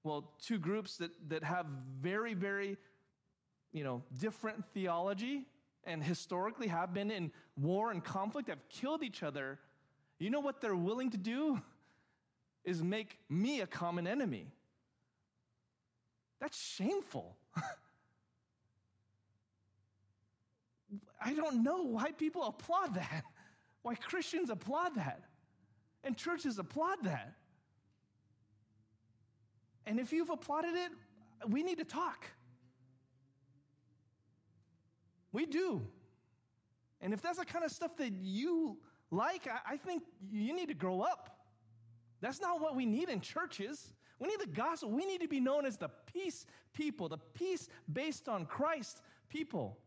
Well, 0.03 0.31
two 0.41 0.59
groups 0.59 0.99
that, 0.99 1.11
that 1.29 1.45
have 1.45 1.67
very, 2.01 2.35
very, 2.35 2.77
you 3.73 3.85
know, 3.85 4.03
different 4.19 4.65
theology 4.73 5.47
and 5.85 6.03
historically 6.03 6.69
have 6.69 6.95
been 6.95 7.11
in 7.11 7.31
war 7.57 7.91
and 7.91 8.03
conflict, 8.03 8.49
have 8.49 8.67
killed 8.69 9.03
each 9.03 9.23
other. 9.23 9.59
You 10.19 10.31
know 10.31 10.41
what 10.41 10.61
they're 10.61 10.77
willing 10.77 11.11
to 11.11 11.19
do? 11.19 11.61
Is 12.65 12.83
make 12.83 13.19
me 13.29 13.61
a 13.61 13.67
common 13.67 14.07
enemy. 14.07 14.53
That's 16.41 16.59
shameful. 16.59 17.37
I 21.25 21.35
don't 21.35 21.63
know 21.63 21.83
why 21.83 22.13
people 22.13 22.45
applaud 22.45 22.95
that, 22.95 23.25
why 23.83 23.95
Christians 23.95 24.51
applaud 24.51 24.95
that, 24.97 25.23
and 26.03 26.17
churches 26.17 26.59
applaud 26.59 26.99
that. 27.05 27.35
And 29.87 30.01
if 30.01 30.13
you've 30.13 30.31
applauded 30.31 30.75
it, 30.75 30.93
we 31.49 31.63
need 31.63 31.79
to 31.79 31.85
talk. 31.85 32.27
We 35.33 35.47
do. 35.47 35.83
And 37.01 37.13
if 37.13 37.21
that's 37.21 37.39
the 37.39 37.45
kind 37.45 37.65
of 37.65 37.71
stuff 37.71 37.97
that 37.99 38.13
you 38.13 38.79
like, 39.11 39.49
I, 39.67 39.77
think 39.77 40.05
you 40.31 40.55
need 40.55 40.69
to 40.69 40.75
grow 40.75 41.01
up. 41.03 41.37
That's 42.25 42.41
not 42.41 42.61
what 42.61 42.75
we 42.75 42.87
need 42.87 43.09
in 43.09 43.21
churches. 43.21 43.93
We 44.19 44.29
need 44.29 44.41
the 44.41 44.47
gospel. 44.47 44.91
We 44.91 45.05
need 45.05 45.21
to 45.21 45.29
be 45.29 45.41
known 45.41 45.67
as 45.67 45.77
the 45.77 45.91
peace 46.13 46.47
people, 46.73 47.09
the 47.09 47.19
peace 47.35 47.69
based 47.93 48.29
on 48.29 48.47
Christ 48.47 49.03
people 49.29 49.79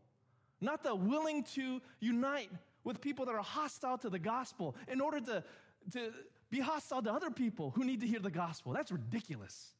not 0.60 0.82
the 0.82 0.94
willing 0.94 1.44
to 1.44 1.80
unite 2.00 2.50
with 2.84 3.00
people 3.00 3.26
that 3.26 3.34
are 3.34 3.42
hostile 3.42 3.98
to 3.98 4.10
the 4.10 4.18
gospel 4.18 4.76
in 4.88 5.00
order 5.00 5.20
to, 5.20 5.44
to 5.92 6.12
be 6.50 6.60
hostile 6.60 7.02
to 7.02 7.12
other 7.12 7.30
people 7.30 7.70
who 7.70 7.84
need 7.84 8.00
to 8.00 8.06
hear 8.06 8.20
the 8.20 8.30
gospel. 8.30 8.72
That's 8.72 8.90
ridiculous. 8.90 9.74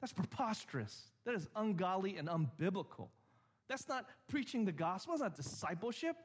That's 0.00 0.12
preposterous. 0.12 1.10
That 1.24 1.34
is 1.34 1.48
ungodly 1.56 2.16
and 2.16 2.28
unbiblical. 2.28 3.08
That's 3.68 3.88
not 3.88 4.06
preaching 4.28 4.64
the 4.64 4.72
gospel, 4.72 5.14
that's 5.14 5.22
not 5.22 5.36
discipleship. 5.36 6.16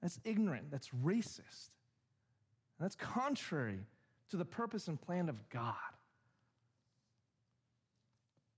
That's 0.00 0.18
ignorant, 0.24 0.70
that's 0.70 0.88
racist. 1.04 1.70
That's 2.80 2.96
contrary 2.96 3.86
to 4.32 4.38
the 4.38 4.44
purpose 4.46 4.88
and 4.88 4.98
plan 4.98 5.28
of 5.28 5.36
God. 5.50 5.74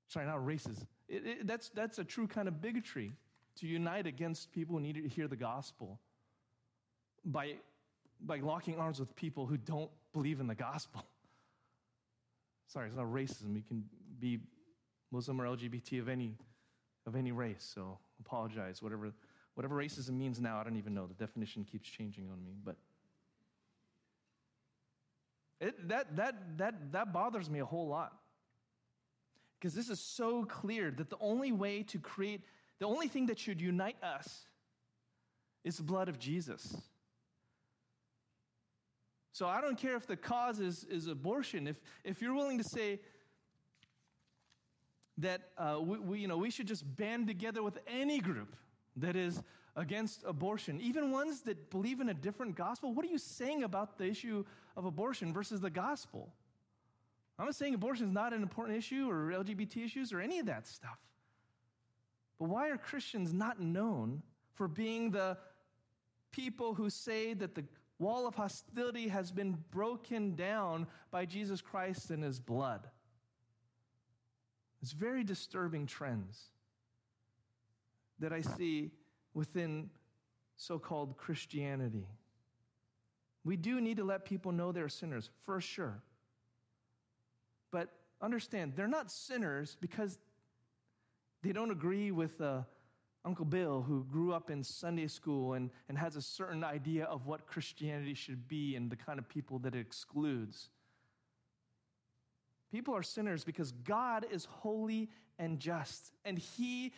Sorry, 0.07 0.25
not 0.25 0.39
racist. 0.39 0.87
It, 1.09 1.27
it, 1.27 1.47
that's, 1.49 1.68
that's 1.70 1.99
a 1.99 2.05
true 2.05 2.29
kind 2.29 2.47
of 2.47 2.62
bigotry 2.62 3.12
to 3.57 3.66
unite 3.66 4.07
against 4.07 4.53
people 4.53 4.77
who 4.77 4.81
need 4.81 4.95
to 4.95 5.09
hear 5.09 5.27
the 5.27 5.37
gospel 5.37 5.99
by, 7.25 7.55
by 8.25 8.39
locking 8.39 8.79
arms 8.79 9.01
with 9.01 9.16
people 9.16 9.47
who 9.47 9.57
don't 9.57 9.91
believe 10.12 10.39
in 10.39 10.47
the 10.47 10.55
gospel. 10.55 11.05
Sorry, 12.68 12.87
it's 12.87 12.97
not 12.97 13.07
racism. 13.07 13.57
You 13.57 13.62
can 13.66 13.85
be 14.20 14.39
Muslim 15.11 15.41
or 15.41 15.47
LGBT 15.47 15.99
of 15.99 16.09
any, 16.09 16.37
of 17.05 17.16
any 17.16 17.33
race, 17.33 17.68
so 17.75 17.99
apologize. 18.25 18.81
Whatever, 18.81 19.12
whatever 19.55 19.75
racism 19.75 20.11
means 20.11 20.41
now, 20.41 20.61
I 20.61 20.62
don't 20.62 20.77
even 20.77 20.95
know. 20.95 21.09
The 21.09 21.14
definition 21.14 21.64
keeps 21.64 21.89
changing 21.89 22.31
on 22.31 22.45
me, 22.45 22.53
but 22.64 22.77
it, 25.61 25.88
that, 25.88 26.16
that, 26.16 26.59
that, 26.59 26.92
that 26.92 27.12
bothers 27.12 27.48
me 27.48 27.61
a 27.61 27.64
whole 27.64 27.88
lot. 27.88 28.12
Because 29.59 29.74
this 29.74 29.88
is 29.88 30.00
so 30.00 30.44
clear 30.44 30.90
that 30.90 31.09
the 31.09 31.16
only 31.20 31.52
way 31.52 31.82
to 31.84 31.98
create 31.98 32.42
the 32.80 32.86
only 32.86 33.09
thing 33.09 33.26
that 33.26 33.38
should 33.38 33.61
unite 33.61 33.96
us 34.02 34.46
is 35.64 35.76
the 35.76 35.82
blood 35.82 36.09
of 36.09 36.18
Jesus. 36.18 36.76
So 39.32 39.46
I 39.46 39.61
don't 39.61 39.78
care 39.78 39.96
if 39.96 40.07
the 40.07 40.16
cause 40.16 40.61
is, 40.61 40.84
is 40.84 41.07
abortion. 41.07 41.66
If, 41.66 41.80
if 42.05 42.20
you're 42.20 42.34
willing 42.34 42.59
to 42.59 42.64
say 42.64 43.00
that 45.18 45.50
uh, 45.57 45.78
we, 45.80 45.98
we, 45.98 46.18
you 46.20 46.28
know, 46.28 46.36
we 46.36 46.50
should 46.50 46.68
just 46.68 46.84
band 46.96 47.26
together 47.26 47.62
with 47.62 47.78
any 47.86 48.20
group 48.20 48.55
that 48.96 49.16
is 49.16 49.42
against 49.77 50.22
abortion, 50.25 50.81
even 50.81 51.11
ones 51.11 51.41
that 51.43 51.70
believe 51.70 52.01
in 52.01 52.09
a 52.09 52.14
different 52.14 52.55
gospel, 52.57 52.93
what 52.95 53.05
are 53.05 53.09
you 53.09 53.18
saying 53.18 53.64
about 53.64 53.99
the 53.99 54.05
issue 54.05 54.45
of 54.77 54.85
abortion 54.85 55.33
versus 55.33 55.61
the 55.61 55.70
gospel? 55.70 56.33
I'm 57.39 57.47
not 57.47 57.57
saying 57.57 57.75
abortion 57.75 58.07
is 58.07 58.12
not 58.12 58.33
an 58.33 58.43
important 58.43 58.79
issue 58.79 59.11
or 59.11 59.33
LGBT 59.33 59.85
issues 59.85 60.12
or 60.12 60.20
any 60.20 60.39
of 60.39 60.47
that 60.47 60.66
stuff. 60.66 60.99
But 62.39 62.49
why 62.49 62.70
are 62.70 62.77
Christians 62.77 63.33
not 63.33 63.61
known 63.61 64.22
for 64.55 64.68
being 64.68 65.11
the 65.11 65.37
people 66.31 66.75
who 66.75 66.91
say 66.91 67.35
that 67.35 67.55
the 67.55 67.64
wall 67.99 68.27
of 68.27 68.35
hostility 68.35 69.09
has 69.09 69.33
been 69.33 69.59
broken 69.70 70.35
down 70.37 70.87
by 71.11 71.25
Jesus 71.25 71.61
Christ 71.61 72.11
and 72.11 72.22
his 72.22 72.39
blood? 72.39 72.89
It's 74.83 74.93
very 74.93 75.25
disturbing 75.25 75.87
trends 75.87 76.51
that 78.20 78.33
I 78.33 78.43
see 78.43 78.91
within 79.35 79.91
so 80.57 80.78
called 80.78 81.16
Christianity. 81.16 82.07
We 83.45 83.57
do 83.57 83.80
need 83.80 83.99
to 83.99 84.05
let 84.05 84.24
people 84.24 84.53
know 84.53 84.72
they're 84.72 84.89
sinners, 84.89 85.28
for 85.45 85.61
sure. 85.61 86.03
But 87.70 87.91
understand, 88.22 88.72
they're 88.74 88.87
not 88.89 89.11
sinners 89.11 89.76
because 89.80 90.18
they 91.43 91.53
don't 91.53 91.70
agree 91.70 92.11
with 92.11 92.41
uh, 92.41 92.62
Uncle 93.24 93.45
Bill, 93.45 93.82
who 93.82 94.05
grew 94.05 94.32
up 94.32 94.51
in 94.51 94.62
Sunday 94.62 95.09
school 95.09 95.55
and, 95.55 95.70
and 95.89 95.99
has 95.99 96.16
a 96.16 96.22
certain 96.22 96.64
idea 96.64 97.05
of 97.05 97.26
what 97.26 97.47
Christianity 97.47 98.14
should 98.14 98.49
be 98.49 98.76
and 98.76 98.91
the 98.91 98.97
kind 98.97 99.18
of 99.18 99.28
people 99.28 99.59
that 99.61 99.74
it 99.74 99.80
excludes. 99.80 100.70
People 102.72 102.95
are 102.95 103.03
sinners 103.03 103.45
because 103.45 103.72
God 103.72 104.26
is 104.30 104.47
holy 104.47 105.11
and 105.39 105.59
just, 105.59 106.12
and 106.24 106.39
He 106.39 106.93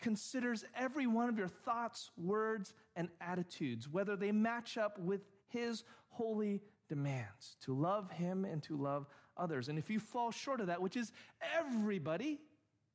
considers 0.00 0.64
every 0.74 1.06
one 1.06 1.28
of 1.28 1.38
your 1.38 1.48
thoughts, 1.48 2.10
words, 2.16 2.74
and 2.96 3.08
attitudes, 3.20 3.88
whether 3.88 4.16
they 4.16 4.32
match 4.32 4.78
up 4.78 4.98
with 4.98 5.20
His 5.48 5.84
holy 6.08 6.60
demands 6.88 7.56
to 7.62 7.74
love 7.74 8.10
Him 8.10 8.44
and 8.44 8.62
to 8.64 8.76
love 8.76 9.06
others. 9.36 9.68
And 9.68 9.78
if 9.78 9.90
you 9.90 10.00
fall 10.00 10.30
short 10.30 10.60
of 10.60 10.68
that, 10.68 10.80
which 10.80 10.96
is 10.96 11.12
everybody, 11.58 12.40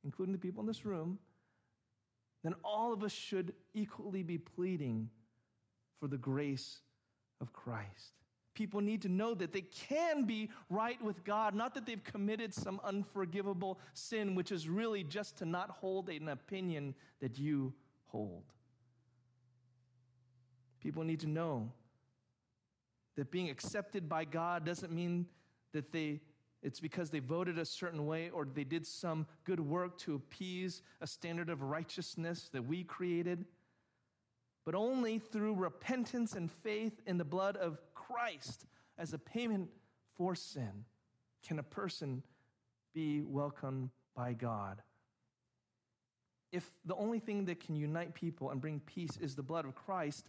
including 0.04 0.32
the 0.32 0.38
people 0.38 0.60
in 0.60 0.66
this 0.66 0.84
room, 0.84 1.18
then 2.42 2.54
all 2.62 2.92
of 2.92 3.02
us 3.02 3.12
should 3.12 3.54
equally 3.72 4.22
be 4.22 4.38
pleading 4.38 5.08
for 5.98 6.08
the 6.08 6.18
grace 6.18 6.80
of 7.40 7.52
Christ. 7.52 8.23
People 8.54 8.80
need 8.80 9.02
to 9.02 9.08
know 9.08 9.34
that 9.34 9.52
they 9.52 9.62
can 9.62 10.24
be 10.24 10.50
right 10.70 11.02
with 11.02 11.24
God, 11.24 11.54
not 11.54 11.74
that 11.74 11.86
they've 11.86 12.02
committed 12.02 12.54
some 12.54 12.80
unforgivable 12.84 13.80
sin, 13.92 14.34
which 14.34 14.52
is 14.52 14.68
really 14.68 15.02
just 15.02 15.36
to 15.38 15.44
not 15.44 15.70
hold 15.70 16.08
an 16.08 16.28
opinion 16.28 16.94
that 17.20 17.38
you 17.38 17.74
hold. 18.06 18.44
People 20.80 21.02
need 21.02 21.20
to 21.20 21.28
know 21.28 21.72
that 23.16 23.30
being 23.30 23.50
accepted 23.50 24.08
by 24.08 24.24
God 24.24 24.64
doesn't 24.64 24.92
mean 24.92 25.26
that 25.72 25.92
they 25.92 26.20
it's 26.62 26.80
because 26.80 27.10
they 27.10 27.18
voted 27.18 27.58
a 27.58 27.64
certain 27.64 28.06
way 28.06 28.30
or 28.30 28.46
they 28.46 28.64
did 28.64 28.86
some 28.86 29.26
good 29.44 29.60
work 29.60 29.98
to 29.98 30.14
appease 30.14 30.80
a 31.02 31.06
standard 31.06 31.50
of 31.50 31.60
righteousness 31.60 32.48
that 32.54 32.64
we 32.64 32.84
created. 32.84 33.44
But 34.64 34.74
only 34.74 35.18
through 35.18 35.56
repentance 35.56 36.32
and 36.32 36.50
faith 36.50 37.02
in 37.06 37.18
the 37.18 37.24
blood 37.24 37.58
of 37.58 37.82
Christ 38.06 38.66
as 38.98 39.12
a 39.12 39.18
payment 39.18 39.70
for 40.16 40.34
sin 40.34 40.84
can 41.46 41.58
a 41.58 41.62
person 41.62 42.22
be 42.94 43.22
welcomed 43.22 43.90
by 44.14 44.32
God. 44.32 44.80
If 46.52 46.70
the 46.84 46.94
only 46.94 47.18
thing 47.18 47.46
that 47.46 47.60
can 47.60 47.74
unite 47.74 48.14
people 48.14 48.50
and 48.50 48.60
bring 48.60 48.80
peace 48.80 49.16
is 49.20 49.34
the 49.34 49.42
blood 49.42 49.64
of 49.64 49.74
Christ, 49.74 50.28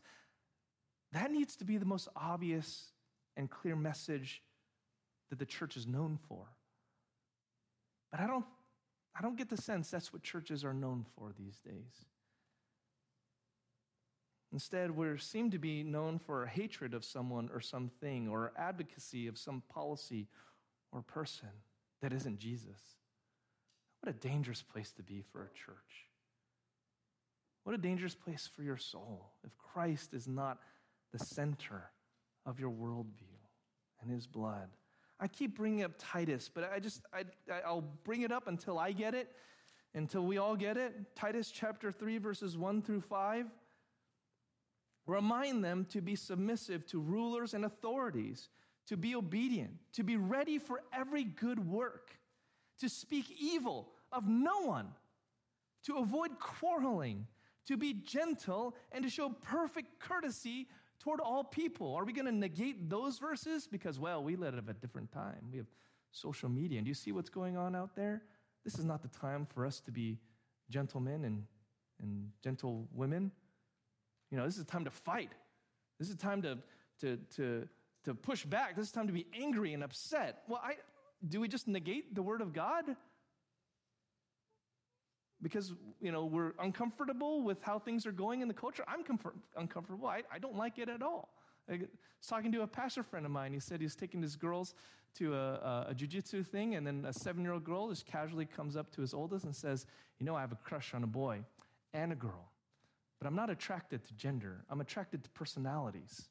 that 1.11 1.31
needs 1.31 1.55
to 1.57 1.65
be 1.65 1.77
the 1.77 1.85
most 1.85 2.07
obvious 2.15 2.91
and 3.37 3.49
clear 3.49 3.75
message 3.75 4.41
that 5.29 5.39
the 5.39 5.45
church 5.45 5.77
is 5.77 5.85
known 5.85 6.17
for. 6.27 6.45
But 8.11 8.19
I 8.19 8.27
don't, 8.27 8.45
I 9.17 9.21
don't 9.21 9.37
get 9.37 9.49
the 9.49 9.57
sense 9.57 9.91
that's 9.91 10.11
what 10.11 10.23
churches 10.23 10.63
are 10.63 10.73
known 10.73 11.05
for 11.15 11.31
these 11.37 11.59
days. 11.59 12.05
Instead, 14.55 14.89
we 14.89 15.05
seem 15.17 15.51
to 15.51 15.59
be 15.59 15.83
known 15.83 16.17
for 16.17 16.39
our 16.39 16.45
hatred 16.45 16.93
of 16.93 17.03
someone 17.03 17.49
or 17.53 17.59
something, 17.59 18.29
or 18.29 18.53
advocacy 18.57 19.27
of 19.27 19.37
some 19.37 19.61
policy 19.67 20.29
or 20.93 21.01
person 21.01 21.49
that 22.01 22.13
isn't 22.13 22.39
Jesus. 22.39 22.79
What 23.99 24.15
a 24.15 24.17
dangerous 24.17 24.61
place 24.61 24.93
to 24.93 25.03
be 25.03 25.21
for 25.29 25.41
a 25.41 25.49
church. 25.49 26.07
What 27.65 27.75
a 27.75 27.77
dangerous 27.77 28.15
place 28.15 28.49
for 28.55 28.63
your 28.63 28.77
soul 28.77 29.33
if 29.43 29.51
Christ 29.57 30.13
is 30.13 30.25
not 30.25 30.59
the 31.11 31.19
center 31.19 31.91
of 32.45 32.57
your 32.57 32.71
worldview 32.71 33.35
and 34.01 34.09
his 34.09 34.25
blood. 34.25 34.69
I 35.19 35.27
keep 35.27 35.57
bringing 35.57 35.83
up 35.83 35.91
Titus, 35.99 36.49
but 36.53 36.71
I 36.73 36.79
just, 36.79 37.01
I, 37.13 37.25
I'll 37.65 37.89
bring 38.05 38.21
it 38.21 38.31
up 38.31 38.47
until 38.47 38.79
I 38.79 38.93
get 38.93 39.15
it, 39.15 39.33
until 39.93 40.25
we 40.25 40.37
all 40.37 40.55
get 40.55 40.77
it. 40.77 41.13
Titus 41.13 41.51
chapter 41.51 41.91
3, 41.91 42.19
verses 42.19 42.55
1 42.57 42.83
through 42.83 43.01
5. 43.01 43.47
Remind 45.07 45.63
them 45.63 45.85
to 45.89 46.01
be 46.01 46.15
submissive 46.15 46.85
to 46.87 46.99
rulers 46.99 47.53
and 47.53 47.65
authorities, 47.65 48.49
to 48.87 48.97
be 48.97 49.15
obedient, 49.15 49.71
to 49.93 50.03
be 50.03 50.17
ready 50.17 50.57
for 50.57 50.81
every 50.93 51.23
good 51.23 51.59
work, 51.67 52.17
to 52.79 52.89
speak 52.89 53.25
evil 53.39 53.89
of 54.11 54.27
no 54.27 54.61
one, 54.61 54.87
to 55.83 55.97
avoid 55.97 56.39
quarreling, 56.39 57.27
to 57.67 57.77
be 57.77 57.93
gentle, 57.93 58.75
and 58.91 59.03
to 59.03 59.09
show 59.09 59.29
perfect 59.29 59.99
courtesy 59.99 60.67
toward 60.99 61.19
all 61.19 61.43
people. 61.43 61.93
Are 61.93 62.03
we 62.03 62.13
going 62.13 62.25
to 62.25 62.31
negate 62.31 62.89
those 62.89 63.19
verses? 63.19 63.67
Because, 63.67 63.99
well, 63.99 64.23
we 64.23 64.35
live 64.35 64.55
at 64.55 64.63
a 64.69 64.73
different 64.73 65.11
time. 65.11 65.49
We 65.51 65.57
have 65.57 65.67
social 66.11 66.49
media. 66.49 66.79
And 66.79 66.85
do 66.85 66.89
you 66.89 66.95
see 66.95 67.11
what's 67.11 67.29
going 67.29 67.57
on 67.57 67.75
out 67.75 67.95
there? 67.95 68.23
This 68.63 68.79
is 68.79 68.85
not 68.85 69.01
the 69.03 69.07
time 69.09 69.45
for 69.45 69.65
us 69.65 69.79
to 69.81 69.91
be 69.91 70.17
gentlemen 70.69 71.25
and, 71.25 71.43
and 72.01 72.29
gentle 72.43 72.87
women. 72.91 73.31
You 74.35 74.41
know, 74.41 74.47
this 74.47 74.55
is 74.55 74.63
a 74.63 74.65
time 74.65 74.83
to 74.83 74.91
fight. 74.91 75.31
This 75.97 76.09
is 76.09 76.15
a 76.15 76.17
time 76.17 76.41
to, 76.41 76.57
to, 76.99 77.17
to, 77.37 77.69
to 78.03 78.13
push 78.13 78.43
back. 78.43 78.75
This 78.75 78.87
is 78.87 78.91
time 78.91 79.07
to 79.07 79.13
be 79.13 79.25
angry 79.33 79.73
and 79.73 79.81
upset. 79.81 80.39
Well, 80.49 80.59
I, 80.61 80.73
do 81.25 81.39
we 81.39 81.47
just 81.47 81.69
negate 81.69 82.13
the 82.13 82.21
word 82.21 82.41
of 82.41 82.51
God? 82.51 82.83
Because, 85.41 85.71
you 86.01 86.11
know, 86.11 86.25
we're 86.25 86.51
uncomfortable 86.59 87.43
with 87.43 87.63
how 87.63 87.79
things 87.79 88.05
are 88.05 88.11
going 88.11 88.41
in 88.41 88.49
the 88.49 88.53
culture. 88.53 88.83
I'm 88.89 89.05
comfort, 89.05 89.35
uncomfortable. 89.55 90.05
I, 90.05 90.23
I 90.29 90.37
don't 90.37 90.57
like 90.57 90.79
it 90.79 90.89
at 90.89 91.01
all. 91.01 91.29
I 91.69 91.77
was 91.77 92.27
talking 92.27 92.51
to 92.51 92.63
a 92.63 92.67
pastor 92.67 93.03
friend 93.03 93.25
of 93.25 93.31
mine. 93.31 93.53
He 93.53 93.61
said 93.61 93.79
he's 93.79 93.95
taking 93.95 94.21
his 94.21 94.35
girls 94.35 94.75
to 95.17 95.33
a, 95.33 95.37
a, 95.37 95.85
a 95.91 95.93
jiu-jitsu 95.93 96.43
thing, 96.43 96.75
and 96.75 96.85
then 96.85 97.05
a 97.07 97.13
seven-year-old 97.13 97.63
girl 97.63 97.87
just 97.87 98.05
casually 98.05 98.45
comes 98.45 98.75
up 98.75 98.91
to 98.95 99.01
his 99.01 99.13
oldest 99.13 99.45
and 99.45 99.55
says, 99.55 99.85
you 100.19 100.25
know, 100.25 100.35
I 100.35 100.41
have 100.41 100.51
a 100.51 100.57
crush 100.57 100.93
on 100.93 101.05
a 101.05 101.07
boy 101.07 101.39
and 101.93 102.11
a 102.11 102.15
girl. 102.15 102.51
But 103.25 103.29
I'm 103.29 103.35
not 103.35 103.49
attracted 103.49 104.03
to 104.03 104.13
gender. 104.13 104.63
I'm 104.69 104.81
attracted 104.81 105.23
to 105.23 105.29
personalities. 105.31 106.29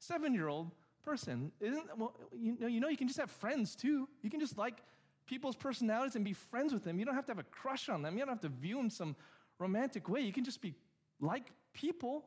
Seven 0.00 0.34
year 0.34 0.48
old 0.48 0.72
person 1.04 1.52
isn't, 1.60 1.96
well, 1.96 2.12
you 2.36 2.56
know, 2.58 2.66
you 2.66 2.80
know, 2.80 2.88
you 2.88 2.96
can 2.96 3.06
just 3.06 3.20
have 3.20 3.30
friends 3.30 3.76
too. 3.76 4.08
You 4.20 4.30
can 4.30 4.40
just 4.40 4.58
like 4.58 4.82
people's 5.26 5.54
personalities 5.54 6.16
and 6.16 6.24
be 6.24 6.32
friends 6.32 6.72
with 6.72 6.82
them. 6.82 6.98
You 6.98 7.04
don't 7.04 7.14
have 7.14 7.26
to 7.26 7.30
have 7.30 7.38
a 7.38 7.44
crush 7.44 7.88
on 7.88 8.02
them. 8.02 8.14
You 8.14 8.24
don't 8.24 8.30
have 8.30 8.40
to 8.40 8.48
view 8.48 8.74
them 8.78 8.90
some 8.90 9.14
romantic 9.60 10.08
way. 10.08 10.22
You 10.22 10.32
can 10.32 10.42
just 10.42 10.60
be 10.60 10.74
like 11.20 11.52
people 11.72 12.24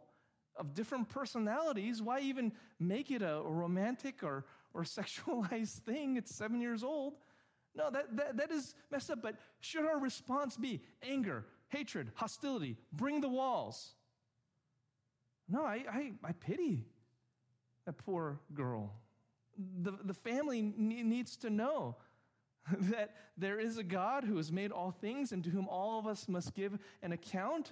of 0.56 0.74
different 0.74 1.10
personalities. 1.10 2.02
Why 2.02 2.22
even 2.22 2.54
make 2.80 3.12
it 3.12 3.22
a, 3.22 3.42
romantic 3.44 4.24
or, 4.24 4.46
or 4.74 4.84
sexualized 4.84 5.80
thing? 5.80 6.16
It's 6.16 6.34
seven 6.34 6.62
years 6.62 6.82
old. 6.82 7.16
No, 7.76 7.90
that, 7.90 8.16
that, 8.16 8.38
that 8.38 8.52
is 8.52 8.74
messed 8.90 9.12
up. 9.12 9.22
But 9.22 9.36
should 9.60 9.84
our 9.84 10.00
response 10.00 10.56
be 10.56 10.80
anger, 11.04 11.44
hatred, 11.68 12.14
hostility, 12.16 12.78
bring 12.94 13.20
the 13.20 13.28
walls. 13.28 13.96
No, 15.50 15.64
I, 15.64 15.84
I, 15.90 16.12
I 16.24 16.32
pity 16.34 16.86
that 17.86 17.98
poor 17.98 18.40
girl. 18.54 18.94
The, 19.82 19.94
the 20.04 20.14
family 20.14 20.62
needs 20.62 21.38
to 21.38 21.50
know 21.50 21.96
that 22.80 23.16
there 23.38 23.60
is 23.60 23.78
a 23.78 23.84
God 23.84 24.24
who 24.24 24.38
has 24.38 24.52
made 24.52 24.72
all 24.72 24.92
things 24.92 25.32
and 25.32 25.44
to 25.44 25.50
whom 25.50 25.68
all 25.68 26.00
of 26.00 26.06
us 26.06 26.28
must 26.28 26.54
give 26.54 26.78
an 27.02 27.12
account, 27.14 27.72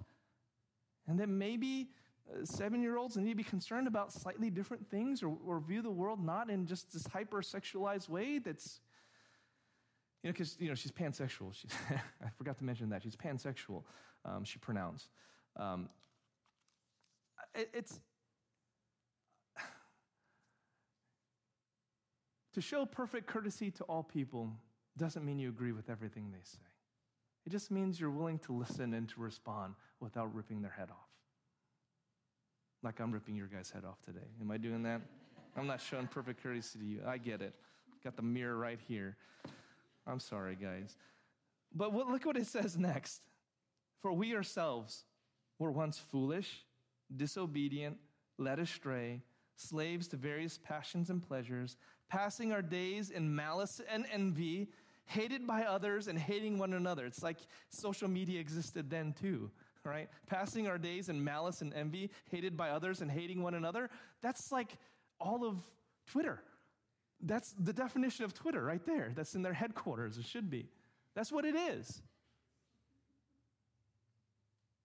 and 1.07 1.19
that 1.19 1.29
maybe 1.29 1.89
uh, 2.31 2.45
seven 2.45 2.81
year 2.81 2.97
olds 2.97 3.17
need 3.17 3.29
to 3.29 3.35
be 3.35 3.43
concerned 3.43 3.87
about 3.87 4.11
slightly 4.13 4.49
different 4.49 4.89
things 4.89 5.21
or, 5.21 5.35
or 5.45 5.59
view 5.59 5.81
the 5.81 5.91
world 5.91 6.23
not 6.23 6.49
in 6.49 6.65
just 6.65 6.93
this 6.93 7.05
hyper 7.05 7.41
sexualized 7.41 8.09
way 8.09 8.39
that's 8.39 8.79
you 10.23 10.29
know, 10.29 10.33
because, 10.33 10.57
you 10.59 10.69
know, 10.69 10.73
she's 10.73 10.91
pansexual. 10.91 11.53
She's, 11.53 11.69
I 12.23 12.29
forgot 12.35 12.57
to 12.57 12.63
mention 12.63 12.89
that. 12.89 13.03
She's 13.03 13.15
pansexual, 13.15 13.83
um, 14.25 14.43
she 14.43 14.57
pronounced. 14.57 15.09
Um, 15.55 15.87
it's, 17.73 17.99
to 22.53 22.61
show 22.61 22.85
perfect 22.85 23.27
courtesy 23.27 23.71
to 23.71 23.83
all 23.85 24.03
people 24.03 24.51
doesn't 24.97 25.25
mean 25.25 25.39
you 25.39 25.49
agree 25.49 25.71
with 25.71 25.89
everything 25.89 26.31
they 26.31 26.43
say. 26.43 26.57
It 27.45 27.51
just 27.51 27.69
means 27.69 27.99
you're 27.99 28.09
willing 28.09 28.39
to 28.39 28.53
listen 28.53 28.93
and 28.93 29.07
to 29.09 29.21
respond 29.21 29.75
without 29.99 30.33
ripping 30.33 30.61
their 30.61 30.71
head 30.71 30.89
off. 30.89 31.09
Like 32.81 32.99
I'm 32.99 33.11
ripping 33.11 33.35
your 33.35 33.47
guy's 33.47 33.69
head 33.71 33.83
off 33.85 34.01
today. 34.01 34.27
Am 34.41 34.49
I 34.51 34.57
doing 34.57 34.83
that? 34.83 35.01
I'm 35.57 35.67
not 35.67 35.81
showing 35.81 36.07
perfect 36.07 36.41
courtesy 36.41 36.79
to 36.79 36.85
you. 36.85 37.01
I 37.05 37.17
get 37.17 37.41
it. 37.41 37.53
Got 38.03 38.15
the 38.15 38.21
mirror 38.21 38.57
right 38.57 38.79
here. 38.87 39.17
I'm 40.07 40.19
sorry, 40.19 40.55
guys. 40.55 40.95
But 41.73 41.93
what, 41.93 42.07
look 42.07 42.25
what 42.25 42.37
it 42.37 42.47
says 42.47 42.77
next. 42.77 43.21
For 44.01 44.13
we 44.13 44.35
ourselves 44.35 45.05
were 45.59 45.71
once 45.71 45.97
foolish, 45.97 46.63
disobedient, 47.15 47.97
led 48.37 48.59
astray, 48.59 49.21
slaves 49.55 50.07
to 50.09 50.17
various 50.17 50.57
passions 50.57 51.09
and 51.09 51.25
pleasures, 51.25 51.77
passing 52.09 52.51
our 52.51 52.61
days 52.61 53.09
in 53.09 53.35
malice 53.35 53.81
and 53.89 54.05
envy, 54.11 54.67
hated 55.05 55.45
by 55.47 55.63
others 55.63 56.07
and 56.07 56.17
hating 56.17 56.57
one 56.57 56.73
another. 56.73 57.05
It's 57.05 57.23
like 57.23 57.37
social 57.69 58.07
media 58.07 58.39
existed 58.39 58.89
then 58.89 59.13
too, 59.19 59.51
right? 59.83 60.09
Passing 60.27 60.67
our 60.67 60.77
days 60.77 61.09
in 61.09 61.23
malice 61.23 61.61
and 61.61 61.73
envy, 61.73 62.09
hated 62.29 62.57
by 62.57 62.69
others 62.69 63.01
and 63.01 63.09
hating 63.09 63.43
one 63.43 63.53
another. 63.53 63.89
That's 64.21 64.51
like 64.51 64.77
all 65.19 65.45
of 65.45 65.63
Twitter. 66.07 66.41
That's 67.21 67.53
the 67.57 67.73
definition 67.73 68.25
of 68.25 68.33
Twitter 68.33 68.63
right 68.63 68.85
there. 68.85 69.11
That's 69.15 69.35
in 69.35 69.41
their 69.41 69.53
headquarters. 69.53 70.17
It 70.17 70.25
should 70.25 70.49
be. 70.49 70.67
That's 71.15 71.31
what 71.31 71.45
it 71.45 71.55
is. 71.55 72.01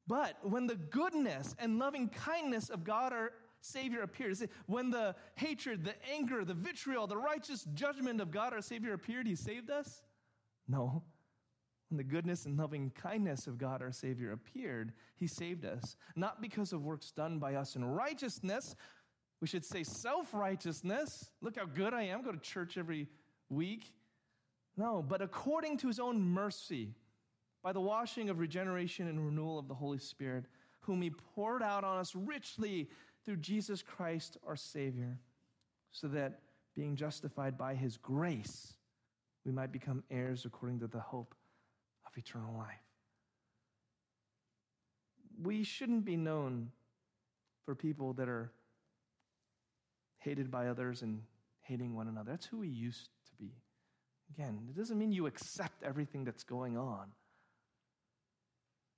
But 0.06 0.36
when 0.42 0.66
the 0.66 0.76
goodness 0.76 1.54
and 1.58 1.78
loving 1.78 2.08
kindness 2.08 2.70
of 2.70 2.84
God 2.84 3.12
our 3.12 3.32
Savior 3.60 4.02
appears, 4.02 4.42
when 4.66 4.90
the 4.90 5.14
hatred, 5.34 5.84
the 5.84 5.94
anger, 6.10 6.44
the 6.44 6.54
vitriol, 6.54 7.06
the 7.06 7.16
righteous 7.16 7.64
judgment 7.74 8.20
of 8.20 8.30
God 8.30 8.52
our 8.52 8.62
Savior 8.62 8.94
appeared, 8.94 9.26
He 9.26 9.36
saved 9.36 9.70
us? 9.70 10.02
No. 10.66 11.02
When 11.88 11.98
the 11.98 12.04
goodness 12.04 12.46
and 12.46 12.56
loving 12.56 12.90
kindness 12.90 13.46
of 13.46 13.58
God 13.58 13.82
our 13.82 13.92
Savior 13.92 14.32
appeared, 14.32 14.92
He 15.16 15.26
saved 15.26 15.64
us, 15.64 15.96
not 16.16 16.40
because 16.40 16.72
of 16.72 16.82
works 16.82 17.10
done 17.10 17.38
by 17.38 17.54
us 17.54 17.76
in 17.76 17.84
righteousness, 17.84 18.74
we 19.40 19.46
should 19.46 19.64
say 19.64 19.82
self 19.82 20.34
righteousness. 20.34 21.30
Look 21.40 21.56
how 21.56 21.64
good 21.64 21.94
I 21.94 22.02
am. 22.04 22.22
Go 22.22 22.32
to 22.32 22.38
church 22.38 22.76
every 22.76 23.08
week. 23.48 23.92
No, 24.76 25.02
but 25.02 25.22
according 25.22 25.78
to 25.78 25.88
his 25.88 25.98
own 25.98 26.20
mercy, 26.20 26.94
by 27.62 27.72
the 27.72 27.80
washing 27.80 28.30
of 28.30 28.38
regeneration 28.38 29.08
and 29.08 29.24
renewal 29.24 29.58
of 29.58 29.68
the 29.68 29.74
Holy 29.74 29.98
Spirit, 29.98 30.44
whom 30.80 31.02
he 31.02 31.10
poured 31.10 31.62
out 31.62 31.84
on 31.84 31.98
us 31.98 32.14
richly 32.14 32.88
through 33.24 33.36
Jesus 33.36 33.82
Christ 33.82 34.38
our 34.46 34.56
Savior, 34.56 35.18
so 35.90 36.08
that 36.08 36.40
being 36.74 36.96
justified 36.96 37.58
by 37.58 37.74
his 37.74 37.96
grace, 37.96 38.74
we 39.44 39.52
might 39.52 39.72
become 39.72 40.02
heirs 40.10 40.44
according 40.44 40.80
to 40.80 40.86
the 40.86 41.00
hope 41.00 41.34
of 42.06 42.16
eternal 42.16 42.56
life. 42.56 42.80
We 45.42 45.64
shouldn't 45.64 46.04
be 46.04 46.16
known 46.16 46.70
for 47.64 47.74
people 47.74 48.14
that 48.14 48.28
are 48.28 48.52
hated 50.18 50.50
by 50.50 50.68
others 50.68 51.02
and 51.02 51.22
hating 51.62 51.94
one 51.94 52.08
another. 52.08 52.30
That's 52.30 52.46
who 52.46 52.58
we 52.58 52.68
used 52.68 53.08
to 53.26 53.34
be. 53.38 53.52
Again, 54.34 54.60
it 54.68 54.76
doesn't 54.76 54.98
mean 54.98 55.12
you 55.12 55.26
accept 55.26 55.82
everything 55.82 56.24
that's 56.24 56.44
going 56.44 56.76
on. 56.76 57.08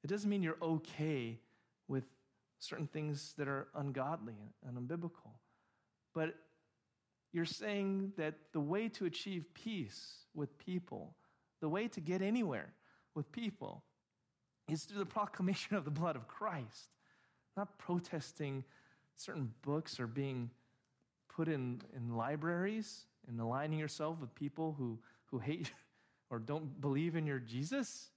It 0.03 0.09
doesn't 0.09 0.29
mean 0.29 0.43
you're 0.43 0.57
okay 0.61 1.39
with 1.89 2.05
certain 2.59 2.87
things 2.87 3.35
that 3.39 3.49
are 3.49 3.69
ungodly 3.75 4.55
and 4.67 4.77
unbiblical. 4.77 5.31
But 6.15 6.35
you're 7.33 7.45
saying 7.45 8.13
that 8.17 8.35
the 8.53 8.61
way 8.61 8.89
to 8.91 9.07
achieve 9.07 9.47
peace 9.55 10.27
with 10.35 10.57
people, 10.59 11.15
the 11.61 11.69
way 11.69 11.89
to 11.89 12.01
get 12.01 12.23
anywhere 12.23 12.73
with 13.15 13.31
people, 13.33 13.83
is 14.69 14.85
through 14.85 14.99
the 14.99 15.07
proclamation 15.07 15.77
of 15.77 15.85
the 15.85 15.91
blood 15.91 16.17
of 16.17 16.29
Christ, 16.29 16.91
not 17.57 17.79
protesting 17.79 18.65
certain 19.17 19.53
books 19.63 19.99
or 19.99 20.07
being 20.07 20.51
put 21.29 21.49
in, 21.49 21.81
in 21.97 22.17
libraries 22.17 23.07
and 23.29 23.41
aligning 23.41 23.79
yourself 23.79 24.21
with 24.21 24.35
people 24.35 24.75
who, 24.79 24.99
who 25.27 25.39
hate 25.39 25.73
or 26.31 26.39
don't 26.39 26.81
believe 26.81 27.17
in 27.17 27.27
your 27.27 27.39
Jesus? 27.39 28.11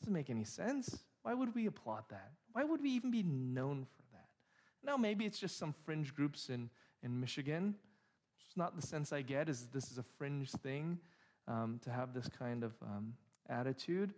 Doesn't 0.00 0.12
make 0.12 0.30
any 0.30 0.44
sense. 0.44 1.04
Why 1.26 1.34
would 1.34 1.56
we 1.56 1.66
applaud 1.66 2.04
that? 2.10 2.30
Why 2.52 2.62
would 2.62 2.80
we 2.80 2.90
even 2.90 3.10
be 3.10 3.24
known 3.24 3.84
for 3.96 4.02
that? 4.12 4.28
Now, 4.84 4.96
maybe 4.96 5.26
it's 5.26 5.40
just 5.40 5.58
some 5.58 5.74
fringe 5.84 6.14
groups 6.14 6.50
in, 6.50 6.70
in 7.02 7.18
Michigan. 7.18 7.74
It's 8.46 8.56
not 8.56 8.76
the 8.76 8.86
sense 8.86 9.12
I 9.12 9.22
get 9.22 9.48
is 9.48 9.66
this 9.72 9.90
is 9.90 9.98
a 9.98 10.04
fringe 10.04 10.52
thing 10.52 11.00
um, 11.48 11.80
to 11.82 11.90
have 11.90 12.14
this 12.14 12.28
kind 12.28 12.62
of 12.62 12.74
um, 12.80 13.14
attitude. 13.48 14.14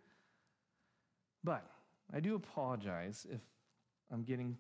But 1.43 1.65
I 2.13 2.21
do 2.21 2.35
apologize 2.35 3.27
if 3.33 3.41
I'm 4.13 4.23
getting 4.23 4.59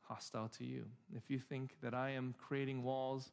hostile 0.00 0.48
to 0.56 0.64
you. 0.64 0.86
If 1.14 1.28
you 1.28 1.38
think 1.38 1.74
that 1.82 1.92
I 1.92 2.12
am 2.12 2.34
creating 2.38 2.84
walls 2.84 3.32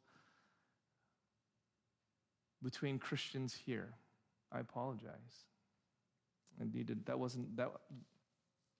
between 2.62 2.98
Christians 2.98 3.58
here, 3.64 3.94
I 4.52 4.60
apologize. 4.60 5.46
I 6.60 6.64
needed 6.70 7.06
that 7.06 7.18
wasn't 7.18 7.56
that 7.56 7.70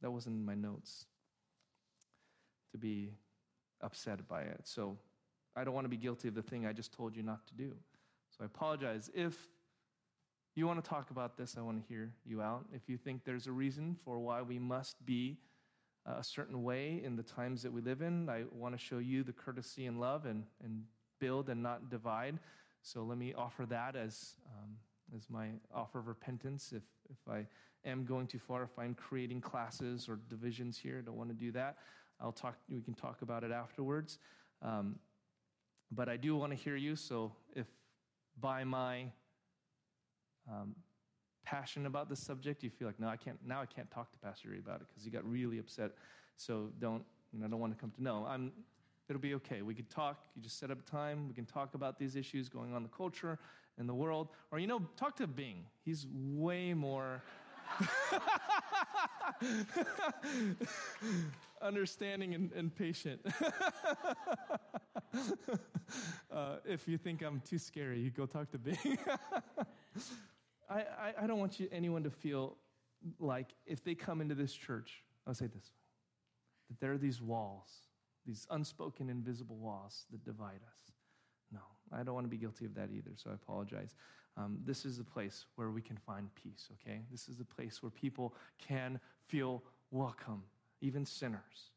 that 0.03 0.11
wasn't 0.11 0.36
in 0.36 0.44
my 0.44 0.55
notes 0.55 1.07
to 2.72 2.78
be 2.78 3.11
upset 3.80 4.26
by 4.28 4.42
it. 4.42 4.61
So 4.64 4.96
I 5.57 5.64
don't 5.64 5.74
want 5.74 5.84
to 5.84 5.88
be 5.88 5.96
guilty 5.96 6.28
of 6.28 6.34
the 6.34 6.42
thing 6.42 6.66
I 6.66 6.72
just 6.72 6.92
told 6.92 7.16
you 7.16 7.22
not 7.22 7.46
to 7.48 7.55
do. 7.55 7.72
So 8.30 8.42
I 8.42 8.46
apologize. 8.46 9.11
If 9.14 9.36
you 10.55 10.66
want 10.66 10.82
to 10.82 10.88
talk 10.88 11.11
about 11.11 11.36
this, 11.36 11.57
I 11.59 11.62
want 11.62 11.82
to 11.82 11.88
hear 11.88 12.12
you 12.24 12.42
out. 12.42 12.64
If 12.72 12.88
you 12.88 12.96
think 12.96 13.24
there's 13.24 13.46
a 13.46 13.53
reason 13.53 13.96
for 14.05 14.18
why 14.18 14.42
we 14.42 14.59
must 14.59 15.05
be 15.05 15.38
a 16.07 16.24
certain 16.24 16.62
way 16.62 17.01
in 17.05 17.16
the 17.16 17.22
times 17.22 17.62
that 17.62 17.72
we 17.72 17.80
live 17.80 18.03
in, 18.03 18.28
I 18.28 18.44
want 18.53 18.74
to 18.74 18.78
show 18.78 18.98
you 18.98 19.22
the 19.22 19.32
courtesy 19.32 19.86
and 19.86 20.01
love 20.01 20.26
and, 20.26 20.44
and 20.64 20.82
build 21.18 21.48
and 21.48 21.62
not 21.62 21.90
divide. 21.90 22.38
So 22.82 23.03
let 23.03 23.18
me 23.18 23.34
offer 23.34 23.66
that 23.66 23.96
as, 23.96 24.34
um, 24.46 24.76
as 25.16 25.28
my 25.28 25.48
offer 25.74 25.98
of 25.98 26.06
repentance. 26.06 26.72
If, 26.74 26.82
if 27.11 27.18
I 27.28 27.46
am 27.88 28.04
going 28.04 28.26
too 28.26 28.38
far, 28.38 28.62
if 28.62 28.78
I'm 28.78 28.94
creating 28.94 29.40
classes 29.40 30.08
or 30.08 30.18
divisions 30.28 30.78
here, 30.78 30.98
I 30.98 31.02
don't 31.02 31.16
want 31.16 31.30
to 31.30 31.34
do 31.34 31.52
that. 31.52 31.78
I'll 32.20 32.32
talk, 32.32 32.56
we 32.68 32.80
can 32.82 32.94
talk 32.94 33.22
about 33.22 33.44
it 33.44 33.50
afterwards. 33.50 34.18
Um, 34.62 34.96
but 35.90 36.08
I 36.08 36.16
do 36.16 36.36
want 36.36 36.52
to 36.52 36.56
hear 36.56 36.76
you. 36.76 36.94
So 36.96 37.32
if 37.54 37.66
by 38.38 38.64
my 38.64 39.06
um, 40.50 40.74
passion 41.44 41.86
about 41.86 42.08
this 42.08 42.20
subject, 42.20 42.62
you 42.62 42.70
feel 42.70 42.86
like, 42.86 43.00
no, 43.00 43.08
I 43.08 43.16
can't, 43.16 43.38
now 43.44 43.61
I 43.61 43.66
can't 43.66 43.90
talk 43.90 44.12
to 44.12 44.18
Pastor 44.18 44.50
Ray 44.50 44.58
about 44.58 44.80
it 44.80 44.86
because 44.88 45.04
he 45.04 45.11
got 45.11 45.24
really 45.24 45.58
upset. 45.58 45.92
So 46.36 46.70
don't, 46.78 47.04
you 47.32 47.40
know, 47.40 47.46
I 47.46 47.48
don't 47.48 47.61
want 47.61 47.72
to 47.72 47.80
come 47.80 47.90
to 47.92 48.02
know. 48.02 48.26
I'm, 48.28 48.52
it'll 49.08 49.20
be 49.20 49.34
okay. 49.34 49.62
We 49.62 49.74
could 49.74 49.90
talk. 49.90 50.24
You 50.36 50.42
just 50.42 50.58
set 50.58 50.70
up 50.70 50.84
time. 50.88 51.26
We 51.26 51.34
can 51.34 51.46
talk 51.46 51.74
about 51.74 51.98
these 51.98 52.16
issues 52.16 52.48
going 52.48 52.70
on 52.70 52.78
in 52.78 52.82
the 52.84 52.88
culture 52.90 53.38
and 53.81 53.89
the 53.89 53.95
world. 53.95 54.28
Or, 54.53 54.61
you 54.61 54.68
know, 54.68 54.83
talk 54.97 55.16
to 55.16 55.26
Bing. 55.26 55.64
He's 55.85 56.07
way 56.12 56.74
more 56.74 57.22
understanding 61.62 62.35
and, 62.35 62.53
and 62.53 62.72
patient. 62.76 63.24
uh, 66.33 66.57
if 66.64 66.87
you 66.87 66.99
think 66.99 67.22
I'm 67.22 67.41
too 67.41 67.59
scary, 67.59 68.01
you 68.01 68.11
go 68.11 68.26
talk 68.26 68.51
to 68.53 68.59
Bing. 68.59 68.76
I, 70.68 70.81
I, 70.81 71.14
I, 71.22 71.26
don't 71.26 71.39
want 71.39 71.59
you, 71.59 71.68
anyone 71.72 72.03
to 72.05 72.11
feel 72.11 72.59
like 73.18 73.49
if 73.66 73.83
they 73.83 73.95
come 73.95 74.20
into 74.20 74.35
this 74.35 74.53
church, 74.53 75.03
I'll 75.26 75.35
say 75.35 75.47
this 75.47 75.72
that 76.68 76.78
there 76.78 76.93
are 76.93 76.99
these 76.99 77.20
walls, 77.20 77.68
these 78.26 78.47
unspoken, 78.51 79.09
invisible 79.09 79.57
walls 79.57 80.05
that 80.12 80.22
divide 80.24 80.61
us. 80.62 80.93
No, 81.53 81.61
I 81.92 82.03
don't 82.03 82.14
want 82.14 82.26
to 82.26 82.30
be 82.30 82.36
guilty 82.36 82.64
of 82.64 82.74
that 82.74 82.90
either, 82.94 83.11
so 83.16 83.30
I 83.30 83.34
apologize. 83.34 83.94
Um, 84.36 84.59
this 84.64 84.84
is 84.84 84.98
a 84.98 85.05
place 85.05 85.46
where 85.57 85.70
we 85.70 85.82
can 85.82 85.96
find 85.96 86.28
peace, 86.34 86.68
okay? 86.80 87.01
This 87.11 87.28
is 87.28 87.40
a 87.40 87.44
place 87.44 87.82
where 87.82 87.90
people 87.90 88.34
can 88.59 89.01
feel 89.26 89.62
welcome, 89.90 90.42
even 90.80 91.05
sinners, 91.05 91.72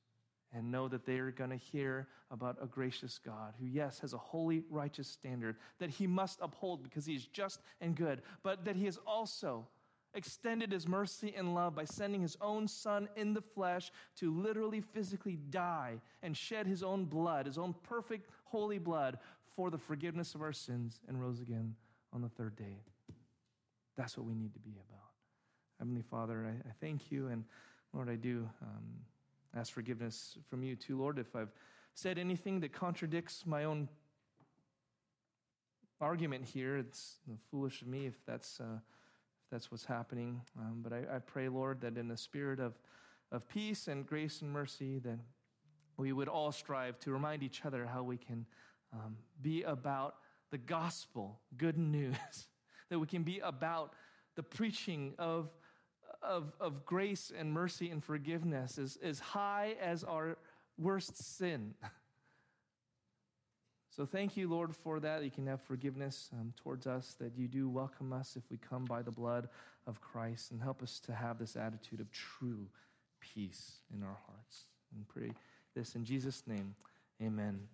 and 0.53 0.71
know 0.71 0.87
that 0.87 1.05
they 1.05 1.17
are 1.17 1.31
going 1.31 1.49
to 1.49 1.57
hear 1.57 2.07
about 2.29 2.57
a 2.61 2.67
gracious 2.67 3.19
God 3.23 3.53
who, 3.59 3.65
yes, 3.65 3.99
has 3.99 4.13
a 4.13 4.17
holy, 4.17 4.63
righteous 4.69 5.07
standard 5.07 5.55
that 5.79 5.89
he 5.89 6.05
must 6.07 6.39
uphold 6.41 6.83
because 6.83 7.05
he 7.05 7.15
is 7.15 7.25
just 7.25 7.61
and 7.81 7.95
good, 7.95 8.21
but 8.43 8.63
that 8.65 8.75
he 8.75 8.85
is 8.85 8.99
also 9.05 9.67
extended 10.13 10.71
his 10.71 10.87
mercy 10.87 11.33
and 11.35 11.55
love 11.55 11.75
by 11.75 11.85
sending 11.85 12.21
his 12.21 12.37
own 12.41 12.67
son 12.67 13.09
in 13.15 13.33
the 13.33 13.41
flesh 13.41 13.91
to 14.17 14.33
literally 14.33 14.81
physically 14.81 15.37
die 15.49 15.99
and 16.21 16.35
shed 16.35 16.67
his 16.67 16.83
own 16.83 17.05
blood, 17.05 17.45
his 17.45 17.57
own 17.57 17.73
perfect, 17.83 18.29
holy 18.45 18.77
blood 18.77 19.17
for 19.55 19.69
the 19.69 19.77
forgiveness 19.77 20.35
of 20.35 20.41
our 20.41 20.53
sins 20.53 21.01
and 21.07 21.21
rose 21.21 21.41
again 21.41 21.75
on 22.11 22.21
the 22.21 22.29
third 22.29 22.55
day. 22.55 22.77
That's 23.95 24.17
what 24.17 24.25
we 24.25 24.35
need 24.35 24.53
to 24.53 24.59
be 24.59 24.71
about. 24.71 25.09
Heavenly 25.79 26.03
Father, 26.03 26.45
I, 26.47 26.69
I 26.69 26.71
thank 26.79 27.11
you, 27.11 27.27
and 27.27 27.43
Lord, 27.93 28.09
I 28.09 28.15
do 28.15 28.49
um, 28.61 28.85
ask 29.55 29.71
forgiveness 29.71 30.37
from 30.49 30.63
you 30.63 30.75
too, 30.75 30.97
Lord, 30.97 31.19
if 31.19 31.35
I've 31.35 31.51
said 31.95 32.17
anything 32.17 32.59
that 32.61 32.73
contradicts 32.73 33.45
my 33.45 33.65
own 33.65 33.87
argument 36.01 36.43
here. 36.43 36.77
It's 36.77 37.17
foolish 37.49 37.81
of 37.81 37.87
me 37.87 38.05
if 38.05 38.25
that's, 38.25 38.59
uh, 38.59 38.79
that's 39.53 39.69
what's 39.71 39.85
happening. 39.85 40.41
Um, 40.57 40.79
but 40.81 40.91
I, 40.91 41.15
I 41.15 41.19
pray, 41.19 41.47
Lord, 41.47 41.81
that 41.81 41.95
in 41.95 42.07
the 42.07 42.17
spirit 42.17 42.59
of, 42.59 42.73
of 43.31 43.47
peace 43.47 43.87
and 43.87 44.03
grace 44.03 44.41
and 44.41 44.51
mercy, 44.51 44.97
that 44.99 45.19
we 45.95 46.11
would 46.11 46.27
all 46.27 46.51
strive 46.51 46.99
to 47.01 47.11
remind 47.11 47.43
each 47.43 47.63
other 47.63 47.85
how 47.85 48.01
we 48.01 48.17
can 48.17 48.47
um, 48.91 49.15
be 49.43 49.61
about 49.61 50.15
the 50.49 50.57
gospel, 50.57 51.39
good 51.55 51.77
news, 51.77 52.15
that 52.89 52.97
we 52.97 53.05
can 53.05 53.21
be 53.21 53.39
about 53.39 53.93
the 54.35 54.41
preaching 54.41 55.13
of, 55.19 55.51
of, 56.23 56.51
of 56.59 56.83
grace 56.83 57.31
and 57.37 57.53
mercy 57.53 57.91
and 57.91 58.03
forgiveness 58.03 58.79
as, 58.79 58.97
as 59.03 59.19
high 59.19 59.75
as 59.79 60.03
our 60.03 60.35
worst 60.79 61.37
sin. 61.37 61.75
So 63.95 64.07
thank 64.07 64.35
you, 64.35 64.49
Lord, 64.49 64.75
for 64.75 64.99
that. 65.01 65.23
You 65.23 65.29
can 65.29 65.45
have 65.45 65.61
forgiveness 65.61 66.29
um, 66.33 66.51
towards 66.57 66.87
us, 66.87 67.15
that 67.19 67.37
you 67.37 67.47
do 67.47 67.69
welcome 67.69 68.11
us 68.11 68.35
if 68.35 68.43
we 68.49 68.57
come 68.57 68.85
by 68.85 69.03
the 69.03 69.11
blood 69.11 69.49
of 69.85 70.01
Christ, 70.01 70.49
and 70.49 70.59
help 70.59 70.81
us 70.81 70.99
to 71.01 71.13
have 71.13 71.37
this 71.37 71.55
attitude 71.55 71.99
of 71.99 72.11
true 72.11 72.67
peace 73.19 73.73
in 73.93 74.01
our 74.01 74.17
hearts. 74.25 74.63
And 74.95 75.07
pray 75.07 75.31
this 75.75 75.93
in 75.93 76.05
Jesus' 76.05 76.41
name. 76.47 76.73
Amen. 77.21 77.67